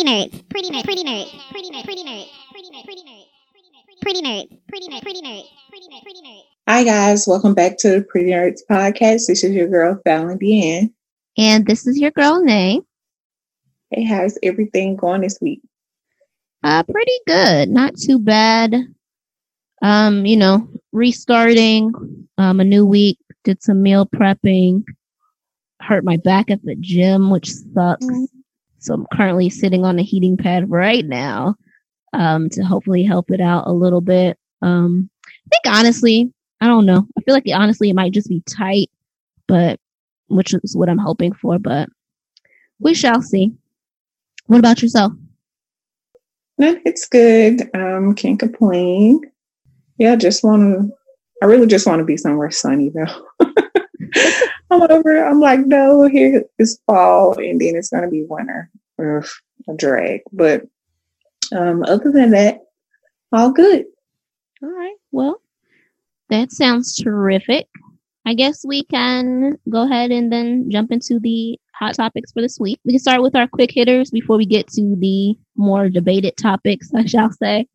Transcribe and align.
pretty 0.00 0.30
nerds, 0.30 0.48
pretty 0.48 0.70
nerds, 0.70 0.84
pretty 0.84 1.04
nerds, 1.04 1.30
pretty 1.52 1.68
nerds, 1.68 1.84
pretty 1.84 2.02
nerds, 2.04 2.26
pretty 2.50 2.62
nerds, 2.64 2.86
pretty 2.86 3.02
nerds, 3.02 3.26
pretty 4.00 4.22
nerds, 4.22 4.48
pretty 4.70 4.88
nerds, 4.88 5.02
pretty 5.02 5.20
nerds, 5.20 5.44
pretty 5.68 5.86
nerds, 5.88 6.02
pretty 6.02 6.20
nerds. 6.22 6.42
Hi 6.66 6.84
guys, 6.84 7.26
welcome 7.26 7.52
back 7.52 7.76
to 7.80 7.90
the 7.90 8.02
Pretty 8.08 8.30
Nerds 8.30 8.60
podcast. 8.70 9.26
This 9.26 9.44
is 9.44 9.52
your 9.52 9.68
girl 9.68 10.00
Fallon 10.04 10.38
Deanne. 10.38 10.90
And 11.36 11.66
this 11.66 11.86
is 11.86 11.98
your 11.98 12.12
girl 12.12 12.42
Nay. 12.42 12.80
Hey, 13.90 14.04
how's 14.04 14.38
everything 14.42 14.96
going 14.96 15.20
this 15.20 15.38
week? 15.42 15.60
Uh, 16.62 16.82
pretty 16.84 17.20
good. 17.26 17.68
Not 17.68 17.94
too 17.96 18.18
bad. 18.18 18.74
Um, 19.82 20.24
you 20.24 20.38
know, 20.38 20.66
restarting 20.92 21.92
um 22.38 22.60
a 22.60 22.64
new 22.64 22.86
week, 22.86 23.18
did 23.44 23.62
some 23.62 23.82
meal 23.82 24.06
prepping, 24.06 24.82
hurt 25.82 26.04
my 26.04 26.16
back 26.16 26.50
at 26.50 26.64
the 26.64 26.76
gym, 26.76 27.28
which 27.30 27.52
sucks. 27.52 28.06
So 28.80 28.94
I'm 28.94 29.06
currently 29.12 29.50
sitting 29.50 29.84
on 29.84 29.98
a 29.98 30.02
heating 30.02 30.36
pad 30.36 30.70
right 30.70 31.04
now, 31.04 31.54
um, 32.12 32.48
to 32.50 32.62
hopefully 32.62 33.04
help 33.04 33.30
it 33.30 33.40
out 33.40 33.66
a 33.66 33.72
little 33.72 34.00
bit. 34.00 34.38
Um, 34.62 35.08
I 35.24 35.48
think 35.50 35.76
honestly, 35.76 36.32
I 36.60 36.66
don't 36.66 36.86
know. 36.86 37.06
I 37.16 37.20
feel 37.22 37.34
like 37.34 37.44
honestly 37.54 37.90
it 37.90 37.94
might 37.94 38.12
just 38.12 38.28
be 38.28 38.42
tight, 38.48 38.90
but 39.46 39.78
which 40.28 40.54
is 40.54 40.76
what 40.76 40.88
I'm 40.88 40.98
hoping 40.98 41.32
for, 41.32 41.58
but 41.58 41.88
we 42.78 42.94
shall 42.94 43.22
see. 43.22 43.52
What 44.46 44.58
about 44.58 44.82
yourself? 44.82 45.12
No, 46.58 46.78
it's 46.84 47.06
good. 47.06 47.62
Um, 47.74 48.14
can't 48.14 48.38
complain. 48.38 49.20
Yeah, 49.98 50.16
just 50.16 50.42
want 50.42 50.62
to. 50.62 50.96
I 51.42 51.46
really 51.46 51.66
just 51.66 51.86
want 51.86 52.00
to 52.00 52.04
be 52.04 52.16
somewhere 52.16 52.50
sunny 52.50 52.90
though. 52.90 53.46
I'm 54.70 54.82
over. 54.82 55.24
I'm 55.24 55.40
like, 55.40 55.60
no, 55.66 56.08
here 56.08 56.44
is 56.58 56.80
fall, 56.86 57.38
and 57.38 57.60
then 57.60 57.76
it's 57.76 57.90
gonna 57.90 58.08
be 58.08 58.24
winter. 58.28 58.70
Ugh, 58.98 59.26
a 59.68 59.74
drag. 59.74 60.20
But 60.32 60.66
um, 61.52 61.82
other 61.84 62.12
than 62.12 62.30
that, 62.30 62.60
all 63.32 63.50
good. 63.50 63.86
All 64.62 64.70
right. 64.70 64.96
Well, 65.12 65.40
that 66.28 66.52
sounds 66.52 66.96
terrific. 66.96 67.66
I 68.26 68.34
guess 68.34 68.64
we 68.64 68.84
can 68.84 69.58
go 69.68 69.82
ahead 69.82 70.10
and 70.10 70.32
then 70.32 70.70
jump 70.70 70.92
into 70.92 71.18
the 71.18 71.58
hot 71.74 71.94
topics 71.94 72.30
for 72.32 72.42
this 72.42 72.60
week. 72.60 72.78
We 72.84 72.92
can 72.92 73.00
start 73.00 73.22
with 73.22 73.34
our 73.34 73.48
quick 73.48 73.70
hitters 73.72 74.10
before 74.10 74.36
we 74.36 74.46
get 74.46 74.68
to 74.68 74.96
the 74.96 75.36
more 75.56 75.88
debated 75.88 76.36
topics, 76.36 76.92
I 76.94 77.06
shall 77.06 77.32
say, 77.32 77.66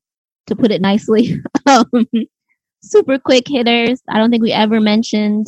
to 0.48 0.56
put 0.56 0.72
it 0.72 0.82
nicely. 0.82 1.42
um, 1.66 2.06
super 2.82 3.18
quick 3.18 3.48
hitters. 3.48 4.02
I 4.08 4.20
don't 4.20 4.30
think 4.30 4.44
we 4.44 4.52
ever 4.52 4.80
mentioned 4.80 5.48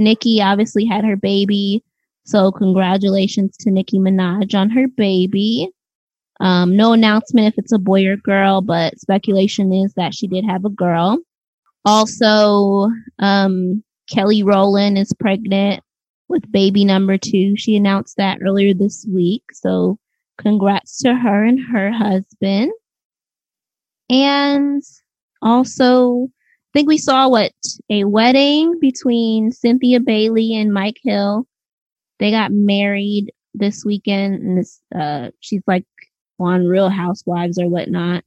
Nicki 0.00 0.42
obviously 0.42 0.84
had 0.84 1.04
her 1.04 1.16
baby. 1.16 1.84
So 2.24 2.50
congratulations 2.50 3.56
to 3.58 3.70
Nicki 3.70 3.98
Minaj 3.98 4.54
on 4.54 4.70
her 4.70 4.88
baby. 4.88 5.68
Um, 6.40 6.74
no 6.74 6.92
announcement 6.92 7.48
if 7.48 7.58
it's 7.58 7.72
a 7.72 7.78
boy 7.78 8.06
or 8.06 8.16
girl, 8.16 8.62
but 8.62 8.98
speculation 8.98 9.72
is 9.72 9.92
that 9.94 10.14
she 10.14 10.26
did 10.26 10.44
have 10.44 10.64
a 10.64 10.70
girl. 10.70 11.18
Also, 11.84 12.90
um, 13.18 13.84
Kelly 14.08 14.42
Rowland 14.42 14.96
is 14.98 15.12
pregnant 15.12 15.82
with 16.28 16.50
baby 16.50 16.84
number 16.84 17.18
two. 17.18 17.56
She 17.56 17.76
announced 17.76 18.16
that 18.16 18.38
earlier 18.42 18.72
this 18.72 19.06
week. 19.12 19.44
So 19.52 19.98
congrats 20.38 20.98
to 21.02 21.14
her 21.14 21.44
and 21.44 21.60
her 21.60 21.92
husband. 21.92 22.72
And 24.08 24.82
also, 25.42 26.28
I 26.70 26.78
think 26.78 26.88
we 26.88 26.98
saw 26.98 27.28
what 27.28 27.52
a 27.88 28.04
wedding 28.04 28.78
between 28.78 29.50
Cynthia 29.50 29.98
Bailey 29.98 30.54
and 30.54 30.72
Mike 30.72 31.00
Hill. 31.02 31.48
They 32.20 32.30
got 32.30 32.52
married 32.52 33.32
this 33.54 33.84
weekend 33.84 34.34
and 34.34 34.58
this, 34.58 34.80
uh, 34.94 35.30
she's 35.40 35.62
like 35.66 35.84
on 36.38 36.68
Real 36.68 36.88
Housewives 36.88 37.58
or 37.58 37.68
whatnot. 37.68 38.22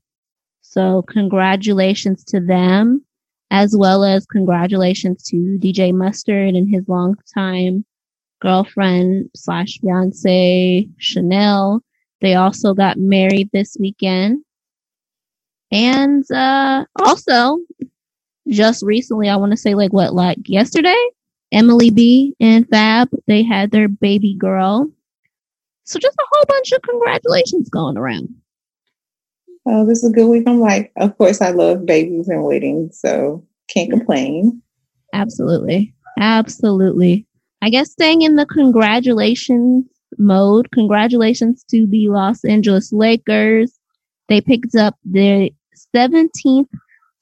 So 0.62 1.04
congratulations 1.04 2.26
to 2.26 2.42
them 2.42 3.06
as 3.50 3.78
well 3.78 4.04
as 4.04 4.26
congratulations 4.26 5.24
to 5.24 5.58
DJ 5.62 5.94
Mustard 5.94 6.54
and 6.54 6.70
his 6.70 6.84
longtime 6.90 7.86
girlfriend 8.42 9.30
slash 9.38 9.80
fiance 9.80 10.90
Chanel. 10.98 11.82
They 12.20 12.36
also 12.36 12.74
got 12.74 12.98
married 12.98 13.52
this 13.54 13.78
weekend. 13.80 14.44
And 15.72 16.30
uh 16.30 16.84
also 17.00 17.60
just 18.48 18.84
recently, 18.84 19.30
I 19.30 19.36
want 19.36 19.52
to 19.52 19.58
say 19.58 19.76
like 19.76 19.94
what, 19.94 20.14
like 20.14 20.38
yesterday, 20.46 21.02
Emily 21.52 21.90
B 21.90 22.36
and 22.40 22.68
Fab, 22.68 23.10
they 23.28 23.44
had 23.44 23.72
their 23.72 23.88
baby 23.88 24.36
girl. 24.36 24.90
So 25.86 26.00
just 26.00 26.18
a 26.18 26.26
whole 26.32 26.46
bunch 26.48 26.72
of 26.72 26.82
congratulations 26.82 27.70
going 27.70 27.98
around. 27.98 28.30
Oh, 29.66 29.86
this 29.86 30.04
is 30.04 30.10
a 30.10 30.14
good 30.14 30.28
week. 30.28 30.44
I'm 30.48 30.60
like, 30.60 30.92
of 30.98 31.18
course, 31.18 31.42
I 31.42 31.52
love 31.52 31.86
babies 31.86 32.28
and 32.28 32.44
weddings, 32.44 33.00
so 33.00 33.46
can't 33.70 33.90
complain. 33.90 34.62
Absolutely. 35.14 35.94
Absolutely. 36.20 37.26
I 37.62 37.70
guess 37.70 37.92
staying 37.92 38.24
in 38.24 38.36
the 38.36 38.46
congratulations 38.46 39.86
mode, 40.18 40.70
congratulations 40.72 41.64
to 41.70 41.88
the 41.88 42.10
Los 42.10 42.44
Angeles 42.44 42.92
Lakers. 42.92 43.80
They 44.28 44.42
picked 44.42 44.76
up 44.76 44.96
their 45.04 45.50
17th 45.96 46.68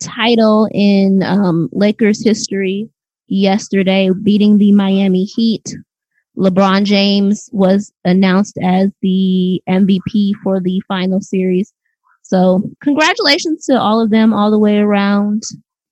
title 0.01 0.67
in 0.73 1.23
um, 1.23 1.69
Lakers 1.71 2.23
history 2.23 2.89
yesterday, 3.27 4.09
beating 4.23 4.57
the 4.57 4.71
Miami 4.71 5.25
Heat. 5.25 5.75
LeBron 6.37 6.85
James 6.85 7.49
was 7.51 7.91
announced 8.05 8.57
as 8.61 8.91
the 9.01 9.61
MVP 9.69 10.33
for 10.43 10.59
the 10.59 10.81
final 10.87 11.21
series. 11.21 11.73
So 12.23 12.61
congratulations 12.81 13.65
to 13.65 13.79
all 13.79 13.99
of 13.99 14.09
them 14.09 14.33
all 14.33 14.51
the 14.51 14.59
way 14.59 14.77
around. 14.77 15.43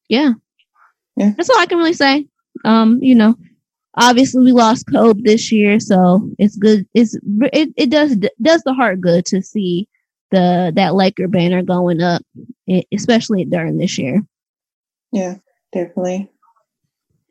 Yeah. 0.08 0.31
Yeah. 1.18 1.34
That's 1.36 1.50
all 1.50 1.59
I 1.59 1.66
can 1.66 1.78
really 1.78 1.94
say. 1.94 2.25
Um, 2.64 3.00
you 3.02 3.14
know, 3.16 3.36
obviously 3.96 4.44
we 4.44 4.52
lost 4.53 4.86
Kobe 4.92 5.22
this 5.22 5.52
year, 5.52 5.80
so 5.80 6.30
it's 6.40 6.56
good. 6.56 6.88
It's, 6.94 7.18
it, 7.53 7.74
it 7.75 7.90
does, 7.90 8.16
does 8.42 8.64
the 8.64 8.74
heart 8.74 9.02
good 9.02 9.25
to 9.28 9.42
see 9.42 9.88
the, 10.31 10.72
that 10.75 10.96
Laker 10.96 11.28
banner 11.28 11.62
going 11.62 12.02
up, 12.02 12.22
especially 12.94 13.46
during 13.46 13.78
this 13.78 13.97
year. 13.97 14.22
Yeah, 15.12 15.35
definitely. 15.72 16.30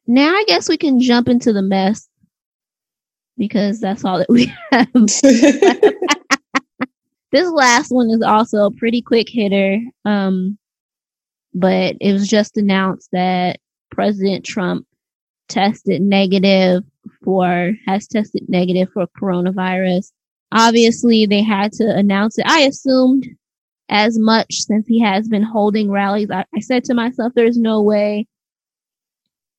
Now 0.06 0.34
I 0.34 0.44
guess 0.46 0.68
we 0.68 0.76
can 0.76 1.00
jump 1.00 1.28
into 1.28 1.52
the 1.52 1.62
mess 1.62 2.08
because 3.36 3.80
that's 3.80 4.04
all 4.04 4.18
that 4.18 4.28
we 4.28 4.52
have. 4.70 4.88
this 7.32 7.50
last 7.50 7.90
one 7.90 8.10
is 8.10 8.22
also 8.22 8.66
a 8.66 8.70
pretty 8.70 9.02
quick 9.02 9.28
hitter. 9.28 9.80
Um, 10.04 10.56
but 11.54 11.96
it 12.00 12.12
was 12.12 12.28
just 12.28 12.56
announced 12.56 13.08
that 13.12 13.58
President 13.90 14.44
Trump 14.44 14.86
tested 15.48 16.02
negative 16.02 16.84
for, 17.24 17.72
has 17.86 18.06
tested 18.06 18.44
negative 18.48 18.88
for 18.92 19.06
coronavirus. 19.20 20.12
Obviously 20.52 21.26
they 21.26 21.42
had 21.42 21.72
to 21.72 21.94
announce 21.94 22.38
it. 22.38 22.46
I 22.46 22.60
assumed 22.60 23.26
as 23.88 24.18
much 24.18 24.54
since 24.54 24.86
he 24.86 25.00
has 25.00 25.28
been 25.28 25.42
holding 25.42 25.90
rallies. 25.90 26.30
I, 26.30 26.44
I 26.54 26.60
said 26.60 26.84
to 26.84 26.94
myself, 26.94 27.32
there's 27.34 27.56
no 27.56 27.80
way 27.82 28.26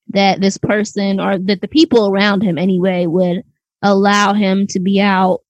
that 0.10 0.42
this 0.42 0.58
person 0.58 1.20
or 1.20 1.38
that 1.38 1.62
the 1.62 1.68
people 1.68 2.10
around 2.10 2.42
him 2.42 2.58
anyway 2.58 3.06
would 3.06 3.44
allow 3.82 4.34
him 4.34 4.68
to 4.68 4.80
be 4.80 5.00
out, 5.00 5.42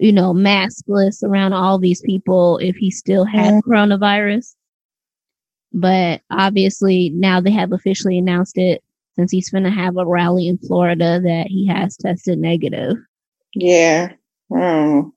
you 0.00 0.12
know, 0.12 0.32
maskless 0.32 1.22
around 1.22 1.52
all 1.52 1.78
these 1.78 2.00
people 2.02 2.58
if 2.58 2.76
he 2.76 2.90
still 2.90 3.24
had 3.24 3.54
Yeah. 3.54 3.60
coronavirus. 3.60 4.54
But 5.72 6.22
obviously 6.30 7.10
now 7.10 7.40
they 7.40 7.50
have 7.50 7.72
officially 7.72 8.18
announced 8.18 8.58
it 8.58 8.82
since 9.14 9.30
he's 9.30 9.50
going 9.50 9.64
to 9.64 9.70
have 9.70 9.96
a 9.96 10.06
rally 10.06 10.48
in 10.48 10.58
Florida 10.58 11.20
that 11.22 11.46
he 11.48 11.66
has 11.66 11.96
tested 11.96 12.38
negative. 12.38 12.96
Yeah. 13.54 14.12
Um, 14.54 15.12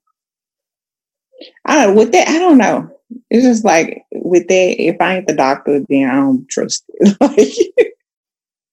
I 1.66 1.86
don't 1.86 1.96
with 1.96 2.12
that. 2.12 2.28
I 2.28 2.40
don't 2.40 2.58
know. 2.58 2.90
It's 3.30 3.46
just 3.46 3.64
like 3.66 4.04
with 4.12 4.48
that. 4.48 4.82
If 4.82 4.98
I 5.00 5.18
ain't 5.18 5.28
the 5.28 5.36
doctor, 5.36 5.84
then 5.90 6.10
I 6.10 6.16
don't 6.16 6.48
trust 6.50 6.86
it. 6.88 7.18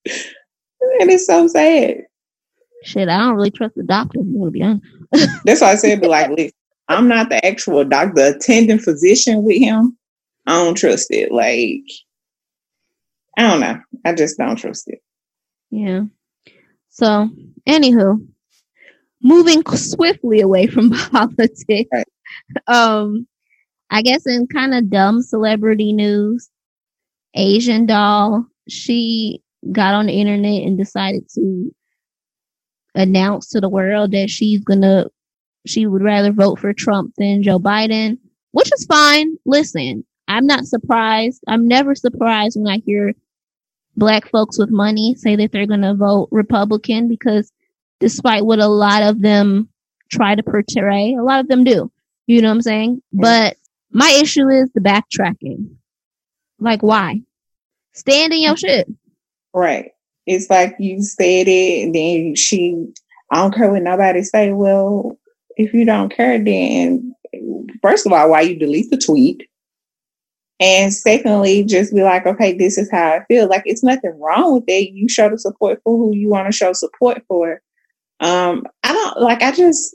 Like, 0.07 0.17
and 1.01 1.11
it's 1.11 1.27
so 1.27 1.49
sad. 1.49 2.05
Shit, 2.85 3.09
I 3.09 3.19
don't 3.19 3.35
really 3.35 3.51
trust 3.51 3.75
the 3.75 3.83
doctor. 3.83 4.21
I'm 4.21 4.41
to 4.41 4.51
be 4.51 4.63
honest. 4.63 4.85
That's 5.45 5.61
why 5.61 5.73
I 5.73 5.75
said, 5.75 6.01
but 6.01 6.11
like, 6.11 6.31
listen, 6.31 6.53
I'm 6.89 7.09
not 7.09 7.29
the 7.29 7.45
actual 7.45 7.85
doctor, 7.85 8.15
the 8.15 8.37
attending 8.37 8.79
physician 8.79 9.43
with 9.43 9.59
him. 9.59 9.99
I 10.47 10.53
don't 10.53 10.77
trust 10.77 11.09
it. 11.11 11.33
Like, 11.33 11.83
I 13.37 13.43
don't 13.43 13.61
know. 13.61 13.81
I 14.05 14.15
just 14.15 14.39
don't 14.39 14.57
trust 14.57 14.89
it. 14.89 15.03
Yeah. 15.71 16.05
So, 16.91 17.29
anywho, 17.67 18.25
moving 19.23 19.65
swiftly 19.67 20.41
away 20.41 20.69
from 20.69 20.91
politics. 21.11 21.91
Right. 21.93 22.07
Um, 22.69 23.27
I 23.91 24.03
guess 24.03 24.27
in 24.27 24.47
kind 24.47 24.75
of 24.75 24.91
dumb 24.91 25.23
celebrity 25.23 25.93
news, 25.93 26.49
Asian 27.35 27.87
doll, 27.87 28.47
she 28.69 29.43
got 29.73 29.95
on 29.95 30.07
the 30.07 30.13
internet 30.13 30.63
and 30.63 30.79
decided 30.79 31.29
to 31.35 31.75
announce 32.95 33.49
to 33.49 33.61
the 33.61 33.69
world 33.69 34.13
that 34.13 34.31
she's 34.31 34.61
gonna 34.61 35.07
she 35.67 35.87
would 35.87 36.03
rather 36.03 36.33
vote 36.33 36.59
for 36.59 36.73
Trump 36.73 37.15
than 37.19 37.43
Joe 37.43 37.59
Biden, 37.59 38.19
which 38.53 38.73
is 38.73 38.87
fine. 38.87 39.37
Listen, 39.45 40.05
I'm 40.29 40.47
not 40.47 40.67
surprised. 40.67 41.43
I'm 41.49 41.67
never 41.67 41.95
surprised 41.95 42.57
when 42.59 42.73
I 42.73 42.79
hear 42.79 43.13
black 43.97 44.29
folks 44.31 44.59
with 44.59 44.71
money 44.71 45.15
say 45.17 45.37
that 45.37 45.53
they're 45.53 45.67
to 45.67 45.95
vote 45.95 46.29
Republican 46.31 47.09
because 47.09 47.51
despite 47.99 48.45
what 48.45 48.59
a 48.59 48.69
lot 48.69 49.03
of 49.03 49.23
them 49.23 49.69
try 50.11 50.35
to 50.35 50.43
portray, 50.43 51.15
a 51.19 51.23
lot 51.23 51.41
of 51.41 51.49
them 51.49 51.65
do. 51.65 51.91
You 52.27 52.43
know 52.43 52.49
what 52.49 52.55
I'm 52.55 52.63
saying? 52.63 53.03
But 53.13 53.57
my 53.91 54.11
issue 54.21 54.49
is 54.49 54.71
the 54.75 54.81
backtracking. 54.81 55.69
Like, 56.59 56.83
why? 56.83 57.21
Stand 57.93 58.33
in 58.33 58.43
your 58.43 58.57
shit. 58.57 58.89
Right. 59.55 59.93
It's 60.27 60.51
like 60.51 60.77
you 60.79 61.03
said 61.03 61.47
it, 61.49 61.85
and 61.85 61.95
then 61.95 62.35
she, 62.35 62.87
I 63.31 63.37
don't 63.37 63.55
care 63.55 63.71
what 63.71 63.83
nobody 63.83 64.23
say. 64.23 64.53
Well, 64.53 65.19
if 65.57 65.73
you 65.73 65.85
don't 65.85 66.15
care, 66.15 66.43
then 66.43 67.15
first 67.81 68.07
of 68.07 68.13
all, 68.13 68.31
why 68.31 68.43
you 68.43 68.59
delete 68.59 68.91
the 68.91 68.99
tweet? 68.99 69.49
And 70.59 70.93
secondly, 70.93 71.65
just 71.65 71.95
be 71.95 72.03
like, 72.03 72.27
okay, 72.27 72.55
this 72.57 72.79
is 72.79 72.91
how 72.91 73.11
I 73.11 73.25
feel. 73.27 73.49
Like 73.49 73.63
it's 73.67 73.85
nothing 73.85 74.19
wrong 74.19 74.55
with 74.55 74.65
it. 74.69 74.93
You 74.93 75.09
show 75.09 75.29
the 75.29 75.39
support 75.39 75.81
for 75.85 75.97
who 75.97 76.17
you 76.17 76.29
want 76.29 76.47
to 76.47 76.53
show 76.53 76.73
support 76.73 77.23
for. 77.29 77.61
Um, 78.21 78.67
I 78.83 78.93
don't 78.93 79.21
like 79.21 79.43
I 79.43 79.53
just 79.53 79.95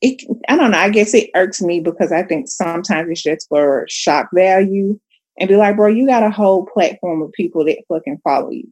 it 0.00 0.22
I 0.48 0.56
don't 0.56 0.70
know, 0.70 0.78
I 0.78 0.90
guess 0.90 1.14
it 1.14 1.30
irks 1.34 1.60
me 1.60 1.80
because 1.80 2.12
I 2.12 2.22
think 2.22 2.48
sometimes 2.48 3.10
it's 3.10 3.22
just 3.22 3.48
for 3.48 3.86
shock 3.88 4.30
value 4.34 4.98
and 5.38 5.48
be 5.48 5.56
like, 5.56 5.76
bro, 5.76 5.88
you 5.88 6.06
got 6.06 6.22
a 6.22 6.30
whole 6.30 6.66
platform 6.66 7.22
of 7.22 7.32
people 7.32 7.64
that 7.64 7.84
fucking 7.88 8.20
follow 8.24 8.50
you. 8.50 8.70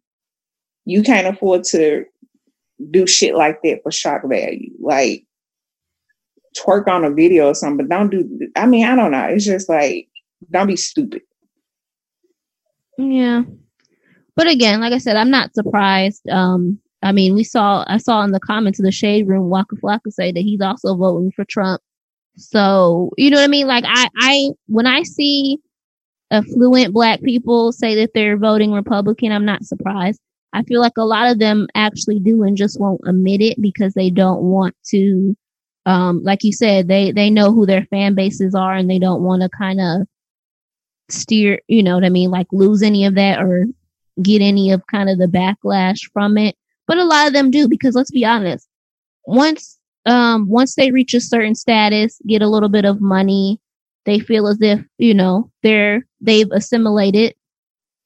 You 0.84 1.02
can't 1.02 1.26
afford 1.26 1.64
to 1.64 2.04
do 2.90 3.06
shit 3.06 3.34
like 3.34 3.60
that 3.62 3.82
for 3.82 3.90
shock 3.90 4.22
value. 4.24 4.70
Like 4.80 5.24
twerk 6.58 6.88
on 6.88 7.04
a 7.04 7.10
video 7.10 7.48
or 7.48 7.54
something, 7.54 7.86
but 7.86 7.94
don't 7.94 8.10
do 8.10 8.48
I 8.56 8.66
mean, 8.66 8.86
I 8.86 8.96
don't 8.96 9.10
know. 9.10 9.24
It's 9.24 9.44
just 9.44 9.68
like 9.68 10.08
don't 10.50 10.66
be 10.66 10.76
stupid. 10.76 11.22
Yeah. 12.96 13.42
But 14.34 14.46
again, 14.46 14.80
like 14.80 14.92
I 14.92 14.98
said, 14.98 15.16
I'm 15.16 15.30
not 15.30 15.54
surprised. 15.54 16.28
Um, 16.28 16.80
I 17.02 17.12
mean, 17.12 17.34
we 17.34 17.44
saw, 17.44 17.84
I 17.86 17.98
saw 17.98 18.22
in 18.24 18.32
the 18.32 18.40
comments 18.40 18.78
of 18.78 18.84
the 18.84 18.92
shade 18.92 19.28
room, 19.28 19.50
Waka 19.50 19.76
Flocka 19.76 20.10
say 20.10 20.32
that 20.32 20.40
he's 20.40 20.60
also 20.60 20.96
voting 20.96 21.30
for 21.30 21.44
Trump. 21.44 21.80
So, 22.36 23.10
you 23.16 23.30
know 23.30 23.38
what 23.38 23.44
I 23.44 23.48
mean? 23.48 23.66
Like 23.66 23.84
I, 23.86 24.08
I, 24.18 24.50
when 24.66 24.86
I 24.86 25.02
see 25.02 25.58
affluent 26.30 26.92
black 26.92 27.22
people 27.22 27.72
say 27.72 27.94
that 27.96 28.10
they're 28.14 28.36
voting 28.36 28.72
Republican, 28.72 29.32
I'm 29.32 29.44
not 29.44 29.64
surprised. 29.64 30.20
I 30.52 30.62
feel 30.62 30.80
like 30.80 30.96
a 30.96 31.04
lot 31.04 31.30
of 31.30 31.38
them 31.38 31.68
actually 31.74 32.20
do 32.20 32.42
and 32.42 32.56
just 32.56 32.80
won't 32.80 33.00
admit 33.06 33.40
it 33.40 33.60
because 33.60 33.94
they 33.94 34.10
don't 34.10 34.42
want 34.42 34.74
to, 34.90 35.36
um, 35.86 36.22
like 36.22 36.42
you 36.42 36.52
said, 36.52 36.88
they, 36.88 37.12
they 37.12 37.30
know 37.30 37.52
who 37.52 37.66
their 37.66 37.84
fan 37.86 38.14
bases 38.14 38.54
are 38.54 38.74
and 38.74 38.90
they 38.90 38.98
don't 38.98 39.22
want 39.22 39.42
to 39.42 39.48
kind 39.48 39.80
of 39.80 40.06
steer, 41.10 41.60
you 41.68 41.82
know 41.82 41.94
what 41.94 42.04
I 42.04 42.08
mean? 42.08 42.30
Like 42.30 42.46
lose 42.52 42.82
any 42.82 43.04
of 43.04 43.14
that 43.16 43.40
or 43.40 43.66
get 44.22 44.42
any 44.42 44.70
of 44.72 44.86
kind 44.86 45.08
of 45.08 45.18
the 45.18 45.26
backlash 45.26 46.00
from 46.12 46.38
it. 46.38 46.56
But 46.88 46.98
a 46.98 47.04
lot 47.04 47.28
of 47.28 47.32
them 47.32 47.52
do 47.52 47.68
because 47.68 47.94
let's 47.94 48.10
be 48.10 48.24
honest, 48.24 48.66
once, 49.24 49.78
um, 50.06 50.48
once 50.48 50.74
they 50.74 50.90
reach 50.90 51.14
a 51.14 51.20
certain 51.20 51.54
status, 51.54 52.20
get 52.26 52.42
a 52.42 52.48
little 52.48 52.68
bit 52.68 52.84
of 52.84 53.00
money, 53.00 53.60
they 54.06 54.18
feel 54.18 54.48
as 54.48 54.58
if, 54.60 54.80
you 54.98 55.14
know, 55.14 55.50
they're, 55.62 56.04
they've 56.20 56.50
assimilated. 56.50 57.34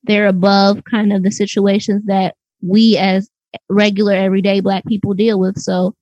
They're 0.03 0.27
above 0.27 0.83
kind 0.85 1.13
of 1.13 1.23
the 1.23 1.31
situations 1.31 2.05
that 2.07 2.35
we 2.61 2.99
as 2.99 3.31
regular 3.71 4.13
everyday 4.13 4.61
black 4.61 4.85
people 4.85 5.15
deal 5.15 5.39
with. 5.39 5.59
So 5.59 5.95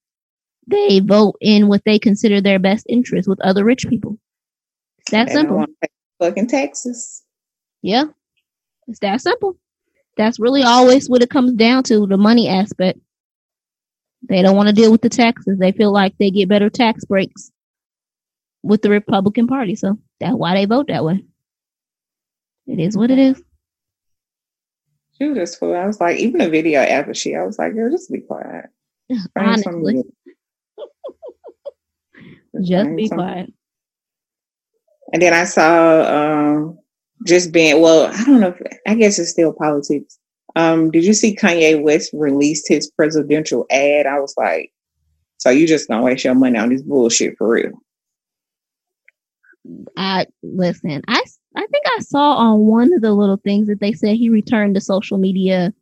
they 0.67 1.00
vote 1.00 1.37
in 1.41 1.69
what 1.69 1.82
they 1.85 1.99
consider 1.99 2.41
their 2.41 2.59
best 2.59 2.87
interest 2.88 3.29
with 3.29 3.41
other 3.43 3.62
rich 3.62 3.87
people. 3.88 4.19
It's 5.00 5.11
that 5.11 5.31
simple 5.31 5.67
fucking 6.21 6.47
Texas. 6.47 7.25
Yeah. 7.82 8.05
It's 8.87 9.00
that 9.00 9.21
simple. 9.21 9.56
That's 10.20 10.38
really 10.38 10.62
always 10.62 11.08
what 11.08 11.22
it 11.22 11.31
comes 11.31 11.55
down 11.55 11.82
to, 11.84 12.06
the 12.06 12.19
money 12.19 12.46
aspect. 12.46 13.00
They 14.28 14.43
don't 14.43 14.55
want 14.55 14.69
to 14.69 14.75
deal 14.75 14.93
with 14.93 15.00
the 15.00 15.08
taxes. 15.08 15.58
They 15.58 15.72
feel 15.72 15.93
like 15.93 16.12
they 16.19 16.31
get 16.31 16.46
better 16.46 16.69
tax 16.69 17.06
breaks 17.06 17.50
with 18.62 18.82
the 18.82 18.90
Republican 18.90 19.46
Party. 19.46 19.76
So 19.76 19.96
that's 20.20 20.34
why 20.34 20.52
they 20.52 20.67
vote 20.67 20.88
that 20.88 21.06
way. 21.06 21.25
It 22.67 22.81
is 22.81 22.99
what 22.99 23.11
it 23.11 23.19
is. 23.19 23.43
She 25.17 25.26
was 25.26 25.38
just 25.38 25.58
fool. 25.58 25.75
I 25.75 25.87
was 25.87 26.02
like, 26.02 26.19
even 26.19 26.43
a 26.43 26.50
video 26.50 26.81
after 26.81 27.14
she, 27.14 27.34
I 27.34 27.43
was 27.43 27.58
like, 27.58 27.72
girl, 27.72 27.90
just 27.90 28.12
be 28.12 28.20
quiet. 28.20 28.67
Honestly. 29.38 30.02
just 32.62 32.94
be 32.94 33.08
quiet. 33.08 33.55
And 35.14 35.22
then 35.22 35.32
I 35.32 35.44
saw 35.44 36.02
um, 36.02 36.80
just 37.26 37.52
being 37.52 37.81
well, 37.81 38.06
I 38.12 38.25
don't 38.25 38.40
know 38.40 38.49
if 38.58 38.78
I 38.87 38.94
guess 38.94 39.19
it's 39.19 39.31
still 39.31 39.52
politics. 39.52 40.19
Um, 40.56 40.90
did 40.90 41.05
you 41.05 41.14
see 41.14 41.37
Kanye 41.37 41.81
West 41.81 42.11
released 42.12 42.69
his 42.69 42.90
presidential 42.90 43.67
ad? 43.70 44.06
I 44.06 44.19
was 44.19 44.34
like, 44.37 44.72
so 45.38 45.50
you 45.50 45.67
just 45.67 45.88
gonna 45.88 46.02
waste 46.02 46.25
your 46.25 46.34
money 46.34 46.58
on 46.58 46.70
this 46.70 46.82
bullshit 46.82 47.37
for 47.38 47.49
real? 47.49 47.70
I 49.96 50.26
listen. 50.43 51.02
I 51.08 51.22
I 51.56 51.67
think 51.67 51.84
I 51.96 52.00
saw 52.00 52.34
on 52.34 52.61
one 52.61 52.93
of 52.93 53.02
the 53.02 53.12
little 53.12 53.37
things 53.37 53.69
that 53.69 53.81
they 53.81 53.93
said 53.93 54.17
he 54.17 54.28
returned 54.28 54.75
to 54.75 54.81
social 54.81 55.19
media 55.19 55.72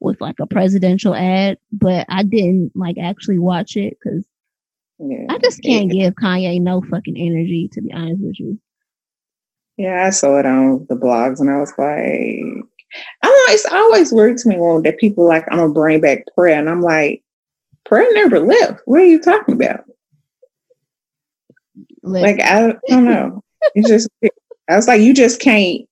with 0.00 0.20
like 0.20 0.36
a 0.40 0.46
presidential 0.46 1.14
ad, 1.14 1.58
but 1.72 2.06
I 2.08 2.22
didn't 2.22 2.72
like 2.74 2.96
actually 2.98 3.38
watch 3.38 3.76
it 3.76 3.96
because 4.02 4.24
yeah. 4.98 5.26
I 5.28 5.38
just 5.38 5.62
can't 5.62 5.92
yeah. 5.92 6.04
give 6.04 6.14
Kanye 6.14 6.60
no 6.60 6.82
fucking 6.82 7.16
energy. 7.16 7.68
To 7.72 7.82
be 7.82 7.92
honest 7.92 8.22
with 8.22 8.40
you. 8.40 8.58
Yeah, 9.76 10.06
I 10.06 10.10
saw 10.10 10.38
it 10.38 10.46
on 10.46 10.86
the 10.88 10.96
blogs 10.96 11.40
and 11.40 11.50
I 11.50 11.58
was 11.58 11.72
like, 11.76 12.64
I 13.22 13.26
don't 13.26 13.48
know, 13.48 13.52
it's 13.54 13.66
always 13.66 14.12
weird 14.12 14.38
to 14.38 14.48
me 14.48 14.56
when 14.58 14.82
that 14.82 14.98
people 14.98 15.26
like, 15.26 15.44
I'm 15.50 15.58
gonna 15.58 15.72
bring 15.72 16.00
back 16.00 16.24
prayer. 16.34 16.58
And 16.58 16.70
I'm 16.70 16.80
like, 16.80 17.22
prayer 17.84 18.06
never 18.14 18.40
left. 18.40 18.80
What 18.86 19.02
are 19.02 19.06
you 19.06 19.20
talking 19.20 19.54
about? 19.54 19.84
Like, 22.02 22.40
I, 22.40 22.68
I 22.70 22.72
don't 22.88 23.04
know. 23.04 23.42
it's 23.74 23.88
just, 23.88 24.08
I 24.68 24.76
was 24.76 24.88
like, 24.88 25.02
you 25.02 25.12
just 25.12 25.40
can't 25.40 25.86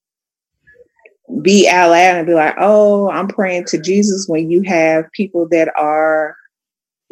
be 1.43 1.69
out 1.69 1.91
loud 1.91 2.17
and 2.17 2.27
be 2.27 2.35
like, 2.35 2.55
oh, 2.59 3.11
I'm 3.11 3.29
praying 3.29 3.67
to 3.67 3.79
Jesus 3.81 4.27
when 4.29 4.51
you 4.51 4.63
have 4.63 5.11
people 5.13 5.49
that 5.51 5.69
are 5.77 6.37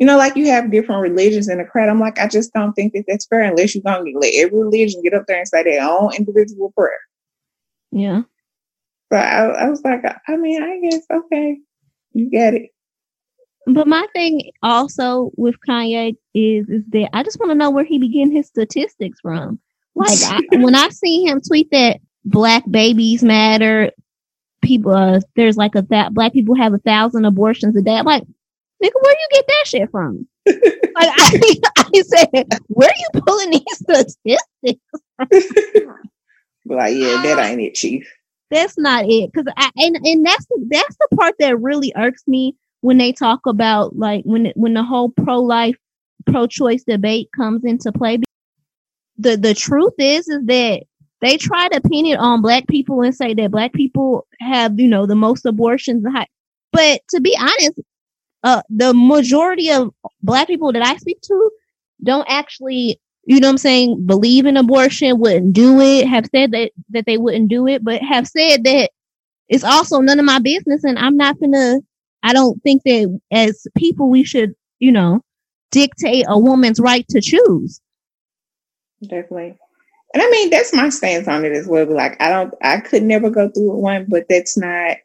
you 0.02 0.06
know, 0.06 0.16
like 0.16 0.34
you 0.34 0.46
have 0.46 0.72
different 0.72 1.00
religions 1.00 1.49
in 1.49 1.58
the 1.58 1.64
crowd. 1.64 1.88
I'm 1.88 2.00
like, 2.00 2.19
I 2.19 2.26
just 2.26 2.52
don't 2.52 2.72
think 2.72 2.93
that 2.93 3.04
that's 3.06 3.25
fair 3.25 3.43
unless 3.43 3.72
you're 3.72 3.84
going 3.84 4.12
to 4.12 4.19
let 4.19 4.34
every 4.34 4.58
religion 4.58 5.00
get 5.00 5.14
up 5.14 5.26
there 5.28 5.38
and 5.38 5.46
say 5.46 5.62
their 5.62 5.88
own 5.88 6.12
individual 6.16 6.72
prayer. 6.76 6.98
Yeah. 7.93 8.22
So 9.12 9.19
I, 9.19 9.44
I 9.44 9.70
was 9.70 9.81
like, 9.84 10.03
I 10.27 10.36
mean, 10.36 10.60
I 10.60 10.81
guess, 10.81 11.06
okay, 11.08 11.60
you 12.15 12.29
get 12.29 12.55
it. 12.55 12.70
But 13.69 13.86
my 13.86 14.05
thing 14.12 14.50
also 14.60 15.31
with 15.36 15.55
Kanye 15.69 16.17
is 16.34 16.69
is 16.69 16.82
that 16.88 17.10
I 17.12 17.22
just 17.22 17.38
want 17.38 17.53
to 17.53 17.55
know 17.55 17.70
where 17.70 17.84
he 17.84 18.00
began 18.00 18.32
his 18.32 18.48
statistics 18.48 19.20
from. 19.20 19.60
Like 19.94 20.19
I, 20.24 20.41
when 20.56 20.74
I 20.74 20.88
see 20.88 21.22
him 21.27 21.41
tweet 21.41 21.70
that 21.70 22.00
black 22.24 22.65
babies 22.69 23.22
matter, 23.22 23.93
people 24.62 24.96
uh, 24.96 25.20
there's 25.36 25.56
like 25.56 25.77
a 25.77 25.82
that 25.91 26.12
black 26.12 26.32
people 26.32 26.56
have 26.56 26.74
a 26.74 26.79
thousand 26.79 27.24
abortions 27.24 27.77
a 27.77 27.82
day. 27.82 27.94
I'm 27.94 28.05
like, 28.05 28.24
nigga, 28.82 29.01
where 29.01 29.12
you 29.12 29.29
get 29.31 29.46
that 29.46 29.65
shit 29.67 29.91
from? 29.91 30.27
like 30.46 30.56
I, 30.96 31.56
I 31.77 32.03
said, 32.03 32.46
where 32.69 32.89
are 32.89 32.94
you 32.98 33.20
pulling 33.22 33.51
these 33.51 33.62
statistics 33.74 34.82
like, 36.67 36.94
yeah, 36.94 37.22
that 37.22 37.39
ain't 37.41 37.60
it, 37.60 37.74
chief. 37.74 38.10
That's 38.51 38.77
not 38.79 39.05
it, 39.08 39.31
because 39.32 39.53
I 39.56 39.70
and 39.77 39.96
and 39.96 40.27
that's 40.27 40.44
the 40.46 40.67
that's 40.70 40.96
the 40.96 41.17
part 41.17 41.34
that 41.39 41.58
really 41.58 41.93
irks 41.96 42.22
me 42.27 42.55
when 42.82 42.98
they 42.98 43.12
talk 43.12 43.41
about 43.46 43.96
like 43.96 44.24
when 44.24 44.53
when 44.56 44.74
the 44.74 44.82
whole 44.82 45.08
pro 45.10 45.41
life, 45.41 45.77
pro 46.27 46.46
choice 46.46 46.84
debate 46.84 47.29
comes 47.34 47.65
into 47.65 47.91
play. 47.93 48.19
The 49.17 49.36
the 49.36 49.55
truth 49.55 49.94
is 49.98 50.29
is 50.29 50.44
that 50.46 50.82
they 51.22 51.39
try 51.39 51.69
to 51.69 51.81
pin 51.81 52.05
it 52.05 52.19
on 52.19 52.43
black 52.43 52.67
people 52.67 53.01
and 53.03 53.15
say 53.15 53.32
that 53.32 53.51
black 53.51 53.72
people 53.72 54.27
have 54.41 54.79
you 54.79 54.89
know 54.89 55.06
the 55.06 55.15
most 55.15 55.46
abortions. 55.46 56.05
But 56.72 57.01
to 57.10 57.20
be 57.20 57.36
honest, 57.41 57.81
uh, 58.43 58.63
the 58.69 58.93
majority 58.94 59.70
of 59.70 59.93
black 60.22 60.46
people 60.46 60.72
that 60.72 60.82
I 60.82 60.96
speak 60.96 61.20
to 61.22 61.51
don't 62.03 62.27
actually, 62.29 63.01
you 63.25 63.41
know 63.41 63.49
what 63.49 63.53
I'm 63.53 63.58
saying, 63.58 64.06
believe 64.06 64.46
in 64.46 64.56
abortion, 64.56 65.19
wouldn't 65.19 65.53
do 65.53 65.81
it, 65.81 66.08
have 66.08 66.27
said 66.34 66.51
that, 66.53 66.72
that 66.91 67.06
they 67.06 67.19
wouldn't 67.19 67.49
do 67.49 67.67
it, 67.67 67.84
but 67.84 68.03
have 68.03 68.27
said 68.27 68.65
that 68.65 68.91
it's 69.49 69.65
also 69.65 70.01
none 70.01 70.19
of 70.19 70.25
my 70.25 70.39
business 70.39 70.82
and 70.84 70.99
I'm 70.99 71.17
not 71.17 71.39
gonna, 71.39 71.81
I 72.22 72.32
don't 72.32 72.61
think 72.63 72.82
that 72.84 73.20
as 73.31 73.67
people 73.77 74.11
we 74.11 74.25
should, 74.25 74.55
you 74.79 74.93
know, 74.93 75.20
dictate 75.70 76.25
a 76.29 76.39
woman's 76.39 76.81
right 76.81 77.06
to 77.08 77.20
choose. 77.20 77.81
Definitely. 79.03 79.56
And 80.15 80.22
I 80.22 80.31
mean, 80.31 80.51
that's 80.51 80.75
my 80.75 80.91
stance 80.91 81.27
on 81.27 81.44
it 81.44 81.53
as 81.53 81.67
well. 81.67 81.87
Like, 81.87 82.20
I 82.20 82.29
don't, 82.29 82.55
I 82.63 82.81
could 82.81 83.03
never 83.03 83.31
go 83.31 83.49
through 83.49 83.77
one, 83.77 84.06
but 84.08 84.27
that's 84.29 84.58
not 84.58 84.99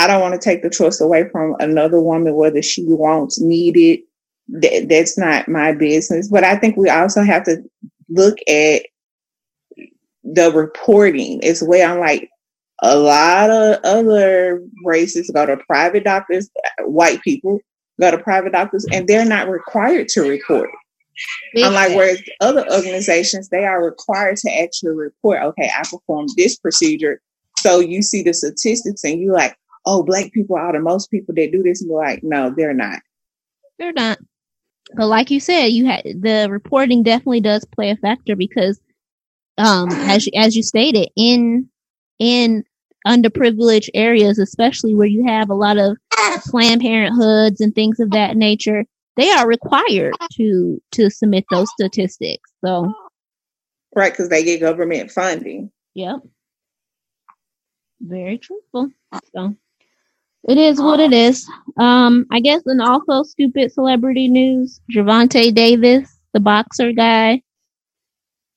I 0.00 0.06
don't 0.06 0.22
want 0.22 0.32
to 0.32 0.40
take 0.40 0.62
the 0.62 0.70
trust 0.70 1.02
away 1.02 1.28
from 1.28 1.56
another 1.60 2.00
woman, 2.00 2.34
whether 2.34 2.62
she 2.62 2.84
wants, 2.86 3.38
need 3.38 3.76
it, 3.76 4.00
th- 4.62 4.88
that's 4.88 5.18
not 5.18 5.46
my 5.46 5.72
business. 5.72 6.28
But 6.28 6.42
I 6.42 6.56
think 6.56 6.78
we 6.78 6.88
also 6.88 7.22
have 7.22 7.44
to 7.44 7.62
look 8.08 8.38
at 8.48 8.82
the 10.24 10.50
reporting 10.52 11.44
as 11.44 11.62
well. 11.62 11.92
I'm 11.92 12.00
like, 12.00 12.30
a 12.82 12.96
lot 12.96 13.50
of 13.50 13.78
other 13.84 14.62
races 14.86 15.30
go 15.34 15.44
to 15.44 15.58
private 15.68 16.04
doctors, 16.04 16.48
white 16.80 17.20
people 17.20 17.60
go 18.00 18.10
to 18.10 18.16
private 18.16 18.52
doctors, 18.52 18.86
and 18.90 19.06
they're 19.06 19.26
not 19.26 19.50
required 19.50 20.08
to 20.08 20.22
report. 20.22 20.70
Unlike 21.56 21.94
whereas 21.94 22.22
other 22.40 22.64
organizations, 22.72 23.50
they 23.50 23.66
are 23.66 23.84
required 23.84 24.38
to 24.38 24.62
actually 24.62 24.94
report, 24.94 25.42
okay, 25.42 25.70
I 25.76 25.82
performed 25.82 26.30
this 26.38 26.56
procedure. 26.56 27.20
So 27.58 27.80
you 27.80 28.00
see 28.00 28.22
the 28.22 28.32
statistics 28.32 29.04
and 29.04 29.20
you 29.20 29.32
like, 29.32 29.54
oh, 29.86 30.02
black 30.02 30.32
people 30.32 30.56
are 30.56 30.72
the 30.72 30.80
most 30.80 31.10
people 31.10 31.34
that 31.34 31.52
do 31.52 31.62
this. 31.62 31.80
And 31.80 31.90
you're 31.90 31.98
like, 31.98 32.22
no, 32.22 32.52
they're 32.56 32.74
not. 32.74 33.00
They're 33.78 33.92
not. 33.92 34.18
But 34.96 35.06
like 35.06 35.30
you 35.30 35.40
said, 35.40 35.66
you 35.66 35.86
had 35.86 36.02
the 36.04 36.48
reporting 36.50 37.02
definitely 37.02 37.40
does 37.40 37.64
play 37.64 37.90
a 37.90 37.96
factor 37.96 38.34
because, 38.34 38.80
um, 39.58 39.88
as 39.90 40.28
as 40.34 40.56
you 40.56 40.62
stated, 40.62 41.08
in 41.16 41.68
in 42.18 42.64
underprivileged 43.06 43.90
areas, 43.94 44.38
especially 44.38 44.94
where 44.94 45.06
you 45.06 45.24
have 45.26 45.48
a 45.48 45.54
lot 45.54 45.78
of 45.78 45.96
Planned 46.46 46.82
Parenthoods 46.82 47.60
and 47.60 47.74
things 47.74 48.00
of 48.00 48.10
that 48.10 48.36
nature, 48.36 48.84
they 49.16 49.30
are 49.30 49.46
required 49.46 50.14
to 50.32 50.82
to 50.92 51.10
submit 51.10 51.44
those 51.50 51.70
statistics. 51.72 52.50
So, 52.64 52.92
right, 53.94 54.12
because 54.12 54.28
they 54.28 54.44
get 54.44 54.60
government 54.60 55.10
funding. 55.10 55.70
Yep. 55.94 56.20
Very 58.00 58.38
truthful. 58.38 58.90
So 59.34 59.54
it 60.44 60.58
is 60.58 60.80
what 60.80 61.00
it 61.00 61.12
is. 61.12 61.48
Um, 61.78 62.26
I 62.30 62.40
guess 62.40 62.62
and 62.66 62.80
also 62.80 63.22
stupid 63.22 63.72
celebrity 63.72 64.28
news. 64.28 64.80
Gervonta 64.92 65.54
Davis, 65.54 66.18
the 66.32 66.40
boxer 66.40 66.92
guy, 66.92 67.42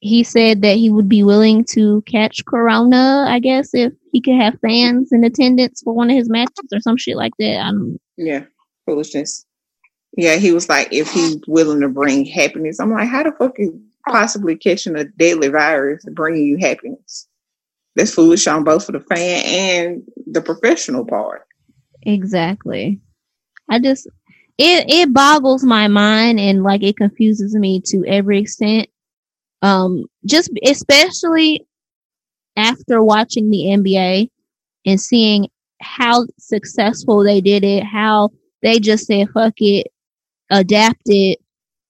he 0.03 0.23
said 0.23 0.61
that 0.61 0.75
he 0.75 0.89
would 0.89 1.07
be 1.07 1.23
willing 1.23 1.63
to 1.71 2.01
catch 2.01 2.43
Corona, 2.45 3.25
I 3.27 3.39
guess, 3.39 3.69
if 3.73 3.93
he 4.11 4.19
could 4.19 4.35
have 4.35 4.59
fans 4.59 5.13
in 5.13 5.23
attendance 5.23 5.81
for 5.81 5.93
one 5.93 6.09
of 6.09 6.17
his 6.17 6.29
matches 6.29 6.67
or 6.73 6.81
some 6.81 6.97
shit 6.97 7.15
like 7.15 7.31
that. 7.39 7.59
I 7.59 7.71
don't 7.71 7.97
Yeah, 8.17 8.43
foolishness. 8.85 9.45
Yeah, 10.17 10.35
he 10.35 10.51
was 10.51 10.67
like, 10.67 10.89
if 10.91 11.09
he's 11.09 11.37
willing 11.47 11.79
to 11.81 11.89
bring 11.89 12.25
happiness. 12.25 12.79
I'm 12.79 12.91
like, 12.91 13.07
how 13.07 13.23
the 13.23 13.31
fuck 13.31 13.53
is 13.57 13.71
possibly 14.07 14.57
catching 14.57 14.97
a 14.97 15.05
deadly 15.05 15.47
virus 15.47 16.03
bringing 16.11 16.43
you 16.43 16.57
happiness? 16.57 17.27
That's 17.95 18.13
foolish 18.13 18.45
on 18.45 18.65
both 18.65 18.85
for 18.85 18.91
the 18.91 18.99
fan 18.99 19.45
and 19.45 20.03
the 20.27 20.41
professional 20.41 21.05
part. 21.05 21.47
Exactly. 22.05 22.99
I 23.69 23.79
just 23.79 24.07
it 24.57 24.85
it 24.89 25.13
boggles 25.13 25.63
my 25.63 25.87
mind 25.87 26.39
and 26.39 26.63
like 26.63 26.83
it 26.83 26.97
confuses 26.97 27.55
me 27.55 27.81
to 27.87 28.05
every 28.07 28.39
extent. 28.39 28.87
Um 29.61 30.05
just 30.25 30.51
especially 30.65 31.65
after 32.57 33.03
watching 33.03 33.49
the 33.49 33.65
NBA 33.71 34.29
and 34.85 35.01
seeing 35.01 35.49
how 35.81 36.25
successful 36.39 37.23
they 37.23 37.41
did 37.41 37.63
it, 37.63 37.83
how 37.83 38.29
they 38.61 38.79
just 38.79 39.07
said 39.07 39.29
fuck 39.33 39.55
it, 39.57 39.87
adapted 40.49 41.37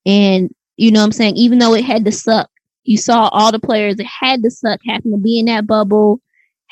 and 0.06 0.52
you 0.78 0.92
know 0.92 1.02
what 1.02 1.08
I'm 1.08 1.12
saying, 1.14 1.38
even 1.38 1.60
though 1.60 1.76
it 1.76 1.86
had 1.86 2.06
to 2.06 2.12
suck, 2.14 2.50
you 2.86 2.98
saw 2.98 3.30
all 3.30 3.52
the 3.52 3.60
players 3.60 3.98
that 3.98 4.08
had 4.08 4.44
to 4.44 4.52
suck 4.52 4.82
happen 4.88 5.12
to 5.12 5.18
be 5.18 5.40
in 5.40 5.46
that 5.48 5.68
bubble, 5.68 6.22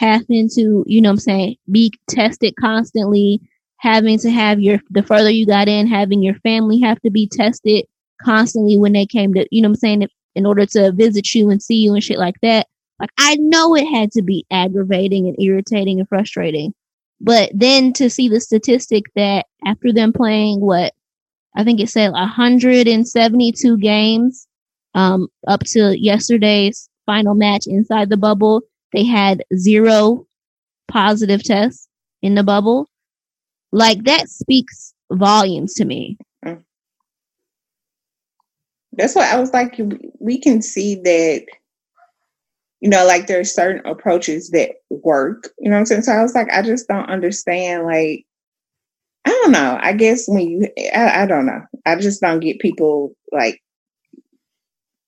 having 0.01 0.50
to, 0.55 0.84
you 0.88 1.00
know 1.00 1.12
I'm 1.12 1.17
saying, 1.17 1.55
be 1.72 1.93
tested 2.10 2.55
constantly, 2.60 3.39
having 3.77 4.17
to 4.20 4.31
have 4.31 4.60
your, 4.60 4.79
the 4.89 5.03
further 5.03 5.29
you 5.29 5.46
got 5.46 5.67
in, 5.67 5.88
having 5.88 6.24
your 6.24 6.36
family 6.36 6.79
have 6.81 7.00
to 7.01 7.12
be 7.12 7.27
tested 7.27 7.86
constantly 8.24 8.77
when 8.77 8.93
they 8.93 9.05
came 9.05 9.34
to, 9.36 9.48
you 9.51 9.62
know 9.62 9.70
I'm 9.70 9.75
saying, 9.75 10.08
in 10.36 10.46
order 10.46 10.65
to 10.65 10.91
visit 10.91 11.34
you 11.36 11.50
and 11.50 11.62
see 11.62 11.75
you 11.75 11.93
and 11.93 12.03
shit 12.03 12.17
like 12.17 12.39
that. 12.41 12.67
Like, 13.00 13.12
I 13.17 13.36
know 13.36 13.75
it 13.75 13.86
had 13.86 14.12
to 14.13 14.22
be 14.22 14.46
aggravating 14.51 15.27
and 15.27 15.39
irritating 15.39 16.00
and 16.00 16.08
frustrating. 16.08 16.74
But 17.20 17.51
then 17.53 17.93
to 17.93 18.10
see 18.10 18.29
the 18.29 18.39
statistic 18.39 19.05
that 19.15 19.46
after 19.65 19.93
them 19.93 20.13
playing 20.13 20.62
what, 20.62 20.93
I 21.55 21.63
think 21.63 21.79
it 21.79 21.89
said 21.89 22.12
172 22.12 23.77
games, 23.77 24.48
um, 24.96 25.27
up 25.48 25.62
to 25.72 26.00
yesterday's 26.00 26.89
final 27.05 27.36
match 27.36 27.63
inside 27.67 28.10
the 28.10 28.17
bubble, 28.17 28.62
they 28.93 29.05
had 29.05 29.43
zero 29.55 30.25
positive 30.88 31.43
tests 31.43 31.88
in 32.21 32.36
the 32.36 32.43
bubble. 32.43 32.89
Like 33.71 34.03
that 34.03 34.29
speaks 34.29 34.93
volumes 35.12 35.74
to 35.75 35.86
me. 35.86 36.17
Mm. 36.45 36.63
That's 38.93 39.15
why 39.15 39.31
I 39.31 39.39
was 39.39 39.53
like, 39.53 39.79
we 40.19 40.38
can 40.38 40.62
see 40.62 40.95
that, 40.95 41.45
you 42.81 42.89
know, 42.89 43.05
like 43.05 43.27
there 43.27 43.39
are 43.39 43.45
certain 43.45 43.86
approaches 43.86 44.50
that 44.50 44.71
work, 44.89 45.50
you 45.60 45.69
know 45.69 45.75
what 45.75 45.81
I'm 45.81 45.86
saying? 45.86 46.01
So 46.01 46.12
I 46.12 46.21
was 46.21 46.36
like, 46.36 46.51
I 46.51 46.62
just 46.62 46.88
don't 46.88 47.10
understand, 47.10 47.86
like, 47.86 48.25
I 49.24 49.29
don't 49.29 49.51
know. 49.51 49.77
I 49.81 49.93
guess 49.93 50.27
when 50.27 50.50
you, 50.50 50.67
I, 50.93 51.24
I 51.24 51.25
don't 51.25 51.45
know. 51.45 51.62
I 51.86 51.95
just 51.95 52.21
don't 52.21 52.39
get 52.39 52.60
people 52.60 53.15
like 53.31 53.62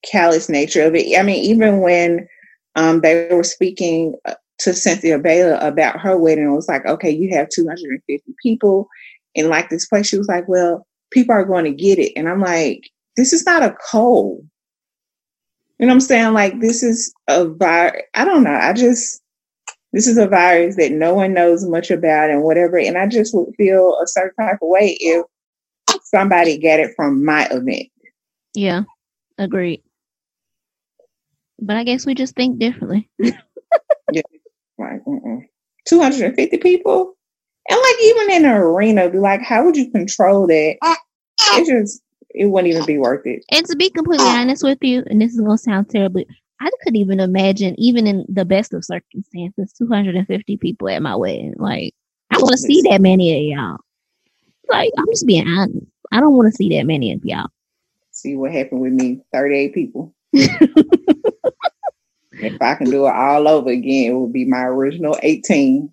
callous 0.10 0.50
nature 0.50 0.84
of 0.84 0.96
it. 0.96 1.18
I 1.18 1.24
mean, 1.24 1.44
even 1.44 1.82
when 1.82 2.28
um, 2.76 3.02
they 3.02 3.28
were 3.32 3.44
speaking 3.44 4.16
uh, 4.26 4.36
to 4.60 4.74
Cynthia 4.74 5.20
Bailey 5.20 5.58
about 5.60 6.00
her 6.00 6.18
wedding, 6.18 6.46
it 6.46 6.56
was 6.56 6.68
like, 6.68 6.86
okay, 6.86 7.10
you 7.10 7.36
have 7.36 7.50
250 7.50 8.34
people 8.42 8.88
in 9.36 9.50
like 9.50 9.70
this 9.70 9.86
place. 9.86 10.08
She 10.08 10.18
was 10.18 10.28
like, 10.28 10.48
well, 10.48 10.86
people 11.12 11.36
are 11.36 11.46
going 11.46 11.66
to 11.66 11.72
get 11.72 12.00
it. 12.00 12.14
And 12.16 12.30
I'm 12.30 12.42
like, 12.42 12.90
this 13.18 13.34
is 13.34 13.46
not 13.46 13.64
a 13.64 13.76
cold. 13.92 14.48
You 15.80 15.88
know 15.88 15.94
what 15.94 15.96
I'm 15.96 16.02
saying? 16.02 16.34
Like, 16.34 16.60
this 16.62 16.84
is 16.84 17.14
a 17.28 17.46
virus. 17.46 18.04
I 18.14 18.26
don't 18.26 18.44
know. 18.44 18.54
I 18.54 18.74
just, 18.74 19.22
this 19.92 20.08
is 20.08 20.18
a 20.18 20.28
virus 20.28 20.76
that 20.78 20.92
no 20.92 21.14
one 21.14 21.34
knows 21.34 21.66
much 21.66 21.92
about 21.92 22.30
and 22.30 22.44
whatever. 22.44 22.78
And 22.78 22.98
I 22.98 23.08
just 23.08 23.34
would 23.34 23.54
feel 23.58 23.98
a 24.02 24.08
certain 24.08 24.46
type 24.46 24.60
of 24.62 24.70
way 24.70 24.98
if 25.00 25.26
somebody 26.04 26.58
got 26.58 26.80
it 26.80 26.94
from 26.96 27.26
my 27.26 27.48
event. 27.52 27.90
Yeah, 28.56 28.84
agreed. 29.38 29.84
But 31.66 31.78
I 31.78 31.84
guess 31.84 32.06
we 32.06 32.14
just 32.14 32.36
think 32.36 32.60
differently. 32.60 33.10
yeah, 33.20 34.22
like 34.78 35.02
250 35.88 36.58
people, 36.58 37.14
and 37.70 37.80
like 37.80 38.02
even 38.02 38.32
in 38.32 38.46
an 38.46 38.52
arena, 38.52 39.08
like 39.08 39.42
how 39.42 39.64
would 39.64 39.78
you 39.78 39.90
control 39.92 40.48
that? 40.48 40.76
It 41.54 41.66
just 41.66 42.02
it 42.32 42.48
wouldn't 42.48 42.74
even 42.74 42.86
be 42.86 42.98
worth 42.98 43.26
it. 43.26 43.46
And 43.52 43.66
to 43.68 43.76
be 43.76 43.90
completely 43.90 44.28
honest 44.28 44.64
with 44.64 44.80
you, 44.82 45.04
and 45.08 45.22
this 45.22 45.34
is 45.34 45.40
gonna 45.40 45.58
sound 45.58 45.90
terribly, 45.90 46.28
I 46.60 46.70
couldn't 46.82 47.00
even 47.00 47.20
imagine, 47.20 47.76
even 47.78 48.08
in 48.08 48.26
the 48.28 48.46
best 48.46 48.74
of 48.74 48.86
circumstances, 48.86 49.74
250 49.74 50.58
people 50.58 50.90
at 50.90 51.02
my 51.02 51.16
wedding. 51.16 51.54
Like, 51.58 51.94
I 52.32 52.38
want 52.38 52.52
to 52.52 52.58
see 52.58 52.82
that 52.90 53.02
many 53.02 53.36
of 53.36 53.58
y'all. 53.58 53.78
Like, 54.70 54.92
I'm 54.98 55.06
just 55.12 55.28
being 55.28 55.48
honest. 55.48 55.86
I 56.12 56.20
don't 56.20 56.34
want 56.34 56.52
to 56.52 56.56
see 56.56 56.70
that 56.78 56.86
many 56.86 57.12
of 57.12 57.22
y'all. 57.24 57.48
See 58.12 58.36
what 58.36 58.52
happened 58.52 58.82
with 58.82 58.94
me 58.94 59.22
38 59.34 59.74
people. 59.74 60.14
if 62.46 62.62
I 62.62 62.76
can 62.76 62.90
do 62.90 63.06
it 63.08 63.14
all 63.14 63.48
over 63.48 63.70
again, 63.70 64.12
it 64.12 64.16
would 64.16 64.34
be 64.34 64.46
my 64.46 64.64
original 64.64 65.18
18. 65.22 65.92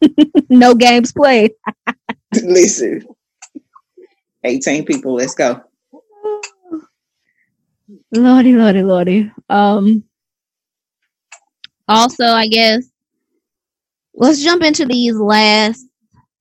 no 0.48 0.74
games 0.74 1.12
played. 1.12 1.52
Listen, 2.42 3.06
18 4.44 4.84
people, 4.84 5.14
let's 5.14 5.34
go. 5.34 5.62
Lordy, 8.10 8.54
lordy, 8.54 8.82
lordy. 8.82 9.32
Um, 9.48 10.04
also, 11.88 12.24
I 12.24 12.46
guess 12.46 12.84
let's 14.14 14.42
jump 14.42 14.62
into 14.62 14.86
these 14.86 15.16
last. 15.16 15.86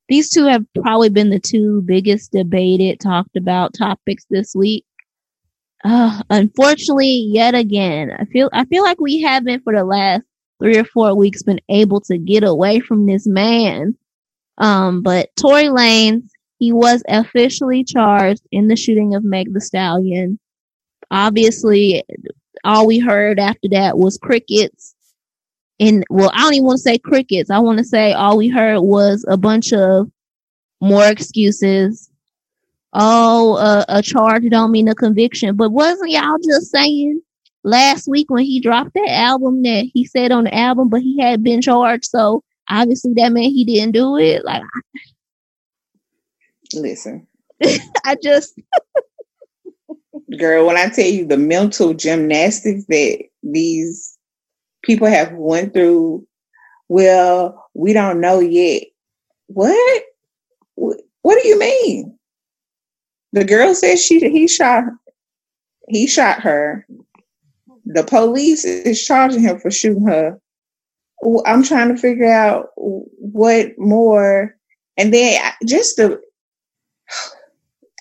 These 0.10 0.30
two 0.30 0.46
have 0.46 0.66
probably 0.82 1.10
been 1.10 1.30
the 1.30 1.40
two 1.40 1.82
biggest 1.84 2.32
debated, 2.32 3.00
talked 3.00 3.38
about 3.38 3.74
topics 3.74 4.26
this 4.30 4.54
week. 4.54 4.86
Uh, 5.84 6.22
unfortunately, 6.30 7.28
yet 7.32 7.56
again, 7.56 8.12
I 8.20 8.26
feel 8.26 8.50
I 8.54 8.66
feel 8.66 8.84
like 8.84 9.02
we 9.02 9.22
haven't 9.22 9.64
for 9.64 9.74
the 9.74 9.84
last 9.84 10.24
three 10.62 10.78
or 10.78 10.84
four 10.84 11.16
weeks 11.16 11.42
been 11.42 11.62
able 11.70 12.02
to 12.02 12.18
get 12.18 12.44
away 12.44 12.80
from 12.80 13.08
this 13.08 13.26
man. 13.26 13.96
Um, 14.60 15.02
but 15.02 15.30
Tory 15.36 15.66
Lanez, 15.66 16.22
he 16.60 16.72
was 16.72 17.02
officially 17.08 17.84
charged 17.84 18.44
in 18.52 18.68
the 18.68 18.76
shooting 18.76 19.16
of 19.16 19.24
Meg 19.24 19.54
the 19.54 19.62
Stallion. 19.62 20.40
Obviously, 21.10 22.04
all 22.64 22.86
we 22.86 23.00
heard 23.00 23.40
after 23.40 23.68
that 23.70 23.98
was 23.98 24.20
crickets. 24.20 24.94
And 25.80 26.04
well, 26.12 26.30
I 26.34 26.42
don't 26.42 26.54
even 26.54 26.66
want 26.68 26.78
to 26.78 26.84
say 26.84 27.00
crickets. 27.00 27.50
I 27.50 27.58
want 27.58 27.80
to 27.80 27.84
say 27.84 28.14
all 28.14 28.38
we 28.38 28.50
heard 28.50 28.82
was 28.82 29.26
a 29.28 29.38
bunch 29.38 29.74
of 29.74 30.12
more 30.80 31.08
excuses. 31.08 32.11
Oh, 32.94 33.56
uh, 33.56 33.86
a 33.88 34.02
charge 34.02 34.44
don't 34.50 34.72
mean 34.72 34.88
a 34.88 34.96
conviction. 34.96 35.56
But 35.56 35.72
wasn't 35.72 36.12
y'all 36.12 36.38
just 36.44 36.72
saying 36.72 37.22
last 37.64 38.08
week 38.08 38.30
when 38.30 38.44
he 38.44 38.60
dropped 38.60 38.94
that 38.96 39.10
album 39.10 39.64
that 39.64 39.90
he 39.94 40.06
said 40.06 40.32
on 40.32 40.46
the 40.46 40.56
album, 40.56 40.90
but 40.90 41.02
he 41.02 41.20
had 41.20 41.44
been 41.44 41.62
charged. 41.62 42.06
So 42.06 42.44
obviously 42.70 43.14
that 43.16 43.32
meant 43.32 43.54
he 43.54 43.64
didn't 43.64 43.94
do 43.94 44.18
it. 44.18 44.44
Like, 44.44 44.64
listen, 46.74 47.28
I 48.06 48.18
just, 48.22 48.60
Girl, 50.38 50.66
when 50.66 50.78
I 50.78 50.88
tell 50.90 51.06
you 51.06 51.26
the 51.26 51.38
mental 51.38 51.94
gymnastics 51.94 52.86
that 52.88 53.24
these 53.44 54.18
people 54.82 55.08
have 55.08 55.34
went 55.34 55.74
through, 55.74 56.26
well, 56.88 57.70
we 57.74 57.94
don't 57.94 58.22
know 58.22 58.40
yet. 58.40 58.84
What? 59.48 60.04
What 60.76 61.42
do 61.42 61.48
you 61.48 61.60
mean? 61.60 62.18
The 63.34 63.46
girl 63.46 63.74
says 63.74 64.04
she 64.04 64.20
he 64.20 64.48
shot 64.48 64.84
he 65.88 66.08
shot 66.08 66.42
her. 66.42 66.86
The 67.86 68.04
police 68.04 68.64
is 68.66 69.04
charging 69.06 69.42
him 69.42 69.60
for 69.60 69.72
shooting 69.72 70.06
her. 70.06 70.40
I'm 71.46 71.64
trying 71.64 71.90
to 71.90 72.02
figure 72.02 72.32
out 72.32 72.70
what 72.76 73.78
more, 73.78 74.56
and 74.98 75.14
then 75.14 75.40
just 75.68 75.98
the, 75.98 76.20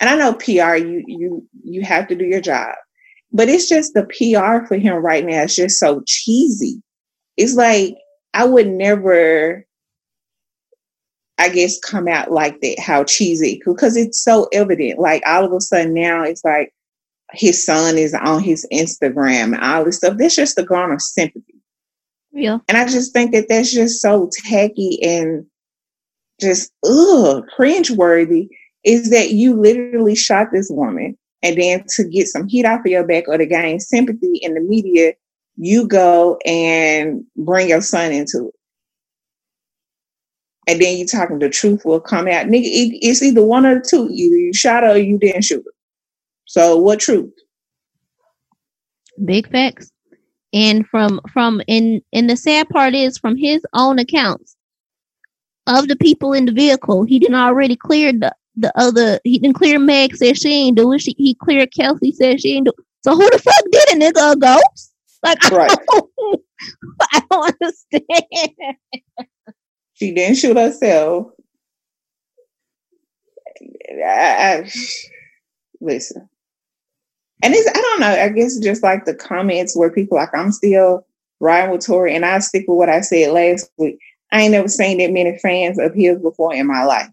and 0.01 0.09
I 0.09 0.17
know 0.17 0.35
PR, 0.35 0.77
you 0.77 1.05
you 1.07 1.49
you 1.63 1.83
have 1.83 2.09
to 2.09 2.15
do 2.15 2.25
your 2.25 2.41
job, 2.41 2.75
but 3.33 3.49
it's 3.49 3.69
just 3.69 3.95
the 3.95 4.05
PR 4.05 4.67
for 4.67 4.77
him 4.77 4.95
right 4.95 5.25
now. 5.25 5.43
It's 5.43 5.57
just 5.57 5.79
so 5.79 6.03
cheesy. 6.07 6.83
It's 7.37 7.55
like 7.55 7.95
I 8.33 8.45
would 8.45 8.69
never, 8.69 9.67
I 11.41 11.49
guess, 11.49 11.79
come 11.81 12.07
out 12.07 12.31
like 12.31 12.61
that. 12.61 12.79
How 12.79 13.03
cheesy 13.05 13.63
because 13.65 13.97
it's 13.97 14.23
so 14.23 14.47
evident. 14.53 14.99
Like 14.99 15.23
all 15.27 15.45
of 15.45 15.53
a 15.53 15.61
sudden 15.61 15.95
now, 15.95 16.23
it's 16.23 16.45
like 16.45 16.73
his 17.33 17.65
son 17.65 17.97
is 17.97 18.15
on 18.15 18.43
his 18.43 18.67
Instagram 18.73 19.55
and 19.55 19.61
all 19.61 19.85
this 19.85 19.97
stuff. 19.97 20.19
That's 20.19 20.37
just 20.37 20.57
to 20.57 20.63
garner 20.63 20.99
sympathy. 20.99 21.55
Yeah. 22.33 22.59
And 22.69 22.77
I 22.77 22.87
just 22.87 23.13
think 23.13 23.33
that 23.33 23.47
that's 23.49 23.73
just 23.73 24.03
so 24.03 24.31
tacky 24.45 24.99
and 25.03 25.47
just 26.41 26.73
ugh, 26.85 27.45
cringe 27.57 27.91
worthy. 27.91 28.49
Is 28.85 29.11
that 29.11 29.33
you 29.33 29.55
literally 29.55 30.15
shot 30.15 30.49
this 30.53 30.69
woman 30.71 31.17
and 31.43 31.57
then 31.57 31.85
to 31.97 32.05
get 32.05 32.29
some 32.29 32.49
heat 32.49 32.67
off 32.67 32.81
of 32.81 32.87
your 32.87 33.07
back 33.07 33.29
or 33.29 33.39
to 33.39 33.47
gain 33.47 33.81
sympathy 33.81 34.39
in 34.43 34.55
the 34.55 34.61
media, 34.61 35.15
you 35.57 35.87
go 35.87 36.39
and 36.47 37.25
bring 37.37 37.69
your 37.69 37.83
son 37.83 38.13
into 38.13 38.49
it. 38.49 38.55
And 40.67 40.81
then 40.81 40.97
you 40.97 41.07
talking 41.07 41.39
the 41.39 41.49
truth 41.49 41.85
will 41.85 42.01
come 42.01 42.29
out. 42.29 42.47
Nigga, 42.47 42.65
it, 42.65 42.99
it's 43.03 43.23
either 43.23 43.45
one 43.45 43.67
or 43.67 43.77
the 43.77 43.87
two. 43.89 44.09
Either 44.11 44.37
you 44.37 44.53
shot 44.53 44.83
her 44.83 44.91
or 44.93 44.99
you 44.99 45.19
didn't 45.19 45.43
shoot 45.43 45.65
her. 45.65 45.73
So 46.45 46.77
what 46.77 47.01
truth? 47.01 47.33
Big 49.25 49.51
facts. 49.51 49.91
And 50.53 50.87
from 50.89 51.21
from 51.33 51.63
in 51.67 52.03
and 52.13 52.29
the 52.29 52.37
sad 52.37 52.69
part 52.69 52.95
is 52.95 53.19
from 53.19 53.37
his 53.37 53.65
own 53.73 53.99
accounts 53.99 54.57
of 55.67 55.89
the 55.89 55.97
people 55.97 56.33
in 56.33 56.47
the 56.47 56.53
vehicle, 56.53 57.05
he 57.05 57.19
didn't 57.19 57.37
already 57.37 57.77
clear 57.77 58.13
the 58.13 58.35
the 58.57 58.73
other. 58.77 59.21
He 59.25 59.39
didn't 59.39 59.57
clear 59.57 59.79
Meg 59.79 60.17
said 60.17 60.39
she 60.39 60.53
ain't 60.53 60.77
do 60.77 60.93
it. 60.93 61.01
She, 61.01 61.15
he 61.17 61.35
cleared 61.35 61.73
Kelsey 61.73 62.13
said 62.13 62.41
she 62.41 62.57
ain't 62.57 62.67
do. 62.67 62.73
It. 62.77 62.85
So 63.03 63.15
who 63.15 63.31
the 63.31 63.39
fuck 63.39 63.65
did 63.71 63.89
it, 63.91 64.15
nigga? 64.15 64.33
A 64.33 64.37
ghost? 64.37 64.93
Like 65.23 65.39
right. 65.51 65.71
I, 65.71 65.77
don't, 65.93 66.43
I 67.13 67.23
don't 67.31 67.55
understand. 67.63 68.55
She 70.01 70.15
didn't 70.15 70.37
shoot 70.37 70.57
herself. 70.57 71.27
I, 74.03 74.65
I, 74.65 74.71
listen, 75.83 76.27
and 77.43 77.55
it's 77.55 77.69
I 77.69 77.81
don't 77.81 78.01
know. 78.01 78.09
I 78.09 78.31
guess 78.31 78.57
just 78.59 78.83
like 78.83 79.05
the 79.05 79.15
comments 79.15 79.77
where 79.77 79.91
people 79.91 80.17
like 80.17 80.35
I'm 80.35 80.53
still 80.53 81.07
riding 81.39 81.71
with 81.71 81.85
Tory, 81.85 82.15
and 82.15 82.25
I 82.25 82.39
stick 82.39 82.65
with 82.67 82.79
what 82.79 82.89
I 82.89 83.03
said 83.03 83.33
last 83.33 83.71
week. 83.77 83.99
I 84.33 84.43
ain't 84.43 84.53
never 84.53 84.69
seen 84.69 84.99
that 84.99 85.13
many 85.13 85.37
fans 85.39 85.79
of 85.79 85.93
his 85.95 86.19
before 86.19 86.55
in 86.55 86.67
my 86.67 86.85
life. 86.85 87.11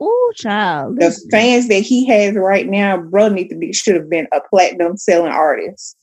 Oh, 0.00 0.32
child! 0.34 0.98
The 0.98 1.16
fans 1.30 1.68
that 1.68 1.82
he 1.82 2.04
has 2.06 2.34
right 2.34 2.66
now, 2.66 2.96
bro, 2.96 3.28
need 3.28 3.48
to 3.50 3.56
be 3.56 3.72
should 3.72 3.94
have 3.94 4.10
been 4.10 4.26
a 4.32 4.40
platinum 4.40 4.96
selling 4.96 5.30
artist 5.30 5.96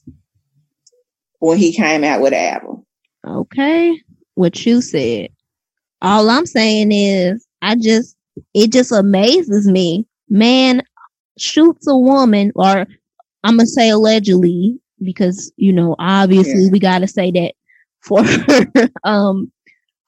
when 1.39 1.57
he 1.57 1.73
came 1.73 2.05
out 2.05 2.21
with 2.21 2.31
an 2.31 2.55
album. 2.55 2.85
Okay, 3.27 3.99
what 4.35 4.65
you 4.65 4.79
said. 4.79 5.29
All 6.03 6.29
I'm 6.29 6.45
saying 6.45 6.91
is, 6.91 7.47
I 7.61 7.75
just 7.75 8.15
it 8.53 8.71
just 8.71 8.91
amazes 8.91 9.67
me. 9.67 10.05
Man 10.29 10.83
shoots 11.37 11.87
a 11.87 11.97
woman 11.97 12.51
or 12.55 12.85
I'm 13.43 13.57
gonna 13.57 13.65
say 13.65 13.89
allegedly 13.89 14.79
because 15.01 15.51
you 15.55 15.73
know 15.73 15.95
obviously 15.99 16.65
yeah. 16.65 16.69
we 16.71 16.79
gotta 16.79 17.07
say 17.07 17.31
that 17.31 17.53
for 18.01 18.23
um 19.03 19.51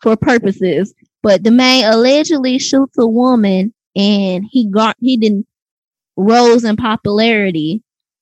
for 0.01 0.15
purposes. 0.17 0.93
But 1.23 1.43
the 1.43 1.51
man 1.51 1.91
allegedly 1.91 2.59
shoots 2.59 2.97
a 2.97 3.07
woman 3.07 3.73
and 3.95 4.45
he 4.51 4.69
got 4.69 4.95
he 4.99 5.17
didn't 5.17 5.47
rose 6.17 6.63
in 6.63 6.75
popularity, 6.75 7.81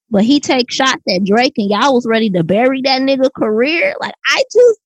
but 0.09 0.23
he 0.23 0.39
takes 0.39 0.75
shots 0.75 1.01
at 1.09 1.23
Drake 1.25 1.53
and 1.57 1.69
y'all 1.69 1.95
was 1.95 2.05
ready 2.07 2.29
to 2.29 2.43
bury 2.43 2.81
that 2.83 3.01
nigga 3.01 3.29
career. 3.36 3.95
Like 3.99 4.13
I 4.27 4.43
just 4.53 4.79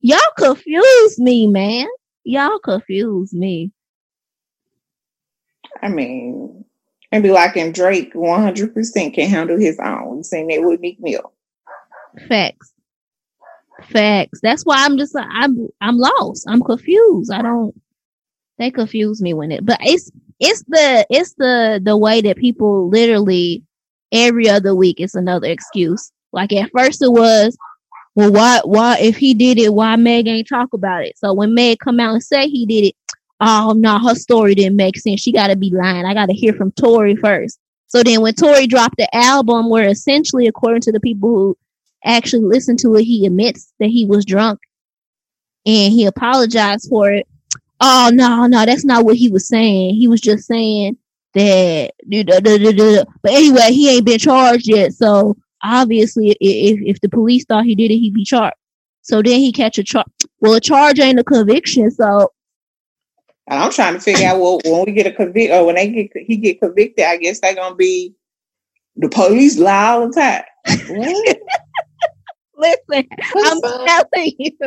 y'all 0.00 0.18
confuse 0.36 1.18
me, 1.18 1.46
man. 1.46 1.86
Y'all 2.24 2.58
confuse 2.58 3.32
me. 3.32 3.72
I 5.82 5.88
mean, 5.88 6.64
and 7.10 7.22
be 7.22 7.30
like, 7.30 7.56
and 7.56 7.74
Drake 7.74 8.14
100% 8.14 9.14
can 9.14 9.28
handle 9.28 9.58
his 9.58 9.78
own. 9.78 10.18
You 10.18 10.22
saying 10.22 10.48
that 10.48 10.62
with 10.62 10.80
Meek 10.80 10.98
Mill. 11.00 11.32
Facts. 12.28 12.72
Facts. 13.90 14.40
That's 14.42 14.64
why 14.64 14.76
I'm 14.78 14.96
just, 14.96 15.14
I'm, 15.16 15.68
I'm 15.80 15.98
lost. 15.98 16.46
I'm 16.48 16.62
confused. 16.62 17.32
I 17.32 17.42
don't, 17.42 17.74
they 18.58 18.70
confuse 18.70 19.20
me 19.20 19.34
when 19.34 19.50
it, 19.50 19.66
but 19.66 19.78
it's, 19.82 20.10
it's 20.38 20.62
the, 20.68 21.06
it's 21.10 21.34
the, 21.34 21.80
the 21.82 21.96
way 21.96 22.20
that 22.20 22.36
people 22.36 22.88
literally 22.88 23.62
every 24.12 24.48
other 24.48 24.74
week 24.74 25.00
it's 25.00 25.14
another 25.14 25.48
excuse. 25.48 26.12
Like 26.32 26.52
at 26.52 26.70
first 26.76 27.02
it 27.02 27.12
was, 27.12 27.56
well, 28.14 28.32
why, 28.32 28.60
why, 28.64 28.98
if 28.98 29.16
he 29.16 29.34
did 29.34 29.58
it, 29.58 29.72
why 29.72 29.96
Meg 29.96 30.28
ain't 30.28 30.48
talk 30.48 30.72
about 30.74 31.04
it? 31.04 31.16
So 31.18 31.32
when 31.32 31.54
Meg 31.54 31.78
come 31.78 31.98
out 31.98 32.12
and 32.12 32.22
say 32.22 32.48
he 32.48 32.66
did 32.66 32.88
it, 32.88 32.94
oh 33.40 33.72
no, 33.76 33.98
her 33.98 34.14
story 34.14 34.54
didn't 34.54 34.76
make 34.76 34.98
sense. 34.98 35.20
She 35.20 35.32
got 35.32 35.48
to 35.48 35.56
be 35.56 35.70
lying. 35.70 36.04
I 36.04 36.14
got 36.14 36.26
to 36.26 36.34
hear 36.34 36.52
from 36.52 36.72
Tory 36.72 37.16
first. 37.16 37.58
So 37.86 38.02
then 38.02 38.20
when 38.20 38.34
Tory 38.34 38.66
dropped 38.66 38.96
the 38.98 39.14
album, 39.14 39.68
where 39.68 39.88
essentially, 39.88 40.46
according 40.46 40.82
to 40.82 40.92
the 40.92 41.00
people 41.00 41.28
who 41.28 41.58
actually 42.04 42.44
listened 42.44 42.78
to 42.80 42.94
it, 42.96 43.04
he 43.04 43.26
admits 43.26 43.72
that 43.80 43.88
he 43.88 44.04
was 44.04 44.24
drunk 44.24 44.60
and 45.66 45.92
he 45.92 46.06
apologized 46.06 46.88
for 46.88 47.10
it. 47.10 47.26
Oh 47.80 48.10
no, 48.12 48.46
no, 48.46 48.64
that's 48.64 48.84
not 48.84 49.04
what 49.04 49.16
he 49.16 49.28
was 49.28 49.48
saying. 49.48 49.94
He 49.94 50.08
was 50.08 50.20
just 50.20 50.46
saying 50.46 50.96
that. 51.34 51.92
But 53.22 53.32
anyway, 53.32 53.72
he 53.72 53.90
ain't 53.90 54.06
been 54.06 54.18
charged 54.18 54.68
yet. 54.68 54.92
So 54.92 55.36
obviously, 55.62 56.36
if 56.40 56.80
if 56.80 57.00
the 57.00 57.08
police 57.08 57.44
thought 57.44 57.64
he 57.64 57.74
did 57.74 57.90
it, 57.90 57.98
he'd 57.98 58.14
be 58.14 58.24
charged. 58.24 58.56
So 59.02 59.22
then 59.22 59.40
he 59.40 59.52
catch 59.52 59.78
a 59.78 59.84
charge. 59.84 60.06
Well, 60.40 60.54
a 60.54 60.60
charge 60.60 61.00
ain't 61.00 61.18
a 61.18 61.24
conviction. 61.24 61.90
So 61.90 62.30
and 63.48 63.62
I'm 63.62 63.70
trying 63.70 63.94
to 63.94 64.00
figure 64.00 64.26
out 64.26 64.40
well 64.40 64.60
when 64.64 64.84
we 64.86 64.92
get 64.92 65.06
a 65.06 65.12
convict 65.12 65.52
or 65.52 65.66
when 65.66 65.74
they 65.74 65.88
get 65.88 66.10
he 66.14 66.36
get 66.36 66.60
convicted, 66.60 67.04
I 67.04 67.16
guess 67.16 67.40
they're 67.40 67.54
gonna 67.54 67.74
be 67.74 68.14
the 68.96 69.08
police 69.08 69.58
lie 69.58 69.88
all 69.88 70.08
the 70.08 70.14
time. 70.14 70.44
Listen, 72.56 73.08
I'm 73.36 73.60
telling 73.60 74.32
you. 74.38 74.58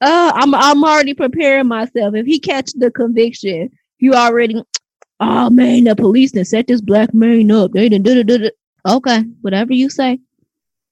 Uh, 0.00 0.32
I'm 0.34 0.54
I'm 0.54 0.82
already 0.82 1.14
preparing 1.14 1.68
myself. 1.68 2.14
If 2.14 2.26
he 2.26 2.38
catch 2.38 2.72
the 2.74 2.90
conviction, 2.90 3.70
you 3.98 4.14
already 4.14 4.62
oh 5.20 5.50
man, 5.50 5.84
the 5.84 5.94
police 5.94 6.32
done 6.32 6.44
set 6.44 6.66
this 6.66 6.80
black 6.80 7.12
man 7.12 7.50
up. 7.50 7.72
They 7.72 7.88
done 7.88 8.02
do 8.02 8.24
do 8.24 8.50
Okay, 8.86 9.22
whatever 9.40 9.72
you 9.72 9.90
say. 9.90 10.18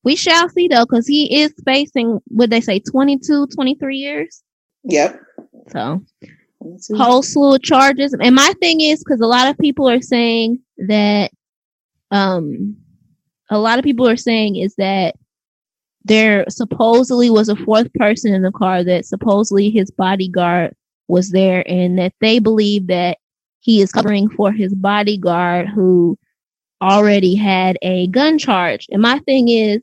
We 0.04 0.16
shall 0.16 0.48
see 0.48 0.68
though, 0.68 0.84
because 0.84 1.06
he 1.06 1.42
is 1.42 1.52
facing 1.64 2.20
what 2.26 2.50
they 2.50 2.60
say 2.60 2.80
22, 2.80 3.46
23 3.48 3.96
years. 3.96 4.42
Yep. 4.84 5.20
So 5.68 6.02
whole 6.96 7.22
slew 7.22 7.54
of 7.54 7.62
charges. 7.62 8.14
And 8.18 8.34
my 8.34 8.52
thing 8.60 8.80
is 8.80 9.02
because 9.02 9.20
a 9.20 9.26
lot 9.26 9.48
of 9.48 9.58
people 9.58 9.88
are 9.88 10.00
saying 10.00 10.60
that 10.78 11.30
um 12.10 12.76
a 13.50 13.58
lot 13.58 13.78
of 13.78 13.84
people 13.84 14.08
are 14.08 14.16
saying 14.16 14.56
is 14.56 14.74
that 14.76 15.14
there 16.04 16.44
supposedly 16.48 17.30
was 17.30 17.48
a 17.48 17.56
fourth 17.56 17.92
person 17.94 18.34
in 18.34 18.42
the 18.42 18.52
car 18.52 18.82
that 18.82 19.06
supposedly 19.06 19.70
his 19.70 19.90
bodyguard 19.90 20.74
was 21.08 21.30
there 21.30 21.62
and 21.66 21.98
that 21.98 22.12
they 22.20 22.38
believe 22.38 22.88
that 22.88 23.18
he 23.60 23.80
is 23.80 23.92
covering 23.92 24.28
for 24.28 24.50
his 24.50 24.74
bodyguard 24.74 25.68
who 25.68 26.18
already 26.82 27.34
had 27.34 27.78
a 27.82 28.08
gun 28.08 28.38
charge. 28.38 28.86
And 28.90 29.00
my 29.00 29.18
thing 29.20 29.48
is 29.48 29.80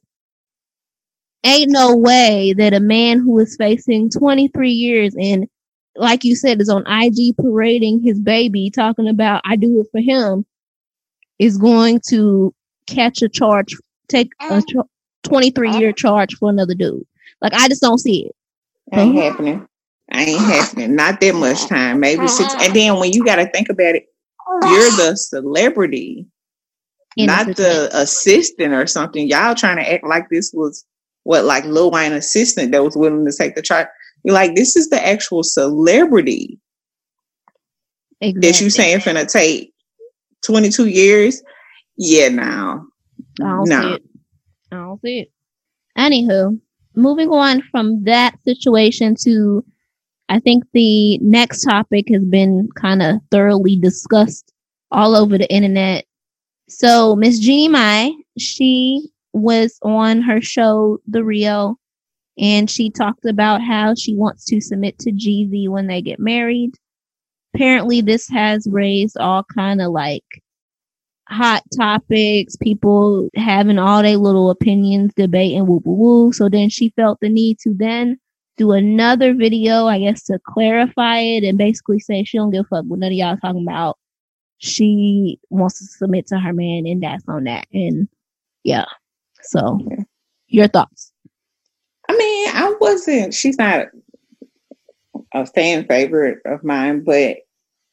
ain't 1.44 1.72
no 1.72 1.96
way 1.96 2.54
that 2.58 2.74
a 2.74 2.80
man 2.80 3.20
who 3.20 3.40
is 3.40 3.56
facing 3.56 4.10
23 4.10 4.72
years 4.72 5.16
and 5.18 5.48
like 5.96 6.26
you 6.26 6.36
said 6.36 6.60
is 6.60 6.68
on 6.68 6.86
IG 6.86 7.36
parading 7.38 8.02
his 8.04 8.20
baby 8.20 8.70
talking 8.70 9.08
about 9.08 9.42
I 9.46 9.56
do 9.56 9.80
it 9.80 9.88
for 9.90 10.02
him 10.02 10.46
is 11.40 11.58
going 11.58 12.02
to 12.10 12.54
catch 12.88 13.22
a 13.22 13.30
charge 13.30 13.74
take 14.10 14.34
a 14.42 14.56
uh-huh. 14.56 14.84
23 15.24 15.72
year 15.72 15.90
uh-huh. 15.90 15.94
charge 15.96 16.36
for 16.36 16.50
another 16.50 16.74
dude. 16.74 17.06
Like 17.42 17.54
I 17.54 17.68
just 17.70 17.82
don't 17.82 18.00
see 18.00 18.26
it. 18.26 18.36
Ain't 18.92 19.18
uh-huh. 19.18 19.30
happening. 19.30 19.68
Ain't 20.12 20.42
happening. 20.42 20.96
Not 20.96 21.22
that 21.22 21.36
much 21.36 21.68
time. 21.68 22.00
Maybe 22.00 22.28
six. 22.28 22.54
Uh-huh. 22.54 22.66
And 22.66 22.76
then 22.76 22.98
when 22.98 23.14
you 23.14 23.24
got 23.24 23.36
to 23.36 23.50
think 23.52 23.70
about 23.70 23.96
it, 23.96 24.08
you're 24.64 24.92
the 24.92 25.16
celebrity. 25.16 26.26
Not 27.18 27.56
the 27.56 27.90
assistant 27.94 28.74
or 28.74 28.88
something. 28.88 29.28
Y'all 29.28 29.56
trying 29.56 29.78
to 29.78 29.92
act 29.92 30.06
like 30.06 30.30
this 30.30 30.52
was 30.54 30.86
what 31.24 31.46
like 31.46 31.66
Lil 31.66 31.92
Wayne 31.92 32.14
assistant 32.14 32.72
that 32.72 32.84
was 32.84 32.96
willing 32.96 33.26
to 33.26 33.36
take 33.36 33.56
the 33.56 33.62
charge. 33.62 33.88
You're 34.24 34.34
like, 34.36 34.56
this 34.56 34.76
is 34.76 34.90
the 34.90 35.06
actual 35.06 35.44
celebrity 35.44 36.60
exactly. 38.22 38.50
that 38.50 38.62
you 38.62 38.70
saying 38.70 39.00
finna 39.00 39.32
take 39.32 39.74
22 40.46 40.88
years. 40.88 41.42
Yeah, 41.98 42.30
now. 42.30 42.86
No. 43.40 43.64
No. 43.64 43.98
I 44.72 44.76
don't 44.76 45.02
see 45.02 45.20
it. 45.20 45.32
Anywho, 45.98 46.60
moving 46.96 47.30
on 47.30 47.62
from 47.72 48.04
that 48.04 48.38
situation 48.46 49.16
to 49.24 49.64
I 50.30 50.40
think 50.40 50.64
the 50.74 51.18
next 51.18 51.64
topic 51.64 52.06
has 52.12 52.24
been 52.24 52.70
kind 52.76 53.02
of 53.02 53.18
thoroughly 53.32 53.76
discussed 53.76 54.54
all 54.92 55.16
over 55.16 55.38
the 55.38 55.52
internet. 55.52 56.06
So 56.70 57.16
Miss 57.16 57.40
Jeannie 57.40 57.68
Mai, 57.68 58.12
she 58.38 59.10
was 59.34 59.80
on 59.82 60.22
her 60.22 60.40
show 60.40 61.00
The 61.08 61.24
Real 61.24 61.78
and 62.38 62.70
she 62.70 62.92
talked 62.92 63.26
about 63.26 63.62
how 63.62 63.96
she 63.96 64.16
wants 64.16 64.46
to 64.46 64.62
submit 64.62 65.00
to 65.00 65.12
Jeezy 65.12 65.68
when 65.68 65.88
they 65.88 66.02
get 66.02 66.20
married. 66.20 66.76
Apparently 67.56 68.02
this 68.02 68.30
has 68.30 68.68
raised 68.70 69.18
all 69.18 69.44
kind 69.44 69.82
of 69.82 69.92
like 69.92 70.24
hot 71.28 71.64
topics, 71.76 72.56
people 72.56 73.30
having 73.36 73.80
all 73.80 74.04
their 74.04 74.18
little 74.18 74.52
opinions, 74.52 75.12
debating 75.16 75.66
woo 75.66 75.82
woo 75.84 75.96
woo. 75.96 76.34
So 76.34 76.50
then 76.50 76.70
she 76.70 76.90
felt 76.96 77.20
the 77.20 77.30
need 77.30 77.58
to 77.62 77.74
then 77.74 78.20
do 78.58 78.74
another 78.74 79.34
video, 79.34 79.88
I 79.88 80.00
guess, 80.00 80.24
to 80.26 80.40
clarify 80.46 81.20
it 81.20 81.44
and 81.44 81.58
basically 81.58 82.00
say 82.00 82.24
she 82.24 82.38
don't 82.38 82.52
give 82.52 82.66
a 82.66 82.76
fuck 82.76 82.86
what 82.86 83.00
none 83.00 83.12
of 83.12 83.18
y'all 83.18 83.38
talking 83.38 83.64
about. 83.64 83.98
She 84.60 85.40
wants 85.50 85.80
to 85.80 85.86
submit 85.86 86.28
to 86.28 86.40
her 86.40 86.54
man 86.54 86.86
and 86.86 87.04
that's 87.04 87.28
on 87.28 87.46
that. 87.46 87.68
And 87.74 88.08
yeah. 88.64 88.86
So 89.42 89.80
your 90.48 90.68
thoughts. 90.68 91.12
I 92.08 92.16
mean, 92.16 92.50
I 92.54 92.76
wasn't 92.80 93.34
she's 93.34 93.58
not 93.58 93.88
a 95.34 95.46
fan 95.46 95.86
favorite 95.88 96.40
of 96.46 96.64
mine, 96.64 97.04
but 97.04 97.38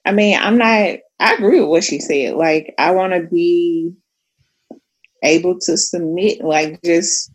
I 0.04 0.12
mean, 0.12 0.38
I'm 0.40 0.58
not 0.58 0.98
I 1.18 1.34
agree 1.34 1.60
with 1.60 1.68
what 1.68 1.84
she 1.84 1.98
said. 1.98 2.34
Like, 2.34 2.74
I 2.78 2.90
want 2.90 3.14
to 3.14 3.20
be 3.20 3.92
able 5.22 5.58
to 5.60 5.76
submit, 5.76 6.44
like, 6.44 6.80
just, 6.82 7.32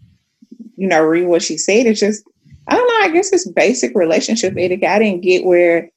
you 0.76 0.88
know, 0.88 1.04
read 1.04 1.26
what 1.26 1.42
she 1.42 1.58
said. 1.58 1.88
It's 1.88 2.00
just, 2.00 2.24
I 2.68 2.76
don't 2.76 2.88
know. 2.88 3.08
I 3.08 3.12
guess 3.12 3.34
it's 3.34 3.50
basic 3.52 3.96
relationship 3.96 4.54
etiquette. 4.58 4.90
I 4.90 5.00
didn't 5.00 5.24
get 5.24 5.46
where, 5.46 5.90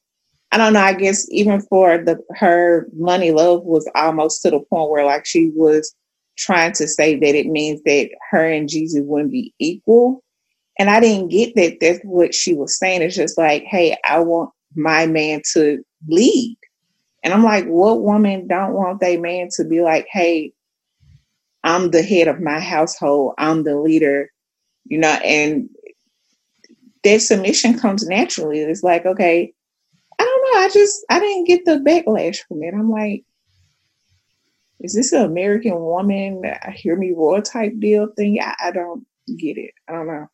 I 0.51 0.57
don't 0.57 0.73
know. 0.73 0.81
I 0.81 0.93
guess 0.93 1.27
even 1.31 1.61
for 1.61 1.97
the 1.97 2.19
her 2.35 2.87
money 2.95 3.31
love 3.31 3.63
was 3.63 3.89
almost 3.95 4.41
to 4.43 4.51
the 4.51 4.59
point 4.59 4.89
where, 4.89 5.05
like, 5.05 5.25
she 5.25 5.51
was 5.55 5.93
trying 6.37 6.71
to 6.73 6.87
say 6.87 7.15
that 7.15 7.35
it 7.35 7.47
means 7.47 7.81
that 7.85 8.09
her 8.31 8.45
and 8.45 8.69
Jeezy 8.69 9.03
wouldn't 9.03 9.31
be 9.31 9.53
equal. 9.59 10.23
And 10.77 10.89
I 10.89 10.99
didn't 10.99 11.29
get 11.29 11.55
that 11.55 11.77
that's 11.79 11.99
what 12.03 12.33
she 12.33 12.53
was 12.53 12.77
saying. 12.77 13.01
It's 13.01 13.15
just 13.15 13.37
like, 13.37 13.63
hey, 13.63 13.97
I 14.07 14.19
want 14.19 14.51
my 14.75 15.07
man 15.07 15.41
to 15.53 15.83
lead. 16.07 16.57
And 17.23 17.33
I'm 17.33 17.43
like, 17.43 17.65
what 17.65 18.01
woman 18.01 18.47
don't 18.47 18.73
want 18.73 18.99
their 18.99 19.19
man 19.19 19.49
to 19.55 19.63
be 19.63 19.81
like, 19.81 20.05
hey, 20.11 20.53
I'm 21.63 21.89
the 21.89 22.03
head 22.03 22.27
of 22.27 22.39
my 22.39 22.59
household, 22.59 23.33
I'm 23.39 23.63
the 23.63 23.75
leader, 23.79 24.29
you 24.85 24.99
know, 24.99 25.17
and 25.23 25.67
that 27.03 27.21
submission 27.21 27.79
comes 27.79 28.07
naturally. 28.07 28.59
It's 28.59 28.83
like, 28.83 29.05
okay, 29.05 29.53
I 30.55 30.69
just 30.69 31.05
I 31.09 31.19
didn't 31.19 31.45
get 31.45 31.65
the 31.65 31.77
backlash 31.77 32.39
from 32.47 32.63
it. 32.63 32.73
I'm 32.73 32.89
like, 32.89 33.23
is 34.79 34.93
this 34.93 35.13
an 35.13 35.23
American 35.23 35.75
woman 35.75 36.43
I 36.45 36.71
hear 36.71 36.95
me 36.95 37.13
roar 37.15 37.41
type 37.41 37.73
deal 37.79 38.07
thing? 38.15 38.39
I, 38.41 38.55
I 38.65 38.71
don't 38.71 39.05
get 39.37 39.57
it. 39.57 39.71
I 39.87 39.93
don't 39.93 40.07
know. 40.07 40.27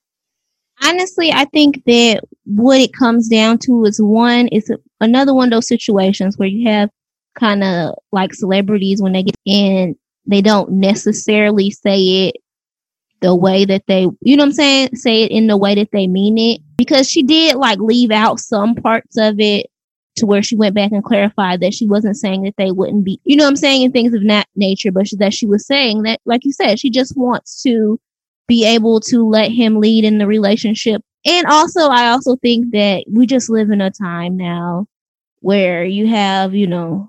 Honestly, 0.83 1.31
I 1.31 1.45
think 1.45 1.83
that 1.85 2.21
what 2.45 2.79
it 2.79 2.93
comes 2.93 3.27
down 3.27 3.59
to 3.59 3.85
is 3.85 4.01
one, 4.01 4.49
it's 4.51 4.69
another 4.99 5.33
one 5.33 5.47
of 5.47 5.51
those 5.51 5.67
situations 5.67 6.37
where 6.37 6.47
you 6.47 6.67
have 6.67 6.89
kind 7.35 7.63
of 7.63 7.95
like 8.11 8.33
celebrities 8.33 9.01
when 9.01 9.13
they 9.13 9.23
get 9.23 9.35
in, 9.45 9.95
they 10.25 10.41
don't 10.41 10.71
necessarily 10.71 11.69
say 11.69 12.27
it 12.27 12.35
the 13.21 13.35
way 13.35 13.63
that 13.65 13.83
they, 13.87 14.07
you 14.21 14.35
know 14.35 14.43
what 14.43 14.49
I'm 14.49 14.53
saying? 14.53 14.95
Say 14.95 15.23
it 15.23 15.31
in 15.31 15.45
the 15.45 15.57
way 15.57 15.75
that 15.75 15.89
they 15.93 16.07
mean 16.07 16.37
it. 16.39 16.61
Because 16.77 17.07
she 17.07 17.21
did 17.21 17.57
like 17.57 17.77
leave 17.77 18.09
out 18.09 18.39
some 18.39 18.73
parts 18.73 19.17
of 19.17 19.39
it 19.39 19.67
to 20.17 20.25
where 20.25 20.43
she 20.43 20.55
went 20.55 20.75
back 20.75 20.91
and 20.91 21.03
clarified 21.03 21.61
that 21.61 21.73
she 21.73 21.87
wasn't 21.87 22.17
saying 22.17 22.43
that 22.43 22.55
they 22.57 22.71
wouldn't 22.71 23.05
be, 23.05 23.19
you 23.23 23.35
know 23.35 23.47
I'm 23.47 23.55
saying, 23.55 23.83
and 23.83 23.93
things 23.93 24.13
of 24.13 24.25
that 24.27 24.47
nature, 24.55 24.91
but 24.91 25.07
that 25.17 25.33
she 25.33 25.45
was 25.45 25.65
saying 25.65 26.03
that, 26.03 26.19
like 26.25 26.43
you 26.43 26.51
said, 26.51 26.79
she 26.79 26.89
just 26.89 27.15
wants 27.15 27.61
to 27.63 27.99
be 28.47 28.65
able 28.65 28.99
to 28.99 29.27
let 29.27 29.51
him 29.51 29.79
lead 29.79 30.03
in 30.03 30.17
the 30.17 30.27
relationship. 30.27 31.01
And 31.25 31.45
also, 31.47 31.87
I 31.87 32.09
also 32.09 32.35
think 32.37 32.71
that 32.71 33.05
we 33.09 33.25
just 33.25 33.49
live 33.49 33.69
in 33.69 33.79
a 33.79 33.91
time 33.91 34.35
now 34.35 34.87
where 35.39 35.83
you 35.85 36.07
have, 36.07 36.53
you 36.53 36.67
know, 36.67 37.07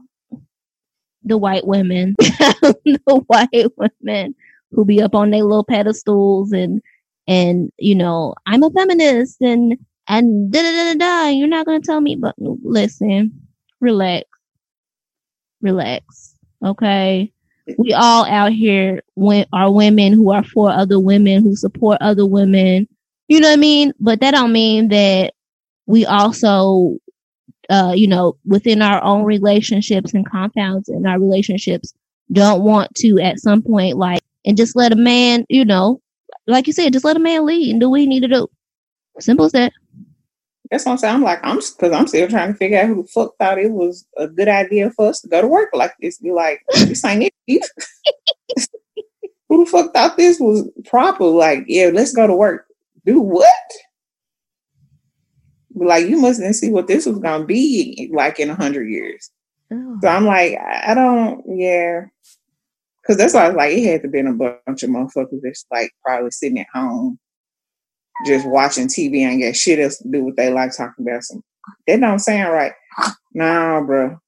the 1.24 1.38
white 1.38 1.66
women, 1.66 2.14
the 2.18 3.24
white 3.26 3.72
women 3.76 4.34
who 4.70 4.84
be 4.84 5.02
up 5.02 5.14
on 5.14 5.30
their 5.30 5.44
little 5.44 5.64
pedestals 5.64 6.52
and, 6.52 6.80
and, 7.26 7.70
you 7.78 7.94
know, 7.94 8.34
I'm 8.46 8.62
a 8.62 8.70
feminist 8.70 9.40
and, 9.40 9.78
and 10.12 10.52
da 10.52 10.62
da 10.62 10.70
da 10.70 10.92
da 10.92 10.98
da. 10.98 11.28
You're 11.28 11.48
not 11.48 11.66
to 11.66 11.80
tell 11.80 12.00
me, 12.00 12.16
but 12.16 12.34
listen, 12.38 13.32
relax, 13.80 14.28
relax. 15.60 16.34
Okay 16.64 17.32
we 17.78 17.92
all 17.92 18.24
out 18.26 18.52
here 18.52 19.02
are 19.52 19.70
women 19.70 20.12
who 20.12 20.32
are 20.32 20.44
for 20.44 20.70
other 20.70 20.98
women 20.98 21.42
who 21.42 21.56
support 21.56 21.98
other 22.00 22.26
women. 22.26 22.88
You 23.28 23.40
know 23.40 23.48
what 23.48 23.54
I 23.54 23.60
mean? 23.60 23.92
But 24.00 24.20
that 24.20 24.32
don't 24.32 24.52
mean 24.52 24.88
that 24.88 25.34
we 25.86 26.04
also, 26.04 26.96
uh, 27.70 27.92
you 27.94 28.06
know, 28.06 28.36
within 28.44 28.82
our 28.82 29.02
own 29.02 29.24
relationships 29.24 30.12
and 30.12 30.28
compounds 30.28 30.88
in 30.88 31.06
our 31.06 31.18
relationships 31.18 31.94
don't 32.32 32.62
want 32.62 32.94
to 32.96 33.18
at 33.20 33.38
some 33.40 33.62
point 33.62 33.96
like 33.96 34.22
and 34.44 34.56
just 34.56 34.74
let 34.74 34.92
a 34.92 34.96
man, 34.96 35.44
you 35.48 35.64
know, 35.64 36.00
like 36.46 36.66
you 36.66 36.72
said, 36.72 36.92
just 36.92 37.04
let 37.04 37.16
a 37.16 37.20
man 37.20 37.46
lead 37.46 37.70
and 37.70 37.80
do 37.80 37.90
what 37.90 38.00
he 38.00 38.06
need 38.06 38.20
to 38.20 38.28
do. 38.28 38.48
Simple 39.18 39.46
as 39.46 39.52
that. 39.52 39.72
That's 40.70 40.86
what 40.86 40.92
I'm 40.92 40.98
saying. 40.98 41.14
I'm 41.16 41.22
like, 41.22 41.40
I'm 41.42 41.56
because 41.56 41.92
I'm 41.92 42.06
still 42.06 42.28
trying 42.28 42.52
to 42.52 42.58
figure 42.58 42.80
out 42.80 42.86
who 42.86 43.02
the 43.02 43.08
fuck 43.08 43.36
thought 43.38 43.58
it 43.58 43.70
was 43.70 44.06
a 44.16 44.26
good 44.26 44.48
idea 44.48 44.90
for 44.90 45.08
us 45.08 45.20
to 45.20 45.28
go 45.28 45.42
to 45.42 45.46
work 45.46 45.68
like 45.74 45.92
this. 46.00 46.18
Be 46.18 46.32
like, 46.32 46.62
this 46.72 47.04
ain't 47.04 47.30
it. 47.46 47.62
who 49.50 49.64
the 49.64 49.70
fuck 49.70 49.92
thought 49.92 50.16
this 50.16 50.40
was 50.40 50.66
proper? 50.86 51.24
Like, 51.24 51.64
yeah, 51.66 51.90
let's 51.92 52.14
go 52.14 52.26
to 52.26 52.34
work. 52.34 52.66
Do 53.04 53.20
what? 53.20 53.46
Like, 55.74 56.06
you 56.06 56.18
mustn't 56.18 56.54
see 56.56 56.70
what 56.70 56.86
this 56.86 57.04
was 57.04 57.18
gonna 57.18 57.44
be 57.44 58.10
like 58.14 58.40
in 58.40 58.48
a 58.48 58.54
hundred 58.54 58.88
years. 58.88 59.30
Oh. 59.70 59.98
So 60.00 60.08
I'm 60.08 60.24
like, 60.24 60.56
I 60.58 60.94
don't, 60.94 61.44
yeah. 61.46 62.06
Cause 63.06 63.18
that's 63.18 63.34
why 63.34 63.44
I 63.44 63.48
was 63.48 63.56
like, 63.56 63.72
it 63.72 63.84
had 63.84 64.02
to 64.02 64.08
been 64.08 64.26
a 64.28 64.32
bunch 64.32 64.82
of 64.82 64.88
motherfuckers 64.88 65.40
that's 65.42 65.66
like 65.70 65.90
probably 66.02 66.30
sitting 66.30 66.60
at 66.60 66.68
home 66.72 67.18
just 68.26 68.46
watching 68.46 68.88
TV 68.88 69.20
and 69.20 69.40
get 69.40 69.56
shit 69.56 69.78
else 69.78 69.98
to 69.98 70.08
do 70.08 70.24
with 70.24 70.36
their 70.36 70.52
life 70.52 70.72
talking 70.76 71.06
about 71.06 71.22
some. 71.22 71.42
That 71.86 72.00
don't 72.00 72.18
sound 72.18 72.52
right. 72.52 72.72
Nah, 73.34 73.80
bro. 73.82 74.18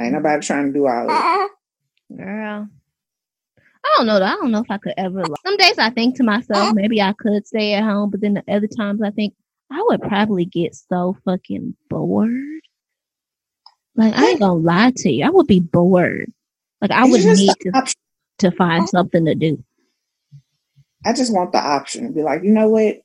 Ain't 0.00 0.12
nobody 0.12 0.44
trying 0.44 0.66
to 0.66 0.72
do 0.72 0.86
all 0.86 1.06
that. 1.06 1.48
Girl. 2.16 2.68
I 3.84 3.94
don't 3.96 4.06
know. 4.06 4.16
I 4.16 4.34
don't 4.34 4.50
know 4.50 4.60
if 4.60 4.70
I 4.70 4.78
could 4.78 4.94
ever. 4.96 5.22
Some 5.44 5.56
days 5.56 5.78
I 5.78 5.90
think 5.90 6.16
to 6.16 6.24
myself, 6.24 6.74
maybe 6.74 7.00
I 7.00 7.12
could 7.12 7.46
stay 7.46 7.74
at 7.74 7.84
home, 7.84 8.10
but 8.10 8.20
then 8.20 8.34
the 8.34 8.44
other 8.48 8.66
times 8.66 9.00
I 9.02 9.10
think 9.10 9.34
I 9.70 9.82
would 9.86 10.02
probably 10.02 10.44
get 10.44 10.74
so 10.74 11.16
fucking 11.24 11.76
bored. 11.88 12.60
Like 13.94 14.14
I 14.14 14.30
ain't 14.30 14.40
gonna 14.40 14.54
lie 14.54 14.92
to 14.96 15.10
you, 15.10 15.24
I 15.24 15.30
would 15.30 15.46
be 15.46 15.60
bored. 15.60 16.32
Like 16.80 16.90
I 16.90 17.04
would 17.04 17.24
need 17.24 17.54
to 17.60 17.94
to 18.38 18.50
find 18.50 18.88
something 18.88 19.24
to 19.24 19.34
do. 19.34 19.62
I 21.06 21.12
just 21.12 21.32
want 21.32 21.52
the 21.52 21.58
option 21.58 22.06
to 22.06 22.12
be 22.12 22.22
like, 22.22 22.42
you 22.42 22.50
know 22.50 22.68
what? 22.68 22.96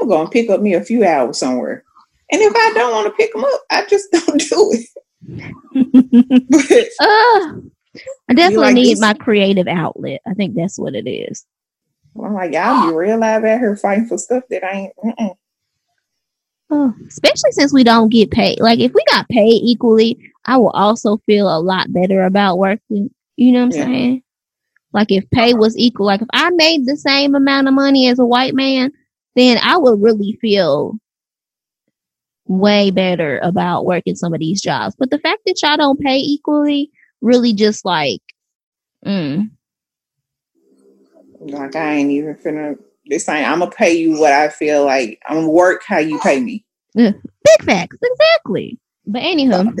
I'm 0.00 0.08
going 0.08 0.26
to 0.26 0.32
pick 0.32 0.48
up 0.48 0.62
me 0.62 0.74
a 0.74 0.82
few 0.82 1.04
hours 1.04 1.38
somewhere. 1.38 1.84
And 2.32 2.40
if 2.40 2.54
I 2.56 2.72
don't 2.74 2.92
want 2.92 3.06
to 3.06 3.16
pick 3.16 3.32
them 3.32 3.44
up, 3.44 3.60
I 3.70 3.84
just 3.86 4.10
don't 4.12 4.40
do 4.40 4.72
it. 4.72 4.86
but, 6.48 6.88
uh, 7.06 8.00
I 8.28 8.34
definitely 8.34 8.66
like, 8.66 8.74
need 8.74 8.98
my 8.98 9.12
creative 9.12 9.68
outlet. 9.68 10.22
I 10.26 10.32
think 10.32 10.54
that's 10.54 10.78
what 10.78 10.94
it 10.94 11.08
is. 11.08 11.44
Well, 12.14 12.30
I'm 12.30 12.34
like, 12.34 12.52
y'all 12.52 12.88
be 12.88 12.96
real 12.96 13.18
live 13.18 13.44
out 13.44 13.58
here 13.58 13.76
fighting 13.76 14.06
for 14.06 14.16
stuff 14.16 14.44
that 14.48 14.64
I 14.64 14.90
ain't. 15.18 15.36
Oh, 16.70 16.94
especially 17.08 17.52
since 17.52 17.74
we 17.74 17.84
don't 17.84 18.10
get 18.10 18.30
paid. 18.30 18.60
Like, 18.60 18.78
if 18.78 18.92
we 18.94 19.04
got 19.10 19.28
paid 19.28 19.60
equally, 19.62 20.18
I 20.46 20.56
will 20.56 20.70
also 20.70 21.18
feel 21.26 21.54
a 21.54 21.60
lot 21.60 21.92
better 21.92 22.22
about 22.22 22.58
working. 22.58 23.10
You 23.36 23.52
know 23.52 23.66
what 23.66 23.74
I'm 23.74 23.78
yeah. 23.78 23.84
saying? 23.84 24.22
Like 24.92 25.10
if 25.10 25.28
pay 25.30 25.54
was 25.54 25.76
equal, 25.76 26.06
like 26.06 26.22
if 26.22 26.28
I 26.32 26.50
made 26.50 26.86
the 26.86 26.96
same 26.96 27.34
amount 27.34 27.68
of 27.68 27.74
money 27.74 28.08
as 28.08 28.18
a 28.18 28.26
white 28.26 28.54
man, 28.54 28.92
then 29.36 29.58
I 29.62 29.76
would 29.76 30.02
really 30.02 30.36
feel 30.40 30.98
way 32.46 32.90
better 32.90 33.38
about 33.42 33.86
working 33.86 34.16
some 34.16 34.34
of 34.34 34.40
these 34.40 34.60
jobs. 34.60 34.96
But 34.98 35.10
the 35.10 35.18
fact 35.20 35.42
that 35.46 35.60
y'all 35.62 35.76
don't 35.76 36.00
pay 36.00 36.16
equally 36.18 36.90
really 37.20 37.52
just 37.52 37.84
like 37.84 38.20
Mm. 39.04 39.50
Like 41.40 41.76
I 41.76 41.94
ain't 41.94 42.10
even 42.10 42.34
finna. 42.34 42.78
This 43.06 43.28
ain't. 43.28 43.48
I'm 43.48 43.60
gonna 43.60 43.70
pay 43.70 43.92
you 43.92 44.18
what 44.18 44.32
I 44.32 44.48
feel 44.48 44.84
like. 44.84 45.20
I'm 45.26 45.36
gonna 45.36 45.50
work 45.50 45.82
how 45.86 45.98
you 45.98 46.18
pay 46.20 46.40
me. 46.40 46.64
Big 46.94 47.14
facts, 47.62 47.96
exactly. 48.02 48.78
But 49.06 49.22
anywho, 49.22 49.74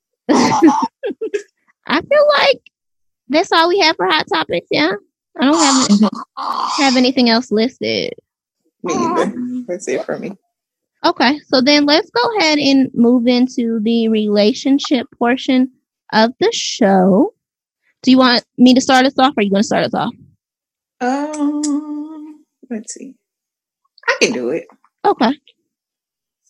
I 0.28 2.00
feel 2.00 2.28
like 2.38 2.60
that's 3.30 3.52
all 3.52 3.68
we 3.68 3.78
have 3.80 3.96
for 3.96 4.06
hot 4.06 4.26
topics. 4.32 4.66
Yeah, 4.70 4.92
I 5.40 5.44
don't 5.44 6.00
have 6.02 6.10
have 6.78 6.96
anything 6.96 7.30
else 7.30 7.50
listed. 7.50 8.12
Me 8.82 8.94
either. 8.94 9.34
That's 9.66 9.88
it 9.88 10.04
for 10.04 10.18
me. 10.18 10.32
Okay, 11.04 11.40
so 11.46 11.62
then 11.62 11.86
let's 11.86 12.10
go 12.10 12.36
ahead 12.36 12.58
and 12.58 12.90
move 12.92 13.26
into 13.26 13.80
the 13.80 14.08
relationship 14.08 15.06
portion 15.18 15.70
of 16.12 16.32
the 16.40 16.50
show. 16.52 17.32
Do 18.02 18.10
you 18.10 18.18
want 18.18 18.44
me 18.58 18.74
to 18.74 18.80
start 18.80 19.06
us 19.06 19.18
off, 19.18 19.32
or 19.36 19.40
are 19.40 19.42
you 19.42 19.50
going 19.50 19.62
to 19.62 19.66
start 19.66 19.84
us 19.84 19.94
off? 19.94 20.12
Um, 21.00 22.44
let's 22.68 22.92
see. 22.92 23.14
I 24.08 24.16
can 24.20 24.32
do 24.32 24.50
it. 24.50 24.66
Okay. 25.04 25.32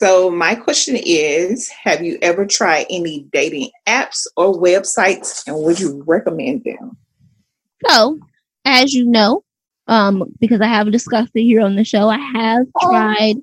So 0.01 0.31
my 0.31 0.55
question 0.55 0.97
is, 0.97 1.69
have 1.69 2.03
you 2.03 2.19
ever 2.23 2.47
tried 2.47 2.87
any 2.89 3.27
dating 3.35 3.71
apps 3.87 4.27
or 4.35 4.55
websites 4.55 5.47
and 5.47 5.63
would 5.63 5.79
you 5.79 6.03
recommend 6.07 6.65
them? 6.65 6.97
So, 7.87 8.19
as 8.65 8.95
you 8.95 9.05
know, 9.05 9.45
um, 9.89 10.33
because 10.41 10.63
I 10.63 10.69
have 10.69 10.91
discussed 10.91 11.33
it 11.35 11.43
here 11.43 11.61
on 11.61 11.77
the 11.77 11.85
show, 11.85 12.09
I 12.09 12.17
have 12.17 12.67
tried 12.81 13.37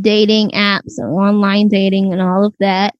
dating 0.00 0.50
apps 0.50 0.98
and 0.98 1.12
online 1.12 1.66
dating 1.66 2.12
and 2.12 2.22
all 2.22 2.44
of 2.44 2.54
that. 2.60 2.94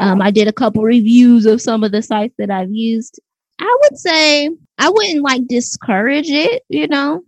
Um, 0.00 0.20
I 0.20 0.32
did 0.32 0.48
a 0.48 0.52
couple 0.52 0.82
reviews 0.82 1.46
of 1.46 1.60
some 1.60 1.84
of 1.84 1.92
the 1.92 2.02
sites 2.02 2.34
that 2.38 2.50
I've 2.50 2.72
used. 2.72 3.20
I 3.60 3.76
would 3.82 3.96
say 3.96 4.50
I 4.78 4.88
wouldn't 4.90 5.22
like 5.22 5.46
discourage 5.46 6.30
it, 6.30 6.64
you 6.68 6.88
know. 6.88 7.22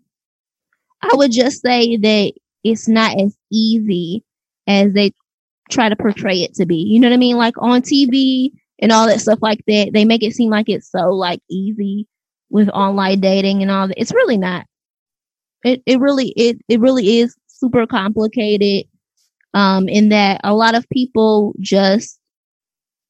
I 1.03 1.11
would 1.13 1.31
just 1.31 1.63
say 1.63 1.97
that 1.99 2.33
it's 2.65 2.89
not 2.89 3.21
as 3.21 3.37
easy 3.53 4.25
as 4.67 4.93
they 4.93 5.13
try 5.71 5.89
to 5.89 5.97
portray 5.97 6.43
it 6.43 6.55
to 6.55 6.67
be. 6.67 6.77
You 6.77 7.01
know 7.01 7.09
what 7.09 7.15
I 7.15 7.19
mean? 7.19 7.37
Like 7.37 7.55
on 7.59 7.83
TV 7.83 8.51
and 8.81 8.93
all 8.93 9.07
that 9.07 9.21
stuff 9.21 9.39
like 9.43 9.63
that, 9.67 9.93
they 9.93 10.05
make 10.05 10.23
it 10.23 10.35
seem 10.35 10.51
like 10.51 10.69
it's 10.69 10.91
so 10.91 11.11
like 11.11 11.41
easy 11.49 12.07
with 12.51 12.69
online 12.71 13.21
dating 13.21 13.63
and 13.63 13.71
all 13.71 13.89
that. 13.89 14.01
It's 14.01 14.13
really 14.13 14.37
not. 14.37 14.67
It 15.65 15.83
it 15.87 15.99
really 15.99 16.29
it 16.31 16.59
it 16.69 16.81
really 16.81 17.19
is 17.19 17.35
super 17.47 17.87
complicated. 17.87 18.87
Um, 19.55 19.89
in 19.89 20.09
that 20.09 20.41
a 20.43 20.53
lot 20.53 20.75
of 20.75 20.89
people 20.89 21.55
just 21.61 22.19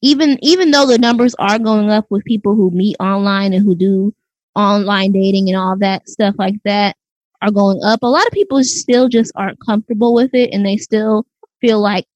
even 0.02 0.38
even 0.42 0.70
though 0.70 0.86
the 0.86 0.98
numbers 0.98 1.34
are 1.36 1.58
going 1.58 1.90
up 1.90 2.06
with 2.10 2.24
people 2.24 2.54
who 2.54 2.70
meet 2.70 2.96
online 3.00 3.54
and 3.54 3.64
who 3.64 3.74
do 3.74 4.14
online 4.54 5.12
dating 5.12 5.48
and 5.48 5.56
all 5.56 5.76
that 5.78 6.06
stuff 6.06 6.34
like 6.38 6.56
that 6.64 6.96
are 7.40 7.50
going 7.50 7.82
up, 7.82 8.02
a 8.02 8.06
lot 8.06 8.26
of 8.26 8.32
people 8.32 8.62
still 8.62 9.08
just 9.08 9.32
aren't 9.34 9.58
comfortable 9.64 10.12
with 10.12 10.34
it 10.34 10.50
and 10.52 10.64
they 10.64 10.76
still 10.76 11.26
feel 11.64 11.80
like 11.80 12.06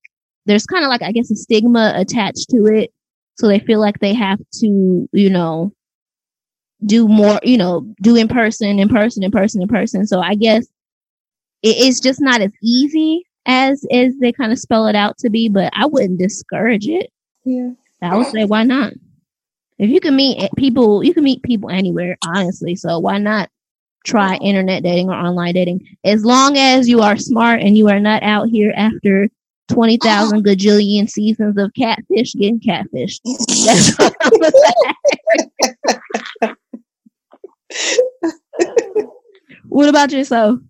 there's 0.44 0.66
kind 0.66 0.84
of 0.84 0.88
like 0.88 1.02
I 1.02 1.12
guess 1.12 1.30
a 1.30 1.37
stigma 1.37 1.92
attached 1.96 2.50
to 2.50 2.66
it. 2.66 2.92
So 3.37 3.46
they 3.46 3.61
feel 3.61 3.80
like 3.80 4.00
they 4.00 4.14
have 4.14 4.40
to, 4.61 5.08
you 5.12 5.30
know, 5.30 5.72
do 6.84 7.08
more, 7.08 7.40
you 7.42 7.56
know, 7.56 7.87
do 8.02 8.16
in 8.16 8.28
person, 8.28 8.78
in 8.78 8.88
person, 8.88 9.22
in 9.22 9.30
person, 9.30 9.62
in 9.62 9.68
person. 9.68 10.06
So 10.06 10.20
I 10.20 10.34
guess 10.34 10.66
it's 11.62 12.00
just 12.00 12.20
not 12.20 12.40
as 12.40 12.52
easy 12.62 13.24
as 13.46 13.84
as 13.90 14.14
they 14.20 14.32
kind 14.32 14.52
of 14.52 14.58
spell 14.58 14.87
it 14.87 14.96
out 14.96 15.16
to 15.18 15.30
be, 15.30 15.48
but 15.48 15.72
I 15.74 15.87
wouldn't 15.87 16.18
discourage 16.18 16.87
it. 16.88 17.11
Yeah. 17.44 17.70
I 18.02 18.16
would 18.16 18.26
say 18.26 18.44
why 18.44 18.64
not? 18.64 18.92
If 19.78 19.90
you 19.90 20.00
can 20.00 20.16
meet 20.16 20.50
people, 20.56 21.04
you 21.04 21.14
can 21.14 21.24
meet 21.24 21.42
people 21.42 21.70
anywhere, 21.70 22.18
honestly. 22.26 22.74
So 22.74 22.98
why 22.98 23.18
not 23.18 23.48
try 24.04 24.37
internet 24.37 24.82
dating 24.82 25.08
or 25.08 25.14
online 25.14 25.54
dating? 25.54 25.87
As 26.04 26.24
long 26.24 26.56
as 26.56 26.88
you 26.88 27.00
are 27.00 27.16
smart 27.16 27.61
and 27.61 27.76
you 27.76 27.88
are 27.88 28.00
not 28.00 28.22
out 28.22 28.48
here 28.48 28.72
after 28.76 29.28
twenty 29.68 29.98
thousand 29.98 30.44
gajillion 30.44 31.09
seasons 31.09 31.57
of 31.59 31.72
catfish 31.74 32.35
getting 32.35 32.61
catfished. 32.61 33.20
That's 33.64 33.96
what 33.98 34.14
I'm 34.20 34.31
gonna 34.40 34.52
what 39.68 39.88
about 39.88 40.12
yourself? 40.12 40.61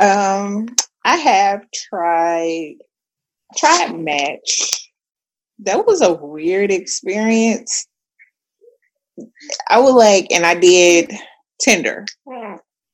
Um, 0.00 0.68
I 1.04 1.16
have 1.16 1.64
tried 1.72 2.76
tried 3.56 3.98
Match. 3.98 4.90
That 5.60 5.86
was 5.86 6.02
a 6.02 6.12
weird 6.12 6.70
experience. 6.70 7.88
I 9.68 9.80
would 9.80 9.94
like, 9.94 10.28
and 10.30 10.46
I 10.46 10.54
did 10.54 11.12
Tinder, 11.60 12.06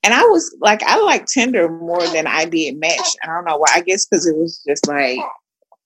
and 0.05 0.15
I 0.15 0.23
was 0.25 0.55
like, 0.61 0.83
I 0.85 1.01
like 1.01 1.27
Tinder 1.27 1.69
more 1.69 2.07
than 2.09 2.27
I 2.27 2.45
did 2.45 2.79
Match. 2.79 3.17
I 3.23 3.27
don't 3.27 3.45
know 3.45 3.57
why. 3.57 3.69
I 3.73 3.81
guess 3.81 4.07
because 4.07 4.27
it 4.27 4.37
was 4.37 4.63
just 4.67 4.87
like 4.87 5.19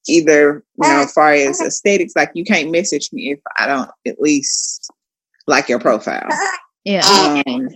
either 0.09 0.65
you 0.83 0.89
know, 0.89 1.03
as 1.03 1.13
far 1.13 1.33
as 1.33 1.61
aesthetics, 1.61 2.15
like 2.17 2.31
you 2.35 2.45
can't 2.45 2.71
message 2.71 3.11
me 3.13 3.33
if 3.33 3.41
I 3.57 3.67
don't 3.67 3.91
at 4.07 4.21
least 4.21 4.91
like 5.47 5.69
your 5.69 5.79
profile. 5.79 6.29
Yeah. 6.85 7.43
Um, 7.47 7.69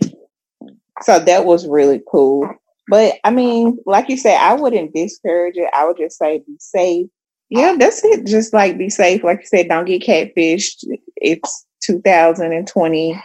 so 1.03 1.19
that 1.19 1.45
was 1.45 1.67
really 1.67 2.03
cool. 2.11 2.49
But 2.89 3.15
I 3.25 3.31
mean, 3.31 3.79
like 3.87 4.09
you 4.09 4.17
said, 4.17 4.39
I 4.39 4.55
wouldn't 4.55 4.95
discourage 4.95 5.57
it. 5.57 5.71
I 5.75 5.87
would 5.87 5.97
just 5.97 6.19
say 6.19 6.39
be 6.47 6.57
safe. 6.59 7.07
Yeah, 7.51 7.77
that's 7.79 8.03
it. 8.05 8.27
Just 8.27 8.53
like 8.53 8.79
be 8.79 8.91
safe. 8.91 9.23
Like 9.23 9.41
you 9.41 9.47
said, 9.47 9.69
don't 9.69 9.85
get 9.85 10.03
catfished. 10.03 10.85
It's 11.17 11.67
2020. 11.85 13.23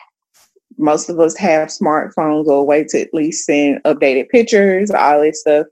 Most 0.78 1.10
of 1.10 1.20
us 1.20 1.36
have 1.38 1.70
smartphones 1.70 2.46
or 2.46 2.60
a 2.60 2.63
way 2.63 2.84
to 2.86 3.02
at 3.02 3.13
least 3.13 3.46
send 3.46 3.82
updated 3.84 4.30
pictures, 4.30 4.92
all 4.92 5.22
this 5.22 5.42
stuff. 5.42 5.68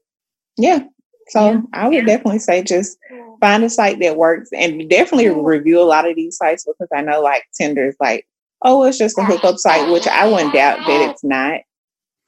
Yeah. 0.57 0.83
So 1.29 1.51
Yeah. 1.51 1.61
I 1.73 1.87
would 1.87 2.05
definitely 2.05 2.39
say 2.39 2.63
just 2.63 2.97
find 3.39 3.63
a 3.63 3.69
site 3.69 3.99
that 3.99 4.17
works 4.17 4.49
and 4.53 4.89
definitely 4.89 5.29
review 5.29 5.79
a 5.79 5.83
lot 5.83 6.09
of 6.09 6.15
these 6.15 6.37
sites 6.37 6.65
because 6.65 6.87
I 6.95 7.01
know 7.01 7.21
like 7.21 7.43
Tinder 7.57 7.87
is 7.87 7.97
like, 7.99 8.27
oh, 8.61 8.83
it's 8.83 8.97
just 8.97 9.17
a 9.17 9.23
hookup 9.23 9.57
site, 9.57 9.91
which 9.91 10.07
I 10.07 10.27
wouldn't 10.27 10.53
doubt 10.53 10.79
that 10.87 11.09
it's 11.09 11.23
not. 11.23 11.61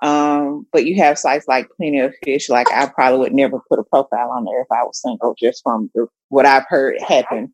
Um, 0.03 0.67
but 0.71 0.85
you 0.85 0.95
have 0.97 1.17
sites 1.17 1.47
like 1.47 1.69
Plenty 1.75 1.99
of 1.99 2.13
Fish. 2.23 2.49
Like 2.49 2.71
I 2.71 2.85
probably 2.87 3.19
would 3.19 3.33
never 3.33 3.59
put 3.67 3.79
a 3.79 3.83
profile 3.83 4.29
on 4.29 4.45
there 4.45 4.61
if 4.61 4.67
I 4.71 4.83
was 4.83 5.01
single, 5.01 5.35
just 5.39 5.63
from 5.63 5.89
the, 5.95 6.07
what 6.29 6.45
I've 6.45 6.65
heard 6.67 7.01
happen 7.01 7.53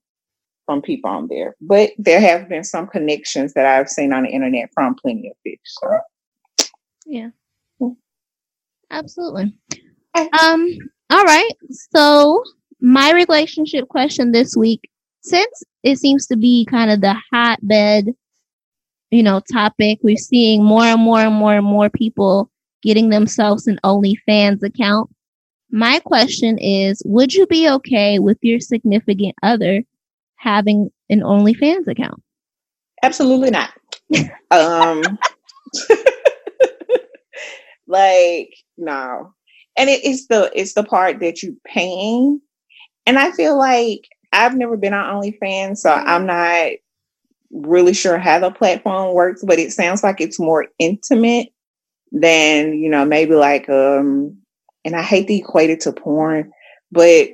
from 0.65 0.81
people 0.81 1.09
on 1.09 1.27
there. 1.27 1.55
But 1.61 1.91
there 1.97 2.21
have 2.21 2.49
been 2.49 2.63
some 2.63 2.87
connections 2.87 3.53
that 3.53 3.65
I've 3.65 3.89
seen 3.89 4.13
on 4.13 4.23
the 4.23 4.29
internet 4.29 4.69
from 4.73 4.95
Plenty 4.95 5.29
of 5.29 5.37
Fish. 5.43 5.59
So. 5.63 5.99
Yeah. 7.05 7.29
Absolutely. 8.93 9.51
Um, 10.15 10.77
all 11.09 11.23
right. 11.23 11.51
So 11.95 12.43
my 12.79 13.11
relationship 13.11 13.87
question 13.87 14.31
this 14.31 14.55
week, 14.55 14.81
since 15.21 15.63
it 15.81 15.97
seems 15.97 16.27
to 16.27 16.37
be 16.37 16.65
kind 16.69 16.91
of 16.91 17.01
the 17.01 17.15
hotbed, 17.31 18.13
you 19.09 19.23
know, 19.23 19.41
topic, 19.51 19.99
we're 20.03 20.15
seeing 20.15 20.63
more 20.63 20.83
and 20.83 21.01
more 21.01 21.21
and 21.21 21.33
more 21.33 21.55
and 21.55 21.65
more 21.65 21.89
people 21.89 22.51
getting 22.83 23.09
themselves 23.09 23.65
an 23.67 23.79
OnlyFans 23.83 24.61
account. 24.61 25.09
My 25.71 25.99
question 25.99 26.59
is, 26.59 27.01
would 27.05 27.33
you 27.33 27.47
be 27.47 27.67
okay 27.69 28.19
with 28.19 28.37
your 28.41 28.59
significant 28.59 29.33
other 29.41 29.83
having 30.43 30.89
an 31.09 31.21
OnlyFans 31.21 31.87
account? 31.87 32.21
Absolutely 33.01 33.49
not. 33.49 33.71
um, 34.51 35.01
like 37.87 38.53
no, 38.77 39.33
and 39.77 39.89
it 39.89 40.03
is 40.03 40.27
the 40.27 40.51
it's 40.53 40.73
the 40.73 40.83
part 40.83 41.19
that 41.21 41.41
you 41.41 41.57
paying, 41.65 42.41
and 43.05 43.17
I 43.17 43.31
feel 43.31 43.57
like 43.57 44.07
I've 44.31 44.55
never 44.55 44.77
been 44.77 44.93
on 44.93 45.21
OnlyFans, 45.21 45.77
so 45.77 45.91
I'm 45.91 46.25
not 46.25 46.71
really 47.51 47.93
sure 47.93 48.17
how 48.17 48.39
the 48.39 48.51
platform 48.51 49.13
works, 49.13 49.43
but 49.45 49.59
it 49.59 49.71
sounds 49.71 50.03
like 50.03 50.19
it's 50.19 50.39
more 50.39 50.67
intimate 50.79 51.49
than 52.11 52.73
you 52.73 52.89
know 52.89 53.05
maybe 53.05 53.35
like 53.35 53.69
um, 53.69 54.37
and 54.83 54.95
I 54.95 55.01
hate 55.01 55.27
to 55.27 55.33
equate 55.33 55.69
it 55.69 55.81
to 55.81 55.93
porn, 55.93 56.51
but 56.91 57.29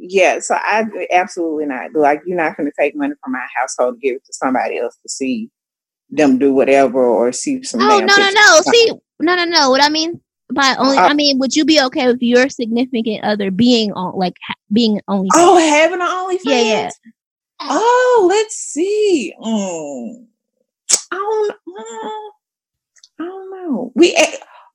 yeah, 0.00 0.38
so 0.40 0.54
I 0.56 0.84
absolutely 1.12 1.66
not. 1.66 1.92
Like, 1.94 2.22
you're 2.26 2.36
not 2.36 2.56
going 2.56 2.70
to 2.70 2.74
take 2.78 2.96
money 2.96 3.14
from 3.22 3.32
my 3.32 3.46
household 3.56 3.94
to 3.96 4.00
give 4.00 4.16
it 4.16 4.24
to 4.26 4.32
somebody 4.32 4.78
else 4.78 4.96
to 5.02 5.08
see 5.08 5.50
them 6.10 6.38
do 6.38 6.52
whatever 6.52 7.04
or 7.04 7.32
see 7.32 7.62
some. 7.62 7.80
Oh 7.80 7.98
no 8.00 8.16
no 8.16 8.30
no! 8.30 8.60
See, 8.60 8.92
no 9.20 9.34
no 9.36 9.44
no. 9.44 9.70
What 9.70 9.82
I 9.82 9.88
mean 9.88 10.20
by 10.52 10.74
only, 10.78 10.98
Uh, 10.98 11.08
I 11.08 11.14
mean, 11.14 11.38
would 11.38 11.56
you 11.56 11.64
be 11.64 11.80
okay 11.80 12.06
with 12.06 12.20
your 12.20 12.48
significant 12.48 13.24
other 13.24 13.50
being 13.50 13.92
on, 13.92 14.18
like, 14.18 14.36
ha- 14.46 14.54
being 14.72 15.00
only? 15.08 15.28
Oh, 15.34 15.56
having 15.58 16.00
an 16.00 16.06
OnlyFans. 16.06 16.40
Yeah, 16.44 16.62
yeah. 16.62 16.90
Oh, 17.60 18.26
let's 18.28 18.56
see. 18.56 19.32
Mm. 19.40 20.26
I 21.10 21.16
don't. 21.16 21.52
mm, 21.52 22.30
I 23.20 23.24
don't 23.24 23.50
know. 23.50 23.92
We. 23.94 24.16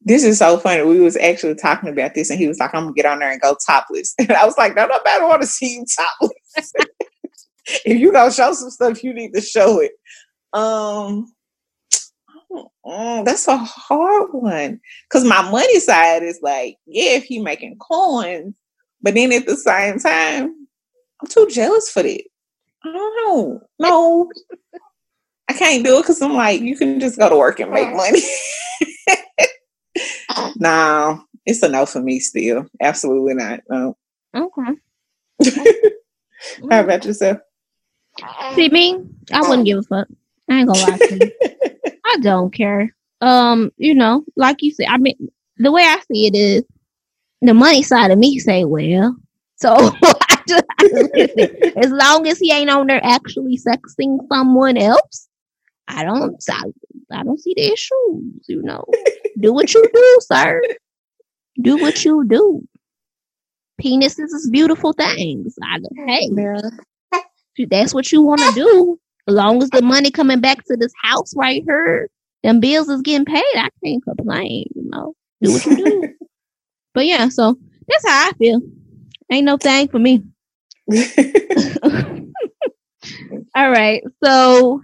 This 0.07 0.23
is 0.23 0.39
so 0.39 0.57
funny. 0.57 0.83
We 0.83 1.01
was 1.01 1.17
actually 1.17 1.55
talking 1.55 1.89
about 1.89 2.13
this, 2.13 2.29
and 2.29 2.39
he 2.39 2.47
was 2.47 2.59
like, 2.59 2.73
"I'm 2.73 2.83
gonna 2.83 2.93
get 2.93 3.05
on 3.05 3.19
there 3.19 3.29
and 3.29 3.41
go 3.41 3.57
topless," 3.65 4.15
and 4.19 4.31
I 4.31 4.45
was 4.45 4.57
like, 4.57 4.73
"No, 4.73 4.85
nobody 4.85 5.23
want 5.23 5.41
to 5.41 5.47
see 5.47 5.75
you 5.75 5.85
topless. 5.97 6.73
if 7.85 7.99
you 7.99 8.13
gonna 8.13 8.31
show 8.31 8.53
some 8.53 8.69
stuff, 8.69 9.03
you 9.03 9.13
need 9.13 9.33
to 9.33 9.41
show 9.41 9.81
it." 9.81 9.91
Um, 10.53 11.33
that's 13.25 13.49
a 13.49 13.57
hard 13.57 14.29
one. 14.31 14.79
Cause 15.09 15.25
my 15.25 15.41
money 15.51 15.79
side 15.81 16.23
is 16.23 16.39
like, 16.41 16.77
yeah, 16.85 17.11
if 17.15 17.25
he 17.25 17.39
making 17.39 17.77
coins, 17.77 18.55
but 19.01 19.13
then 19.13 19.33
at 19.33 19.45
the 19.45 19.57
same 19.57 19.99
time, 19.99 20.67
I'm 21.21 21.27
too 21.27 21.47
jealous 21.51 21.89
for 21.89 22.03
that. 22.03 22.23
I 22.85 22.91
don't 22.93 23.27
know. 23.27 23.61
No, 23.79 24.31
I 25.49 25.53
can't 25.53 25.83
do 25.83 25.97
it 25.97 26.03
because 26.03 26.21
I'm 26.21 26.33
like, 26.33 26.61
you 26.61 26.77
can 26.77 27.01
just 27.01 27.19
go 27.19 27.27
to 27.29 27.35
work 27.35 27.59
and 27.59 27.71
make 27.71 27.93
money. 27.93 28.21
no, 30.59 31.23
it's 31.45 31.61
a 31.63 31.69
no 31.69 31.85
for 31.85 32.01
me 32.01 32.19
still. 32.19 32.65
Absolutely 32.81 33.35
not. 33.35 33.61
No. 33.69 33.97
Okay. 34.35 34.73
How 36.69 36.81
about 36.81 37.05
yourself? 37.05 37.39
See 38.55 38.69
me? 38.69 39.03
I 39.31 39.41
wouldn't 39.41 39.65
give 39.65 39.79
a 39.79 39.83
fuck. 39.83 40.07
I 40.49 40.59
ain't 40.59 40.67
gonna 40.67 40.91
lie 40.91 40.97
to 40.97 41.15
you. 41.25 41.91
I 42.05 42.17
don't 42.19 42.51
care. 42.53 42.95
Um, 43.21 43.71
you 43.77 43.95
know, 43.95 44.23
like 44.35 44.61
you 44.61 44.71
said, 44.71 44.87
I 44.89 44.97
mean, 44.97 45.29
the 45.57 45.71
way 45.71 45.81
I 45.81 45.99
see 46.11 46.27
it 46.27 46.35
is, 46.35 46.63
the 47.41 47.53
money 47.53 47.83
side 47.83 48.11
of 48.11 48.17
me 48.17 48.39
say, 48.39 48.65
well, 48.65 49.15
so 49.55 49.73
I 50.03 50.43
just, 50.47 50.63
I 50.79 50.87
just 50.87 51.77
as 51.77 51.91
long 51.91 52.27
as 52.27 52.39
he 52.39 52.51
ain't 52.51 52.69
on 52.69 52.87
there 52.87 53.03
actually 53.03 53.57
sexing 53.57 54.19
someone 54.31 54.77
else, 54.77 55.27
I 55.87 56.03
don't, 56.03 56.35
I, 56.49 56.63
I 57.11 57.23
don't 57.23 57.39
see 57.39 57.53
the 57.55 57.71
issues. 57.71 58.45
You 58.47 58.61
know, 58.63 58.85
do 59.39 59.53
what 59.53 59.73
you 59.73 59.83
do, 59.93 60.17
sir. 60.21 60.61
Do 61.61 61.77
what 61.77 62.03
you 62.05 62.25
do. 62.27 62.61
Penises 63.81 64.33
is 64.33 64.49
beautiful 64.51 64.93
things. 64.93 65.55
I, 65.63 65.79
hey, 66.07 66.29
if 67.57 67.69
that's 67.69 67.93
what 67.93 68.11
you 68.11 68.21
want 68.21 68.41
to 68.41 68.51
do. 68.53 68.99
As 69.27 69.33
long 69.33 69.61
as 69.61 69.69
the 69.69 69.81
money 69.81 70.09
coming 70.09 70.39
back 70.39 70.63
to 70.65 70.77
this 70.77 70.93
house 71.03 71.35
right 71.35 71.61
here, 71.65 72.09
them 72.43 72.61
bills 72.61 72.87
is 72.87 73.01
getting 73.01 73.25
paid, 73.25 73.43
I 73.55 73.69
can't 73.83 74.03
complain. 74.03 74.67
You 74.73 74.89
know, 74.89 75.15
do 75.41 75.51
what 75.51 75.65
you 75.65 75.75
do. 75.75 76.13
but 76.93 77.05
yeah, 77.05 77.27
so 77.29 77.57
that's 77.87 78.07
how 78.07 78.29
I 78.29 78.31
feel. 78.37 78.61
Ain't 79.31 79.45
no 79.45 79.57
thing 79.57 79.89
for 79.89 79.99
me. 79.99 80.23
All 83.55 83.69
right, 83.69 84.01
so 84.23 84.81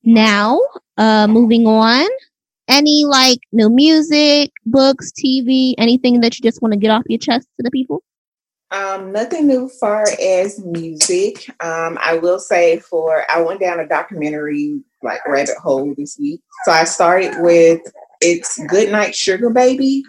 Now, 0.04 0.60
uh, 0.98 1.26
moving 1.26 1.66
on, 1.66 2.06
any 2.68 3.04
like 3.04 3.40
new 3.52 3.70
music, 3.70 4.52
books, 4.64 5.12
TV, 5.12 5.74
anything 5.78 6.20
that 6.20 6.38
you 6.38 6.42
just 6.42 6.62
want 6.62 6.72
to 6.72 6.78
get 6.78 6.90
off 6.90 7.04
your 7.08 7.18
chest 7.18 7.48
to 7.56 7.62
the 7.62 7.70
people? 7.70 8.02
Um, 8.72 9.12
nothing 9.12 9.46
new 9.46 9.68
far 9.68 10.06
as 10.20 10.58
music. 10.64 11.48
Um, 11.62 11.98
I 12.00 12.18
will 12.20 12.40
say 12.40 12.80
for 12.80 13.24
I 13.30 13.40
went 13.40 13.60
down 13.60 13.78
a 13.78 13.86
documentary 13.86 14.80
like 15.02 15.26
rabbit 15.26 15.56
hole 15.56 15.94
this 15.96 16.16
week. 16.18 16.40
So 16.64 16.72
I 16.72 16.84
started 16.84 17.34
with 17.38 17.80
it's 18.20 18.58
Good 18.66 18.90
Night 18.90 19.14
Sugar 19.14 19.50
Baby. 19.50 20.02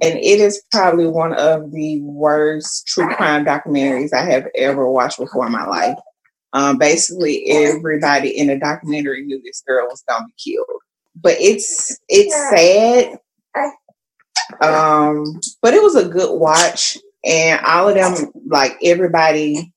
And 0.00 0.16
it 0.18 0.40
is 0.40 0.62
probably 0.70 1.08
one 1.08 1.34
of 1.34 1.72
the 1.72 2.00
worst 2.02 2.86
true 2.86 3.08
crime 3.16 3.44
documentaries 3.44 4.12
I 4.12 4.24
have 4.30 4.46
ever 4.54 4.88
watched 4.88 5.18
before 5.18 5.46
in 5.46 5.52
my 5.52 5.66
life. 5.66 5.98
Um, 6.52 6.78
basically, 6.78 7.44
everybody 7.48 8.30
in 8.30 8.46
the 8.46 8.58
documentary 8.58 9.24
knew 9.24 9.40
this 9.42 9.62
girl 9.66 9.86
was 9.86 10.02
gonna 10.08 10.26
be 10.26 10.52
killed, 10.52 10.80
but 11.22 11.36
it's 11.38 11.98
it's 12.08 12.34
sad. 12.50 13.18
Um, 14.62 15.40
but 15.60 15.74
it 15.74 15.82
was 15.82 15.94
a 15.94 16.08
good 16.08 16.38
watch, 16.38 16.96
and 17.24 17.60
all 17.66 17.88
of 17.88 17.94
them, 17.94 18.32
like 18.46 18.76
everybody 18.82 19.72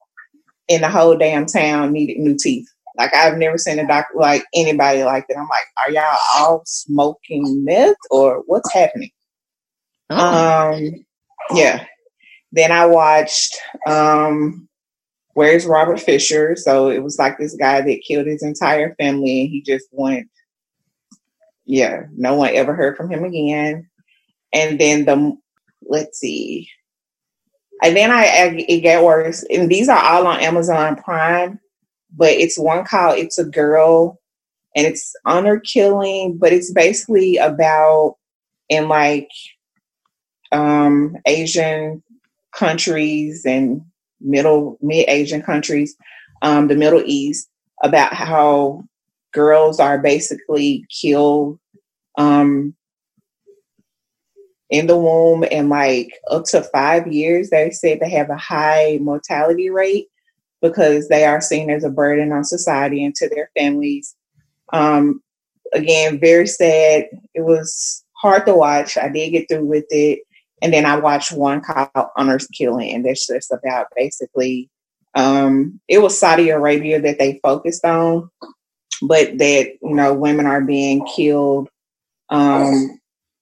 in 0.68 0.82
the 0.82 0.90
whole 0.90 1.18
damn 1.18 1.46
town, 1.46 1.92
needed 1.92 2.18
new 2.18 2.38
teeth. 2.38 2.68
Like 2.98 3.14
I've 3.14 3.38
never 3.38 3.58
seen 3.58 3.80
a 3.80 3.88
doctor 3.88 4.18
like 4.18 4.44
anybody 4.54 5.04
like 5.04 5.26
that. 5.28 5.38
I'm 5.38 5.48
like, 5.48 5.66
are 5.86 5.92
y'all 5.92 6.18
all 6.36 6.62
smoking 6.66 7.64
meth 7.64 7.96
or 8.10 8.44
what's 8.48 8.72
happening? 8.74 9.12
Oh. 10.10 10.74
Um, 10.74 11.06
yeah. 11.54 11.86
Then 12.52 12.72
I 12.72 12.86
watched 12.86 13.58
um, 13.88 14.68
Where's 15.34 15.66
Robert 15.66 16.00
Fisher? 16.00 16.56
So 16.56 16.90
it 16.90 17.02
was 17.02 17.18
like 17.18 17.38
this 17.38 17.56
guy 17.56 17.82
that 17.82 18.04
killed 18.06 18.28
his 18.28 18.44
entire 18.44 18.94
family 18.96 19.42
and 19.42 19.50
he 19.50 19.62
just 19.62 19.88
went, 19.92 20.28
yeah, 21.66 22.04
no 22.16 22.36
one 22.36 22.56
ever 22.56 22.76
heard 22.76 22.98
from 22.98 23.10
him 23.10 23.24
again. 23.24 23.90
And 24.54 24.80
then 24.80 25.06
the, 25.06 25.38
let's 25.84 26.20
see. 26.20 26.70
And 27.84 27.96
then 27.96 28.12
I, 28.12 28.24
I 28.24 28.66
it 28.68 28.82
got 28.82 29.04
worse. 29.04 29.44
And 29.50 29.70
these 29.70 29.90
are 29.90 30.04
all 30.04 30.28
on 30.28 30.40
Amazon 30.40 30.96
Prime, 30.98 31.60
but 32.16 32.32
it's 32.32 32.60
one 32.60 32.86
called 32.86 33.18
It's 33.18 33.38
a 33.40 33.46
Girl 33.46 34.20
and 34.76 34.86
it's 34.86 35.14
honor 35.26 35.60
killing, 35.60 36.38
but 36.38 36.54
it's 36.54 36.72
basically 36.72 37.38
about 37.38 38.16
in 38.70 38.88
like 38.88 39.30
um, 40.52 41.18
Asian 41.26 42.04
countries 42.54 43.46
and 43.46 43.82
middle 44.20 44.78
mid 44.82 45.10
Asian 45.10 45.42
countries, 45.42 45.96
um, 46.42 46.68
the 46.68 46.76
Middle 46.76 47.02
East, 47.06 47.50
about 47.84 48.14
how 48.14 48.84
girls 49.32 49.80
are 49.80 50.00
basically 50.00 50.86
killed 50.90 51.60
um, 52.18 52.76
in 54.70 54.88
the 54.88 54.98
womb 54.98 55.44
and 55.52 55.70
like 55.70 56.14
up 56.30 56.46
to 56.46 56.64
five 56.64 57.08
years. 57.08 57.50
They 57.50 57.72
say 57.72 57.98
they 57.98 58.10
have 58.10 58.30
a 58.30 58.38
high 58.38 59.00
mortality 59.02 59.70
rate 59.70 60.08
because 60.62 61.08
they 61.08 61.26
are 61.26 61.42
seen 61.42 61.70
as 61.70 61.84
a 61.84 61.90
burden 61.90 62.32
on 62.32 62.44
society 62.44 63.04
and 63.04 63.16
to 63.16 63.28
their 63.30 63.50
families. 63.58 64.16
Um, 64.72 65.22
again, 65.74 66.20
very 66.20 66.48
sad. 66.48 67.06
It 67.34 67.42
was 67.42 68.04
hard 68.14 68.46
to 68.46 68.56
watch. 68.56 68.98
I 68.98 69.10
did 69.10 69.32
get 69.32 69.48
through 69.50 69.66
with 69.66 69.86
it. 69.90 70.20
And 70.62 70.72
then 70.72 70.86
I 70.86 70.98
watched 70.98 71.32
one 71.32 71.62
called 71.62 71.90
Honors 72.16 72.46
Killing, 72.48 72.94
and 72.94 73.04
that's 73.04 73.26
just 73.26 73.52
about 73.52 73.88
basically 73.96 74.70
um, 75.16 75.80
it 75.88 76.02
was 76.02 76.20
Saudi 76.20 76.50
Arabia 76.50 77.02
that 77.02 77.20
they 77.20 77.40
focused 77.44 77.84
on, 77.84 78.30
but 79.02 79.38
that 79.38 79.74
you 79.82 79.96
know 79.96 80.14
women 80.14 80.46
are 80.46 80.62
being 80.62 81.06
killed 81.06 81.70
um, 82.30 83.00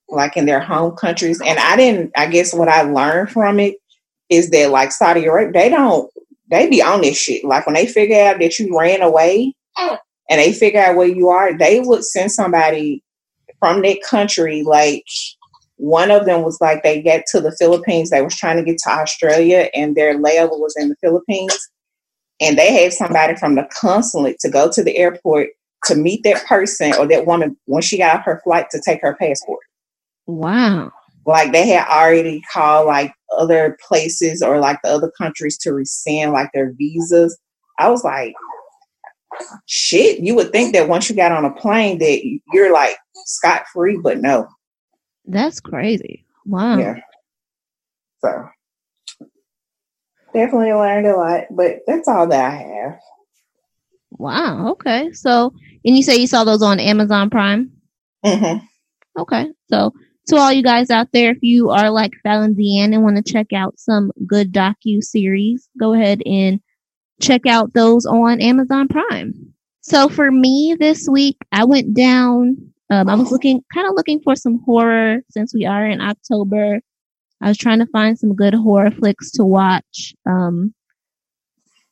like 0.09 0.35
in 0.37 0.45
their 0.45 0.59
home 0.59 0.95
countries. 0.95 1.41
And 1.41 1.59
I 1.59 1.75
didn't. 1.75 2.11
I 2.17 2.27
guess 2.27 2.53
what 2.53 2.69
I 2.69 2.81
learned 2.81 3.31
from 3.31 3.59
it 3.59 3.75
is 4.29 4.49
that 4.51 4.71
like 4.71 4.91
Saudi 4.91 5.25
Arabia, 5.25 5.53
they 5.53 5.69
don't 5.69 6.09
they 6.49 6.69
be 6.69 6.81
on 6.81 7.01
this 7.01 7.19
shit. 7.19 7.43
Like 7.43 7.65
when 7.65 7.75
they 7.75 7.87
figure 7.87 8.23
out 8.23 8.39
that 8.39 8.59
you 8.59 8.77
ran 8.77 9.01
away 9.01 9.53
and 9.77 10.39
they 10.39 10.51
figure 10.51 10.81
out 10.81 10.95
where 10.95 11.07
you 11.07 11.29
are, 11.29 11.57
they 11.57 11.79
would 11.79 12.03
send 12.03 12.31
somebody 12.31 13.03
from 13.59 13.81
that 13.81 13.99
country 14.07 14.63
like 14.63 15.03
one 15.79 16.11
of 16.11 16.25
them 16.25 16.43
was 16.43 16.59
like 16.59 16.83
they 16.83 17.01
get 17.01 17.25
to 17.27 17.39
the 17.39 17.53
Philippines. 17.53 18.09
They 18.09 18.21
was 18.21 18.35
trying 18.35 18.57
to 18.57 18.63
get 18.63 18.77
to 18.79 18.89
Australia, 18.89 19.69
and 19.73 19.95
their 19.95 20.17
layover 20.17 20.59
was 20.59 20.75
in 20.77 20.89
the 20.89 20.95
Philippines. 21.01 21.57
And 22.41 22.57
they 22.57 22.73
had 22.73 22.93
somebody 22.93 23.35
from 23.35 23.55
the 23.55 23.67
consulate 23.71 24.39
to 24.39 24.49
go 24.49 24.69
to 24.71 24.83
the 24.83 24.97
airport 24.97 25.49
to 25.85 25.95
meet 25.95 26.23
that 26.23 26.45
person 26.45 26.93
or 26.97 27.07
that 27.07 27.25
woman 27.25 27.57
when 27.65 27.81
she 27.81 27.97
got 27.97 28.17
off 28.17 28.25
her 28.25 28.41
flight 28.43 28.67
to 28.71 28.81
take 28.83 29.01
her 29.01 29.15
passport. 29.19 29.59
Wow. 30.25 30.91
Like 31.25 31.51
they 31.51 31.67
had 31.67 31.87
already 31.87 32.41
called 32.51 32.87
like 32.87 33.13
other 33.37 33.77
places 33.87 34.41
or 34.41 34.59
like 34.59 34.79
the 34.83 34.89
other 34.89 35.11
countries 35.17 35.57
to 35.59 35.73
rescind 35.73 36.31
like 36.31 36.49
their 36.53 36.73
visas. 36.77 37.37
I 37.77 37.89
was 37.89 38.03
like, 38.03 38.33
shit, 39.65 40.19
you 40.19 40.35
would 40.35 40.51
think 40.51 40.73
that 40.73 40.89
once 40.89 41.09
you 41.09 41.15
got 41.15 41.31
on 41.31 41.45
a 41.45 41.53
plane 41.53 41.99
that 41.99 42.39
you're 42.53 42.73
like 42.73 42.97
scot 43.25 43.63
free, 43.73 43.97
but 44.01 44.19
no. 44.19 44.47
That's 45.25 45.59
crazy. 45.59 46.25
Wow. 46.45 46.77
Yeah. 46.77 46.95
So 48.21 48.49
definitely 50.33 50.73
learned 50.73 51.07
a 51.07 51.15
lot, 51.15 51.43
but 51.51 51.79
that's 51.87 52.07
all 52.07 52.27
that 52.27 52.51
I 52.51 52.55
have. 52.55 52.99
Wow. 54.11 54.69
Okay. 54.71 55.11
So, 55.13 55.53
and 55.85 55.95
you 55.95 56.03
say 56.03 56.17
you 56.17 56.27
saw 56.27 56.43
those 56.43 56.61
on 56.61 56.79
Amazon 56.79 57.29
Prime? 57.29 57.71
Mm-hmm. 58.25 58.65
Okay. 59.21 59.47
So, 59.69 59.93
to 60.27 60.35
all 60.35 60.51
you 60.51 60.63
guys 60.63 60.89
out 60.89 61.11
there, 61.11 61.31
if 61.31 61.39
you 61.41 61.69
are 61.69 61.89
like 61.89 62.13
Fallon 62.23 62.55
Deanne 62.55 62.93
and 62.93 63.03
want 63.03 63.17
to 63.17 63.31
check 63.31 63.53
out 63.53 63.79
some 63.79 64.11
good 64.27 64.51
docu 64.51 65.01
series, 65.01 65.69
go 65.79 65.93
ahead 65.93 66.21
and 66.25 66.59
check 67.21 67.45
out 67.47 67.73
those 67.73 68.05
on 68.05 68.41
Amazon 68.41 68.87
Prime. 68.87 69.33
So 69.81 70.07
for 70.07 70.29
me 70.29 70.75
this 70.79 71.07
week, 71.09 71.37
I 71.51 71.65
went 71.65 71.95
down 71.95 72.69
um, 72.89 73.07
I 73.07 73.15
was 73.15 73.31
looking, 73.31 73.63
kind 73.73 73.87
of 73.87 73.93
looking 73.93 74.19
for 74.19 74.35
some 74.35 74.59
horror 74.65 75.19
since 75.29 75.53
we 75.53 75.65
are 75.65 75.85
in 75.85 76.01
October. 76.01 76.81
I 77.41 77.47
was 77.47 77.57
trying 77.57 77.79
to 77.79 77.85
find 77.87 78.17
some 78.17 78.35
good 78.35 78.53
horror 78.53 78.91
flicks 78.91 79.31
to 79.31 79.45
watch. 79.45 80.13
Um, 80.25 80.73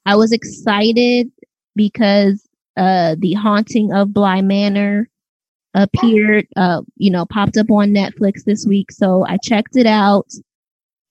I 0.06 0.16
was 0.16 0.32
excited 0.32 1.32
because 1.76 2.48
uh, 2.76 3.16
the 3.20 3.34
haunting 3.34 3.94
of 3.94 4.14
Bly 4.14 4.42
Manor 4.42 5.10
appeared, 5.74 6.48
uh, 6.56 6.82
you 6.96 7.12
know, 7.12 7.26
popped 7.26 7.58
up 7.58 7.70
on 7.72 7.90
Netflix 7.90 8.44
this 8.44 8.66
week. 8.66 8.92
So 8.92 9.26
I 9.28 9.38
checked 9.38 9.76
it 9.76 9.86
out 9.86 10.28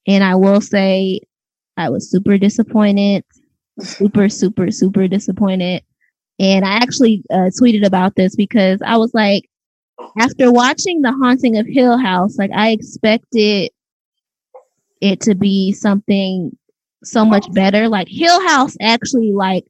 and 0.07 0.24
I 0.24 0.34
will 0.34 0.61
say 0.61 1.20
I 1.76 1.91
was 1.91 2.11
super 2.11 2.39
disappointed, 2.39 3.24
super, 3.80 4.28
super, 4.28 4.70
super 4.70 5.09
disappointed. 5.09 5.82
And 6.39 6.64
I 6.64 6.74
actually 6.74 7.22
uh, 7.30 7.51
tweeted 7.61 7.87
about 7.87 8.14
this 8.16 8.37
because 8.37 8.80
I 8.84 8.97
was 8.97 9.14
like, 9.14 9.49
after 10.18 10.53
watching 10.53 11.01
The 11.01 11.12
Haunting 11.12 11.57
of 11.57 11.66
Hill 11.66 11.97
House, 11.97 12.39
like 12.39 12.51
I 12.53 12.70
expected 12.70 13.70
it 15.01 15.20
to 15.22 15.34
be 15.34 15.72
something 15.72 16.57
so 17.05 17.24
much 17.24 17.47
better. 17.53 17.88
Like 17.88 18.09
Hill 18.09 18.47
House 18.47 18.76
actually 18.80 19.32
like 19.32 19.64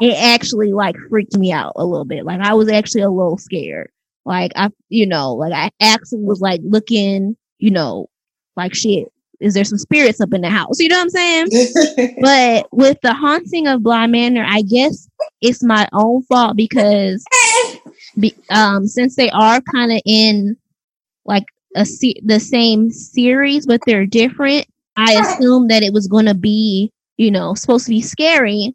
it 0.00 0.14
actually 0.14 0.72
like 0.72 0.96
freaked 1.08 1.36
me 1.36 1.52
out 1.52 1.72
a 1.76 1.84
little 1.84 2.04
bit. 2.04 2.24
Like 2.24 2.40
I 2.40 2.54
was 2.54 2.68
actually 2.68 3.02
a 3.02 3.10
little 3.10 3.38
scared. 3.38 3.90
Like 4.24 4.52
I 4.56 4.70
you 4.88 5.06
know, 5.06 5.34
like 5.34 5.52
I 5.52 5.70
actually 5.80 6.22
was 6.22 6.40
like 6.40 6.60
looking, 6.64 7.36
you 7.58 7.70
know, 7.70 8.08
like 8.56 8.74
shit. 8.74 9.08
Is 9.40 9.54
there 9.54 9.64
some 9.64 9.78
spirits 9.78 10.20
up 10.20 10.32
in 10.32 10.40
the 10.40 10.50
house? 10.50 10.78
You 10.78 10.88
know 10.88 10.98
what 10.98 11.02
I'm 11.02 11.10
saying? 11.10 12.16
but 12.20 12.68
with 12.70 12.98
the 13.02 13.12
haunting 13.12 13.66
of 13.66 13.82
Bly 13.82 14.06
Manor, 14.06 14.46
I 14.46 14.62
guess 14.62 15.08
it's 15.40 15.64
my 15.64 15.88
own 15.92 16.22
fault 16.22 16.56
because 16.56 17.24
be, 18.18 18.34
um 18.50 18.86
since 18.86 19.16
they 19.16 19.30
are 19.30 19.60
kind 19.60 19.90
of 19.90 20.00
in 20.06 20.56
like 21.24 21.44
a 21.76 21.84
se- 21.86 22.20
the 22.24 22.40
same 22.40 22.90
series 22.90 23.66
but 23.66 23.80
they're 23.86 24.06
different. 24.06 24.66
I 24.96 25.14
assumed 25.14 25.70
that 25.70 25.82
it 25.82 25.92
was 25.92 26.06
going 26.08 26.26
to 26.26 26.34
be 26.34 26.92
you 27.16 27.30
know 27.30 27.54
supposed 27.54 27.86
to 27.86 27.90
be 27.90 28.02
scary 28.02 28.74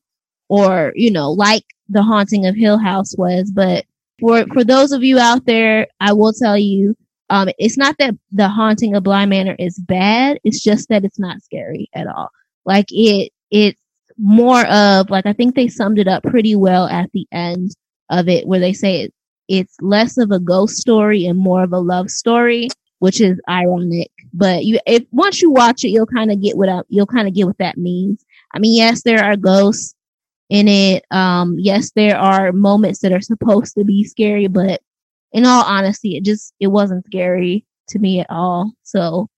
or 0.50 0.94
you 0.96 1.12
know 1.12 1.32
like 1.32 1.64
the 1.90 2.04
haunting 2.04 2.46
of 2.46 2.56
hill 2.56 2.78
house 2.78 3.16
was 3.18 3.52
but 3.52 3.86
for 4.20 4.46
for 4.54 4.64
those 4.64 4.92
of 4.92 5.04
you 5.04 5.20
out 5.20 5.46
there 5.46 5.88
i 6.00 6.14
will 6.14 6.34
tell 6.34 6.58
you 6.58 6.96
um 7.30 7.50
it's 7.58 7.78
not 7.78 7.96
that 8.00 8.14
the 8.32 8.48
haunting 8.48 8.96
of 8.96 9.04
bly 9.04 9.26
manor 9.26 9.56
is 9.60 9.80
bad 9.80 10.40
it's 10.44 10.64
just 10.64 10.90
that 10.90 11.04
it's 11.04 11.20
not 11.20 11.42
scary 11.42 11.90
at 11.94 12.08
all. 12.08 12.30
Like 12.66 12.88
it 12.90 13.32
it's 13.52 13.80
more 14.18 14.66
of 14.68 15.10
like 15.10 15.26
i 15.26 15.34
think 15.34 15.56
they 15.56 15.68
summed 15.68 16.00
it 16.00 16.08
up 16.08 16.24
pretty 16.24 16.56
well 16.56 16.88
at 16.88 17.12
the 17.14 17.28
end 17.32 17.72
of 18.10 18.28
it 18.28 18.48
where 18.48 18.60
they 18.60 18.74
say 18.74 19.02
it, 19.04 19.14
it's 19.48 19.76
less 19.82 20.18
of 20.18 20.32
a 20.32 20.40
ghost 20.40 20.76
story 20.78 21.26
and 21.26 21.38
more 21.38 21.64
of 21.64 21.74
a 21.74 21.80
love 21.80 22.10
story 22.10 22.68
which 23.00 23.22
is 23.22 23.40
ironic. 23.50 24.12
But 24.34 24.66
you, 24.66 24.80
if 24.86 25.04
once 25.12 25.42
you 25.42 25.52
watch 25.52 25.84
it, 25.84 25.90
you'll 25.90 26.06
kind 26.06 26.32
of 26.32 26.42
get 26.42 26.58
what 26.58 26.70
I, 26.70 26.82
you'll 26.90 27.06
kind 27.06 27.28
of 27.28 27.34
get 27.34 27.48
what 27.48 27.58
that 27.58 27.78
means. 27.78 28.24
I 28.54 28.60
mean, 28.60 28.76
yes, 28.76 29.04
there 29.04 29.24
are 29.24 29.36
ghosts 29.36 29.96
in 30.50 30.68
it. 30.68 31.06
Um, 31.12 31.56
yes, 31.58 31.92
there 31.96 32.18
are 32.18 32.52
moments 32.52 33.00
that 33.00 33.12
are 33.12 33.22
supposed 33.22 33.76
to 33.76 33.84
be 33.84 34.04
scary, 34.04 34.48
but 34.48 34.82
in 35.32 35.46
all 35.46 35.64
honesty, 35.64 36.18
it 36.18 36.24
just 36.24 36.54
it 36.60 36.68
wasn't 36.68 37.06
scary 37.06 37.66
to 37.90 38.00
me 38.00 38.20
at 38.20 38.28
all. 38.30 38.72
So 38.84 39.30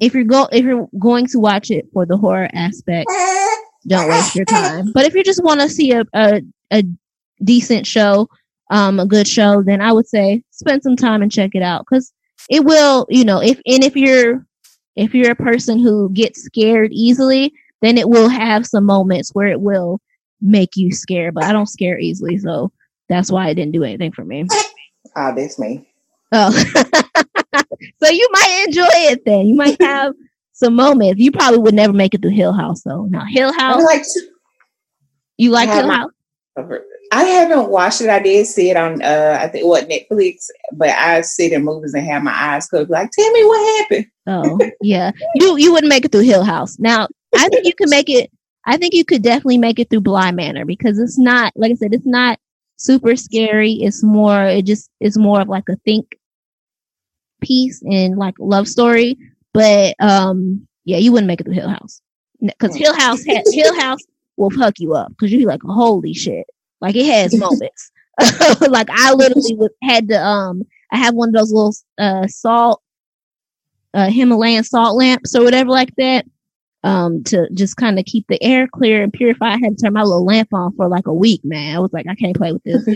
if 0.00 0.14
you're 0.14 0.24
go 0.24 0.48
if 0.52 0.64
you're 0.64 0.88
going 0.98 1.26
to 1.28 1.38
watch 1.38 1.70
it 1.70 1.86
for 1.92 2.06
the 2.06 2.16
horror 2.16 2.48
aspect, 2.52 3.08
don't 3.86 4.08
waste 4.08 4.34
your 4.34 4.44
time. 4.44 4.92
But 4.92 5.06
if 5.06 5.14
you 5.14 5.24
just 5.24 5.42
want 5.42 5.60
to 5.60 5.68
see 5.68 5.92
a, 5.92 6.04
a 6.14 6.42
a 6.72 6.84
decent 7.42 7.86
show, 7.86 8.28
um, 8.70 8.98
a 9.00 9.06
good 9.06 9.28
show, 9.28 9.62
then 9.62 9.80
I 9.80 9.92
would 9.92 10.08
say 10.08 10.42
spend 10.50 10.82
some 10.82 10.96
time 10.96 11.22
and 11.22 11.30
check 11.30 11.50
it 11.54 11.62
out 11.62 11.84
because 11.88 12.12
it 12.50 12.64
will, 12.64 13.06
you 13.08 13.24
know, 13.24 13.40
if 13.40 13.60
and 13.66 13.84
if 13.84 13.96
you're 13.96 14.46
if 14.96 15.14
you're 15.14 15.32
a 15.32 15.36
person 15.36 15.78
who 15.78 16.10
gets 16.10 16.42
scared 16.42 16.92
easily, 16.92 17.52
then 17.80 17.98
it 17.98 18.08
will 18.08 18.28
have 18.28 18.66
some 18.66 18.84
moments 18.84 19.30
where 19.32 19.48
it 19.48 19.60
will 19.60 20.00
make 20.40 20.76
you 20.76 20.92
scared. 20.92 21.34
But 21.34 21.44
I 21.44 21.52
don't 21.52 21.68
scare 21.68 21.98
easily, 21.98 22.38
so 22.38 22.72
that's 23.08 23.30
why 23.30 23.48
it 23.48 23.54
didn't 23.54 23.72
do 23.72 23.84
anything 23.84 24.12
for 24.12 24.24
me. 24.24 24.46
Ah, 25.16 25.32
that's 25.32 25.58
me. 25.58 25.88
Oh, 26.32 26.50
so 28.02 28.10
you 28.10 28.28
might 28.32 28.64
enjoy 28.66 28.88
it 28.90 29.24
then. 29.24 29.46
You 29.46 29.54
might 29.54 29.80
have 29.82 30.14
some 30.52 30.74
moments. 30.74 31.20
You 31.20 31.30
probably 31.32 31.58
would 31.58 31.74
never 31.74 31.92
make 31.92 32.14
it 32.14 32.22
through 32.22 32.30
Hill 32.30 32.52
House 32.52 32.82
though. 32.82 33.04
Now 33.04 33.24
Hill 33.24 33.52
House, 33.52 33.82
like 33.82 34.04
you 35.36 35.50
like 35.50 35.68
Hill 35.68 35.90
House? 35.90 36.10
I 37.12 37.24
haven't 37.24 37.68
watched 37.68 38.00
it. 38.00 38.08
I 38.08 38.20
did 38.20 38.46
see 38.46 38.70
it 38.70 38.76
on 38.76 39.02
uh 39.02 39.38
I 39.38 39.46
think 39.46 39.66
what 39.66 39.88
Netflix, 39.88 40.46
but 40.72 40.88
I 40.88 41.20
sit 41.20 41.52
in 41.52 41.62
movies 41.62 41.92
and 41.92 42.06
have 42.06 42.22
my 42.22 42.32
eyes 42.32 42.66
closed. 42.66 42.88
Like, 42.88 43.10
tell 43.10 43.30
me 43.30 43.44
what 43.44 43.78
happened. 43.80 44.06
Oh, 44.26 44.58
yeah. 44.80 45.12
You 45.34 45.58
you 45.58 45.72
wouldn't 45.72 45.90
make 45.90 46.06
it 46.06 46.12
through 46.12 46.22
Hill 46.22 46.42
House. 46.42 46.78
Now, 46.78 47.08
I 47.36 47.48
think 47.50 47.66
you 47.66 47.74
could 47.74 47.90
make 47.90 48.08
it. 48.08 48.30
I 48.64 48.78
think 48.78 48.94
you 48.94 49.04
could 49.04 49.22
definitely 49.22 49.58
make 49.58 49.78
it 49.78 49.90
through 49.90 50.00
Bly 50.00 50.30
Manor 50.30 50.64
because 50.64 50.98
it's 50.98 51.18
not 51.18 51.52
like 51.54 51.72
I 51.72 51.74
said. 51.74 51.92
It's 51.92 52.06
not 52.06 52.38
super 52.78 53.14
scary. 53.14 53.72
It's 53.74 54.02
more. 54.02 54.44
It 54.44 54.64
just 54.64 54.90
it's 54.98 55.18
more 55.18 55.42
of 55.42 55.48
like 55.48 55.68
a 55.68 55.76
think 55.84 56.16
piece 57.42 57.82
and 57.82 58.16
like 58.16 58.36
love 58.38 58.66
story. 58.66 59.18
But 59.52 59.96
um, 60.00 60.66
yeah, 60.86 60.96
you 60.96 61.12
wouldn't 61.12 61.28
make 61.28 61.42
it 61.42 61.44
through 61.44 61.54
Hill 61.54 61.68
House 61.68 62.00
because 62.40 62.74
Hill 62.74 62.94
House 62.94 63.22
Hill 63.22 63.78
House 63.78 64.00
will 64.38 64.50
fuck 64.50 64.80
you 64.80 64.94
up 64.94 65.10
because 65.10 65.30
you'd 65.30 65.40
be 65.40 65.46
like, 65.46 65.60
holy 65.62 66.14
shit! 66.14 66.46
Like 66.82 66.96
it 66.96 67.06
has 67.06 67.34
moments. 67.34 67.90
like 68.68 68.90
I 68.90 69.14
literally 69.14 69.56
had 69.82 70.08
to 70.08 70.22
um. 70.22 70.64
I 70.94 70.98
have 70.98 71.14
one 71.14 71.30
of 71.30 71.34
those 71.34 71.50
little 71.50 71.74
uh 71.96 72.26
salt 72.26 72.82
uh, 73.94 74.10
Himalayan 74.10 74.64
salt 74.64 74.96
lamps 74.96 75.34
or 75.34 75.42
whatever 75.42 75.70
like 75.70 75.94
that 75.96 76.26
um, 76.84 77.22
to 77.24 77.48
just 77.54 77.76
kind 77.76 77.98
of 77.98 78.04
keep 78.04 78.26
the 78.28 78.42
air 78.42 78.66
clear 78.66 79.02
and 79.02 79.12
purify. 79.12 79.54
I 79.54 79.58
had 79.58 79.78
to 79.78 79.84
turn 79.84 79.92
my 79.92 80.02
little 80.02 80.24
lamp 80.24 80.52
on 80.52 80.74
for 80.76 80.88
like 80.88 81.06
a 81.06 81.12
week, 81.12 81.40
man. 81.44 81.76
I 81.76 81.78
was 81.78 81.92
like, 81.92 82.06
I 82.08 82.14
can't 82.14 82.36
play 82.36 82.52
with 82.52 82.62
this. 82.64 82.86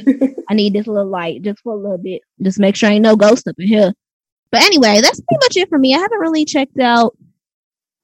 I 0.49 0.55
need 0.55 0.73
this 0.73 0.87
little 0.87 1.09
light 1.09 1.43
just 1.43 1.61
for 1.61 1.73
a 1.75 1.77
little 1.77 1.99
bit. 1.99 2.23
Just 2.43 2.59
make 2.59 2.77
sure 2.77 2.91
ain't 2.91 3.03
no 3.03 3.17
ghost 3.17 3.47
up 3.47 3.57
in 3.59 3.69
here. 3.69 3.93
But 4.51 4.63
anyway, 4.63 5.01
that's 5.01 5.21
pretty 5.21 5.45
much 5.45 5.57
it 5.57 5.69
for 5.69 5.79
me. 5.79 5.95
I 5.95 5.99
haven't 5.99 6.21
really 6.21 6.45
checked 6.45 6.79
out 6.79 7.17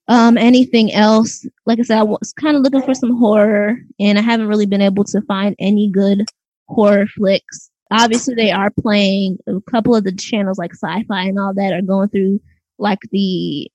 um 0.09 0.37
anything 0.37 0.93
else. 0.93 1.47
Like 1.67 1.79
I 1.79 1.83
said, 1.83 1.99
I 1.99 2.03
was 2.03 2.33
kind 2.33 2.57
of 2.57 2.63
looking 2.63 2.83
for 2.83 2.95
some 2.95 3.17
horror 3.17 3.77
and 4.01 4.19
I 4.19 4.23
haven't 4.23 4.49
really 4.49 4.67
been 4.67 4.81
able 4.83 5.05
to 5.05 5.23
find 5.23 5.55
any 5.59 5.91
good 5.91 6.25
horror 6.69 7.07
flicks. 7.07 7.71
Obviously, 7.91 8.35
they 8.35 8.51
are 8.51 8.71
playing 8.81 9.39
a 9.47 9.61
couple 9.71 9.95
of 9.95 10.05
the 10.05 10.13
channels 10.13 10.59
like 10.59 10.73
sci-fi 10.75 11.25
and 11.25 11.39
all 11.39 11.55
that 11.55 11.73
are 11.73 11.83
going 11.83 12.09
through 12.09 12.41
like 12.79 13.01
the 13.11 13.71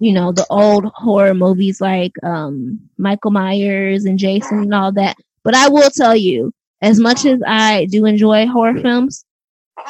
you 0.00 0.12
know 0.12 0.32
the 0.32 0.46
old 0.50 0.86
horror 0.94 1.34
movies 1.34 1.80
like 1.80 2.12
um 2.22 2.78
Michael 2.98 3.32
Myers 3.32 4.04
and 4.04 4.18
Jason 4.18 4.58
and 4.60 4.74
all 4.74 4.92
that. 4.92 5.16
But 5.44 5.54
I 5.54 5.68
will 5.68 5.90
tell 5.90 6.14
you, 6.16 6.52
as 6.82 6.98
much 7.00 7.24
as 7.24 7.40
I 7.46 7.86
do 7.86 8.04
enjoy 8.06 8.46
horror 8.46 8.80
films, 8.80 9.24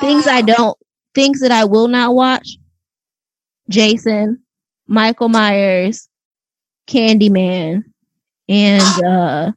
things 0.00 0.26
I 0.26 0.42
don't 0.42 0.76
things 1.14 1.40
that 1.40 1.50
I 1.50 1.64
will 1.64 1.88
not 1.88 2.14
watch, 2.14 2.58
Jason, 3.68 4.42
Michael 4.88 5.28
Myers, 5.28 6.08
Candyman, 6.88 7.84
and 8.48 9.04
uh 9.04 9.52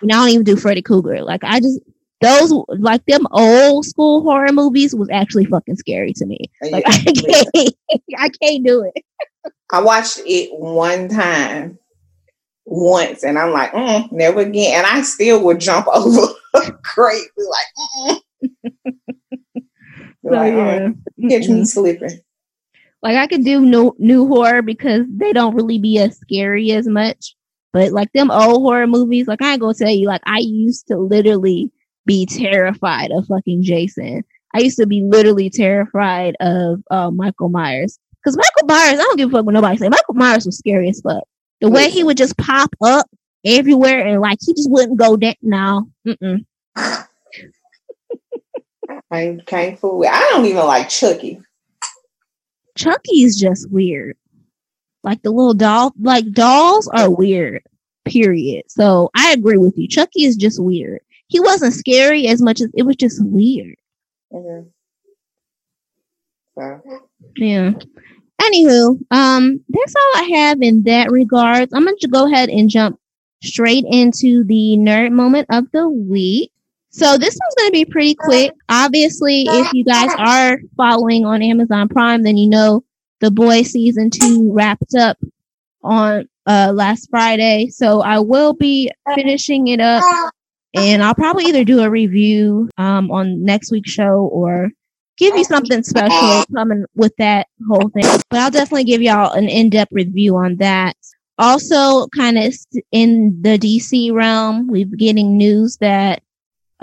and 0.00 0.12
I 0.12 0.14
don't 0.14 0.28
even 0.28 0.44
do 0.44 0.56
Freddy 0.56 0.82
Krueger. 0.82 1.22
Like 1.22 1.42
I 1.44 1.60
just 1.60 1.80
those 2.20 2.52
like 2.68 3.04
them 3.06 3.26
old 3.32 3.84
school 3.84 4.22
horror 4.22 4.52
movies 4.52 4.94
was 4.94 5.08
actually 5.10 5.44
fucking 5.46 5.76
scary 5.76 6.12
to 6.14 6.26
me. 6.26 6.38
Like 6.70 6.84
I 6.86 6.98
can't 6.98 7.74
I 8.18 8.28
can't 8.28 8.64
do 8.64 8.82
it. 8.82 9.04
I 9.72 9.80
watched 9.80 10.20
it 10.24 10.50
one 10.58 11.08
time, 11.08 11.78
once, 12.64 13.24
and 13.24 13.38
I'm 13.38 13.52
like, 13.52 13.72
mm, 13.72 14.10
never 14.12 14.40
again. 14.40 14.78
And 14.78 14.86
I 14.86 15.02
still 15.02 15.42
would 15.44 15.60
jump 15.60 15.86
over 15.92 16.32
crazy, 16.82 17.28
like, 17.36 18.10
mm. 18.12 18.20
So 20.24 20.30
like, 20.30 20.54
yeah. 20.54 20.88
"Oh, 20.88 21.28
catch 21.28 21.48
me 21.48 21.60
Mm-mm. 21.60 21.66
slipping. 21.66 22.20
Like 23.04 23.18
I 23.18 23.26
could 23.26 23.44
do 23.44 23.60
new 23.60 23.94
new 23.98 24.26
horror 24.26 24.62
because 24.62 25.04
they 25.10 25.34
don't 25.34 25.54
really 25.54 25.78
be 25.78 25.98
as 25.98 26.16
scary 26.16 26.72
as 26.72 26.88
much. 26.88 27.36
But 27.74 27.92
like 27.92 28.10
them 28.12 28.30
old 28.30 28.62
horror 28.62 28.86
movies, 28.86 29.28
like 29.28 29.42
I 29.42 29.52
ain't 29.52 29.60
gonna 29.60 29.74
tell 29.74 29.90
you, 29.90 30.06
like 30.06 30.22
I 30.24 30.38
used 30.38 30.88
to 30.88 30.96
literally 30.96 31.70
be 32.06 32.24
terrified 32.24 33.10
of 33.10 33.26
fucking 33.26 33.62
Jason. 33.62 34.24
I 34.54 34.60
used 34.60 34.78
to 34.78 34.86
be 34.86 35.02
literally 35.02 35.50
terrified 35.50 36.34
of 36.40 36.82
uh, 36.90 37.10
Michael 37.10 37.50
Myers. 37.50 37.98
Cause 38.24 38.38
Michael 38.38 38.68
Myers, 38.68 38.98
I 38.98 39.02
don't 39.02 39.18
give 39.18 39.28
a 39.28 39.32
fuck 39.32 39.44
what 39.44 39.52
nobody 39.52 39.76
say. 39.76 39.90
Michael 39.90 40.14
Myers 40.14 40.46
was 40.46 40.56
scary 40.56 40.88
as 40.88 41.02
fuck. 41.02 41.24
The 41.60 41.68
way 41.68 41.90
he 41.90 42.04
would 42.04 42.16
just 42.16 42.38
pop 42.38 42.74
up 42.80 43.06
everywhere 43.44 44.06
and 44.06 44.22
like 44.22 44.38
he 44.40 44.54
just 44.54 44.70
wouldn't 44.70 44.98
go 44.98 45.18
down. 45.18 45.34
No, 45.42 45.90
mm-mm. 46.06 46.46
I 49.10 49.38
can't 49.44 49.78
fool. 49.78 50.04
I 50.08 50.30
don't 50.32 50.46
even 50.46 50.64
like 50.64 50.88
Chucky. 50.88 51.42
Chucky 52.76 53.22
is 53.22 53.38
just 53.38 53.70
weird. 53.70 54.16
Like 55.02 55.22
the 55.22 55.30
little 55.30 55.54
doll, 55.54 55.92
like 56.00 56.30
dolls 56.32 56.88
are 56.88 57.10
weird. 57.10 57.62
Period. 58.04 58.64
So 58.68 59.10
I 59.14 59.32
agree 59.32 59.58
with 59.58 59.76
you. 59.76 59.88
Chucky 59.88 60.24
is 60.24 60.36
just 60.36 60.62
weird. 60.62 61.00
He 61.28 61.40
wasn't 61.40 61.74
scary 61.74 62.26
as 62.28 62.40
much 62.42 62.60
as 62.60 62.70
it 62.74 62.82
was 62.84 62.96
just 62.96 63.22
weird. 63.24 63.76
Mhm. 64.32 64.66
So, 66.56 66.80
Yeah. 67.36 67.72
anywho, 68.40 68.98
um, 69.10 69.60
that's 69.68 69.94
all 69.96 70.22
I 70.22 70.28
have 70.34 70.62
in 70.62 70.82
that 70.84 71.10
regards. 71.10 71.72
I'm 71.72 71.84
going 71.84 71.96
to 72.00 72.08
go 72.08 72.26
ahead 72.26 72.48
and 72.48 72.70
jump 72.70 72.98
straight 73.42 73.84
into 73.88 74.44
the 74.44 74.76
nerd 74.78 75.12
moment 75.12 75.46
of 75.50 75.70
the 75.72 75.88
week. 75.88 76.52
So 76.94 77.18
this 77.18 77.36
one's 77.42 77.54
going 77.56 77.68
to 77.70 77.72
be 77.72 77.84
pretty 77.84 78.14
quick. 78.14 78.52
Obviously, 78.68 79.46
if 79.48 79.72
you 79.72 79.84
guys 79.84 80.10
are 80.16 80.60
following 80.76 81.24
on 81.24 81.42
Amazon 81.42 81.88
Prime, 81.88 82.22
then 82.22 82.36
you 82.36 82.48
know 82.48 82.84
the 83.18 83.32
Boys 83.32 83.72
season 83.72 84.10
two 84.10 84.52
wrapped 84.52 84.94
up 84.94 85.18
on 85.82 86.28
uh 86.46 86.70
last 86.72 87.10
Friday. 87.10 87.66
So 87.68 88.00
I 88.00 88.20
will 88.20 88.52
be 88.52 88.92
finishing 89.16 89.66
it 89.66 89.80
up 89.80 90.04
and 90.72 91.02
I'll 91.02 91.16
probably 91.16 91.46
either 91.46 91.64
do 91.64 91.80
a 91.80 91.90
review 91.90 92.70
um 92.78 93.10
on 93.10 93.42
next 93.42 93.72
week's 93.72 93.90
show 93.90 94.28
or 94.32 94.70
give 95.16 95.36
you 95.36 95.42
something 95.42 95.82
special 95.82 96.44
coming 96.54 96.84
with 96.94 97.16
that 97.18 97.48
whole 97.66 97.88
thing. 97.88 98.04
But 98.30 98.38
I'll 98.38 98.50
definitely 98.52 98.84
give 98.84 99.02
y'all 99.02 99.32
an 99.32 99.48
in-depth 99.48 99.90
review 99.90 100.36
on 100.36 100.56
that. 100.56 100.96
Also, 101.38 102.06
kind 102.16 102.38
of 102.38 102.54
in 102.92 103.36
the 103.42 103.58
DC 103.58 104.12
realm, 104.12 104.68
we're 104.68 104.84
getting 104.84 105.36
news 105.36 105.76
that 105.78 106.22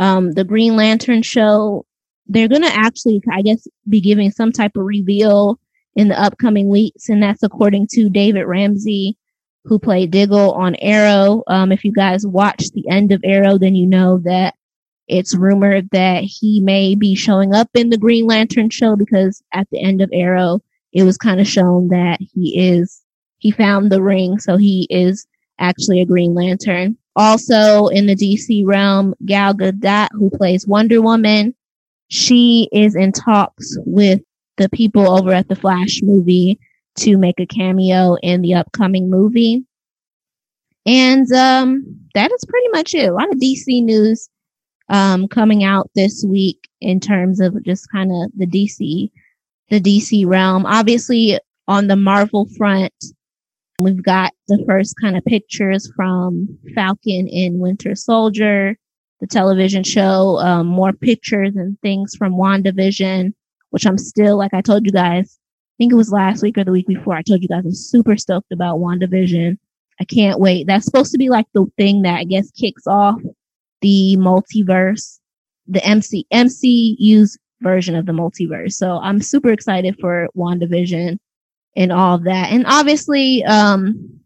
um, 0.02 0.32
the 0.32 0.44
Green 0.44 0.76
Lantern 0.76 1.22
show, 1.22 1.86
they're 2.26 2.48
going 2.48 2.64
to 2.64 2.74
actually, 2.74 3.22
I 3.32 3.44
guess, 3.44 3.68
be 3.88 4.02
giving 4.02 4.32
some 4.32 4.52
type 4.52 4.76
of 4.76 4.84
reveal 4.84 5.60
in 5.96 6.08
the 6.08 6.20
upcoming 6.20 6.70
weeks. 6.70 7.08
And 7.08 7.22
that's 7.22 7.44
according 7.44 7.88
to 7.92 8.10
David 8.10 8.46
Ramsey, 8.46 9.16
who 9.64 9.78
played 9.78 10.10
Diggle 10.10 10.54
on 10.54 10.76
Arrow. 10.78 11.44
Um, 11.46 11.72
if 11.72 11.86
you 11.86 11.94
guys 11.94 12.26
watched 12.26 12.74
the 12.74 12.90
end 12.90 13.12
of 13.12 13.22
Arrow, 13.24 13.60
then 13.60 13.76
you 13.76 13.86
know 13.86 14.18
that 14.24 14.56
it's 15.08 15.36
rumored 15.36 15.90
that 15.92 16.24
he 16.24 16.62
may 16.62 16.96
be 16.96 17.14
showing 17.14 17.54
up 17.54 17.70
in 17.76 17.92
the 17.92 17.98
Green 17.98 18.26
Lantern 18.26 18.72
show 18.72 18.96
because 18.96 19.44
at 19.54 19.68
the 19.72 19.84
end 19.84 20.02
of 20.02 20.10
Arrow, 20.12 20.62
it 20.94 21.04
was 21.04 21.18
kind 21.18 21.40
of 21.40 21.48
shown 21.48 21.90
that 21.90 22.20
he 22.34 22.58
is, 22.58 23.04
he 23.38 23.52
found 23.52 23.92
the 23.92 24.02
ring. 24.02 24.40
So 24.40 24.58
he 24.58 24.88
is 24.90 25.28
actually 25.60 26.02
a 26.02 26.06
Green 26.08 26.34
Lantern. 26.34 26.98
Also 27.16 27.88
in 27.88 28.06
the 28.06 28.16
DC 28.16 28.66
realm, 28.66 29.14
Gal 29.26 29.54
Gadot, 29.54 30.10
who 30.14 30.30
plays 30.30 30.68
Wonder 30.68 31.02
Woman, 31.02 31.54
she 32.08 32.70
is 32.72 32.96
in 32.96 33.12
talks 33.12 33.78
with 33.86 34.22
the 34.58 34.70
people 34.70 35.10
over 35.10 35.32
at 35.32 35.48
the 35.48 35.56
Flash 35.56 36.02
movie 36.04 36.60
to 36.98 37.18
make 37.18 37.40
a 37.40 37.46
cameo 37.46 38.16
in 38.22 38.42
the 38.42 38.54
upcoming 38.54 39.10
movie. 39.10 39.66
And 40.86 41.32
um, 41.32 42.00
that 42.16 42.32
is 42.32 42.46
pretty 42.48 42.68
much 42.70 42.94
it. 42.94 43.10
A 43.10 43.14
lot 43.14 43.30
of 43.30 43.40
DC 43.40 43.84
news 43.84 44.30
um, 44.90 45.28
coming 45.28 45.64
out 45.64 45.90
this 45.96 46.24
week 46.28 46.70
in 46.82 47.00
terms 47.00 47.40
of 47.40 47.64
just 47.64 47.90
kind 47.92 48.12
of 48.12 48.32
the 48.36 48.46
DC, 48.46 49.10
the 49.70 49.80
DC 49.80 50.26
realm. 50.26 50.66
Obviously, 50.66 51.40
on 51.68 51.88
the 51.88 51.96
Marvel 51.96 52.48
front, 52.58 52.94
we've 53.84 54.04
got 54.04 54.34
the 54.48 54.64
first 54.68 54.96
kind 55.00 55.18
of 55.18 55.26
pictures 55.26 55.92
from 55.96 56.48
Falcon 56.76 57.28
and 57.30 57.60
Winter 57.60 57.96
Soldier, 57.96 58.78
the 59.20 59.28
television 59.28 59.84
show, 59.84 60.38
um, 60.40 60.68
more 60.68 60.94
pictures 60.94 61.56
and 61.56 61.80
things 61.82 62.16
from 62.16 62.34
WandaVision, 62.34 63.34
which 63.70 63.86
I'm 63.86 63.98
still, 63.98 64.38
like 64.38 64.54
I 64.54 64.62
told 64.62 64.86
you 64.86 64.92
guys, 64.92 65.38
I 65.38 65.76
think 65.78 65.94
it 65.94 65.96
was 65.98 66.12
last 66.12 66.42
week 66.42 66.58
or 66.58 66.64
the 66.64 66.72
week 66.72 66.88
before, 66.88 67.16
I 67.16 67.22
told 67.22 67.42
you 67.42 67.48
guys 67.48 67.66
I'm 67.66 67.74
super 67.74 68.18
stoked 68.18 68.52
about 68.52 68.80
WandaVision. 68.80 69.58
I 70.00 70.06
can't 70.06 70.40
wait. 70.40 70.68
That's 70.68 70.86
supposed 70.86 71.12
to 71.12 71.18
be 71.18 71.30
like 71.30 71.46
the 71.54 71.66
thing 71.78 72.02
that 72.02 72.18
I 72.18 72.24
guess 72.24 72.50
kicks 72.52 72.88
off 72.88 73.22
the 73.82 74.16
multiverse, 74.18 75.20
the 75.68 75.84
MC, 75.86 76.26
MCU's 76.34 77.38
version 77.62 77.96
of 77.96 78.06
the 78.06 78.12
multiverse. 78.12 78.74
So 78.74 78.98
I'm 78.98 79.22
super 79.22 79.52
excited 79.52 79.96
for 80.00 80.28
WandaVision 80.36 81.18
and 81.76 81.92
all 81.92 82.16
of 82.16 82.24
that. 82.26 82.52
And 82.52 82.66
obviously, 82.68 83.44
um, 83.46 84.20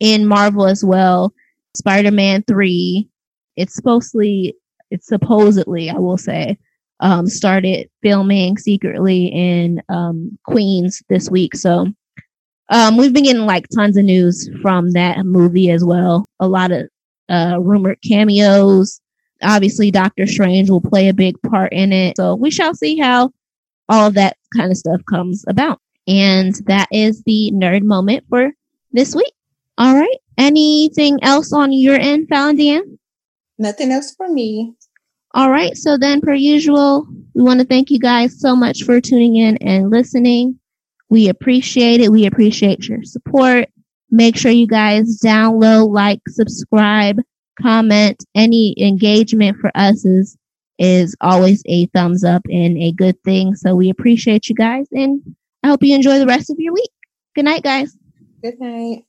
in 0.00 0.26
Marvel 0.26 0.66
as 0.66 0.84
well, 0.84 1.32
Spider-Man 1.74 2.44
3, 2.46 3.08
it's 3.56 3.74
supposedly, 3.74 4.56
it's 4.90 5.06
supposedly, 5.06 5.90
I 5.90 5.98
will 5.98 6.18
say, 6.18 6.58
um, 7.00 7.26
started 7.26 7.88
filming 8.02 8.58
secretly 8.58 9.26
in, 9.26 9.82
um, 9.88 10.38
Queens 10.44 11.02
this 11.08 11.30
week. 11.30 11.54
So, 11.54 11.92
um, 12.72 12.96
we've 12.96 13.12
been 13.12 13.24
getting 13.24 13.44
like 13.44 13.68
tons 13.68 13.98
of 13.98 14.04
news 14.04 14.48
from 14.62 14.92
that 14.92 15.26
movie 15.26 15.70
as 15.70 15.84
well. 15.84 16.24
A 16.40 16.48
lot 16.48 16.72
of 16.72 16.88
uh, 17.28 17.58
rumored 17.60 17.98
cameos. 18.02 18.98
Obviously, 19.42 19.90
Doctor 19.90 20.26
Strange 20.26 20.70
will 20.70 20.80
play 20.80 21.08
a 21.08 21.14
big 21.14 21.36
part 21.42 21.72
in 21.72 21.92
it. 21.92 22.16
So 22.16 22.34
we 22.34 22.50
shall 22.50 22.74
see 22.74 22.98
how 22.98 23.30
all 23.90 24.10
that 24.12 24.38
kind 24.56 24.70
of 24.70 24.78
stuff 24.78 25.02
comes 25.10 25.44
about. 25.48 25.81
And 26.06 26.54
that 26.66 26.88
is 26.90 27.22
the 27.24 27.52
nerd 27.54 27.82
moment 27.82 28.24
for 28.28 28.50
this 28.92 29.14
week. 29.14 29.32
All 29.78 29.96
right. 29.96 30.18
Anything 30.36 31.18
else 31.22 31.52
on 31.52 31.72
your 31.72 31.96
end, 31.96 32.28
Valentina? 32.28 32.82
Nothing 33.58 33.92
else 33.92 34.14
for 34.14 34.28
me. 34.28 34.74
All 35.34 35.50
right. 35.50 35.76
So 35.76 35.96
then, 35.96 36.20
per 36.20 36.34
usual, 36.34 37.06
we 37.34 37.42
want 37.42 37.60
to 37.60 37.66
thank 37.66 37.90
you 37.90 37.98
guys 37.98 38.40
so 38.40 38.54
much 38.54 38.82
for 38.82 39.00
tuning 39.00 39.36
in 39.36 39.56
and 39.58 39.90
listening. 39.90 40.58
We 41.08 41.28
appreciate 41.28 42.00
it. 42.00 42.10
We 42.10 42.26
appreciate 42.26 42.88
your 42.88 43.02
support. 43.04 43.68
Make 44.10 44.36
sure 44.36 44.50
you 44.50 44.66
guys 44.66 45.20
download, 45.20 45.94
like, 45.94 46.20
subscribe, 46.28 47.18
comment. 47.60 48.22
Any 48.34 48.74
engagement 48.78 49.56
for 49.58 49.70
us 49.74 50.04
is, 50.04 50.36
is 50.78 51.16
always 51.20 51.62
a 51.66 51.86
thumbs 51.86 52.24
up 52.24 52.42
and 52.50 52.76
a 52.76 52.92
good 52.92 53.22
thing. 53.24 53.54
So 53.54 53.74
we 53.74 53.88
appreciate 53.88 54.48
you 54.48 54.54
guys 54.54 54.86
and 54.92 55.22
I 55.62 55.68
hope 55.68 55.82
you 55.82 55.94
enjoy 55.94 56.18
the 56.18 56.26
rest 56.26 56.50
of 56.50 56.56
your 56.58 56.74
week. 56.74 56.90
Good 57.34 57.44
night, 57.44 57.62
guys. 57.62 57.96
Good 58.42 58.58
night. 58.60 59.04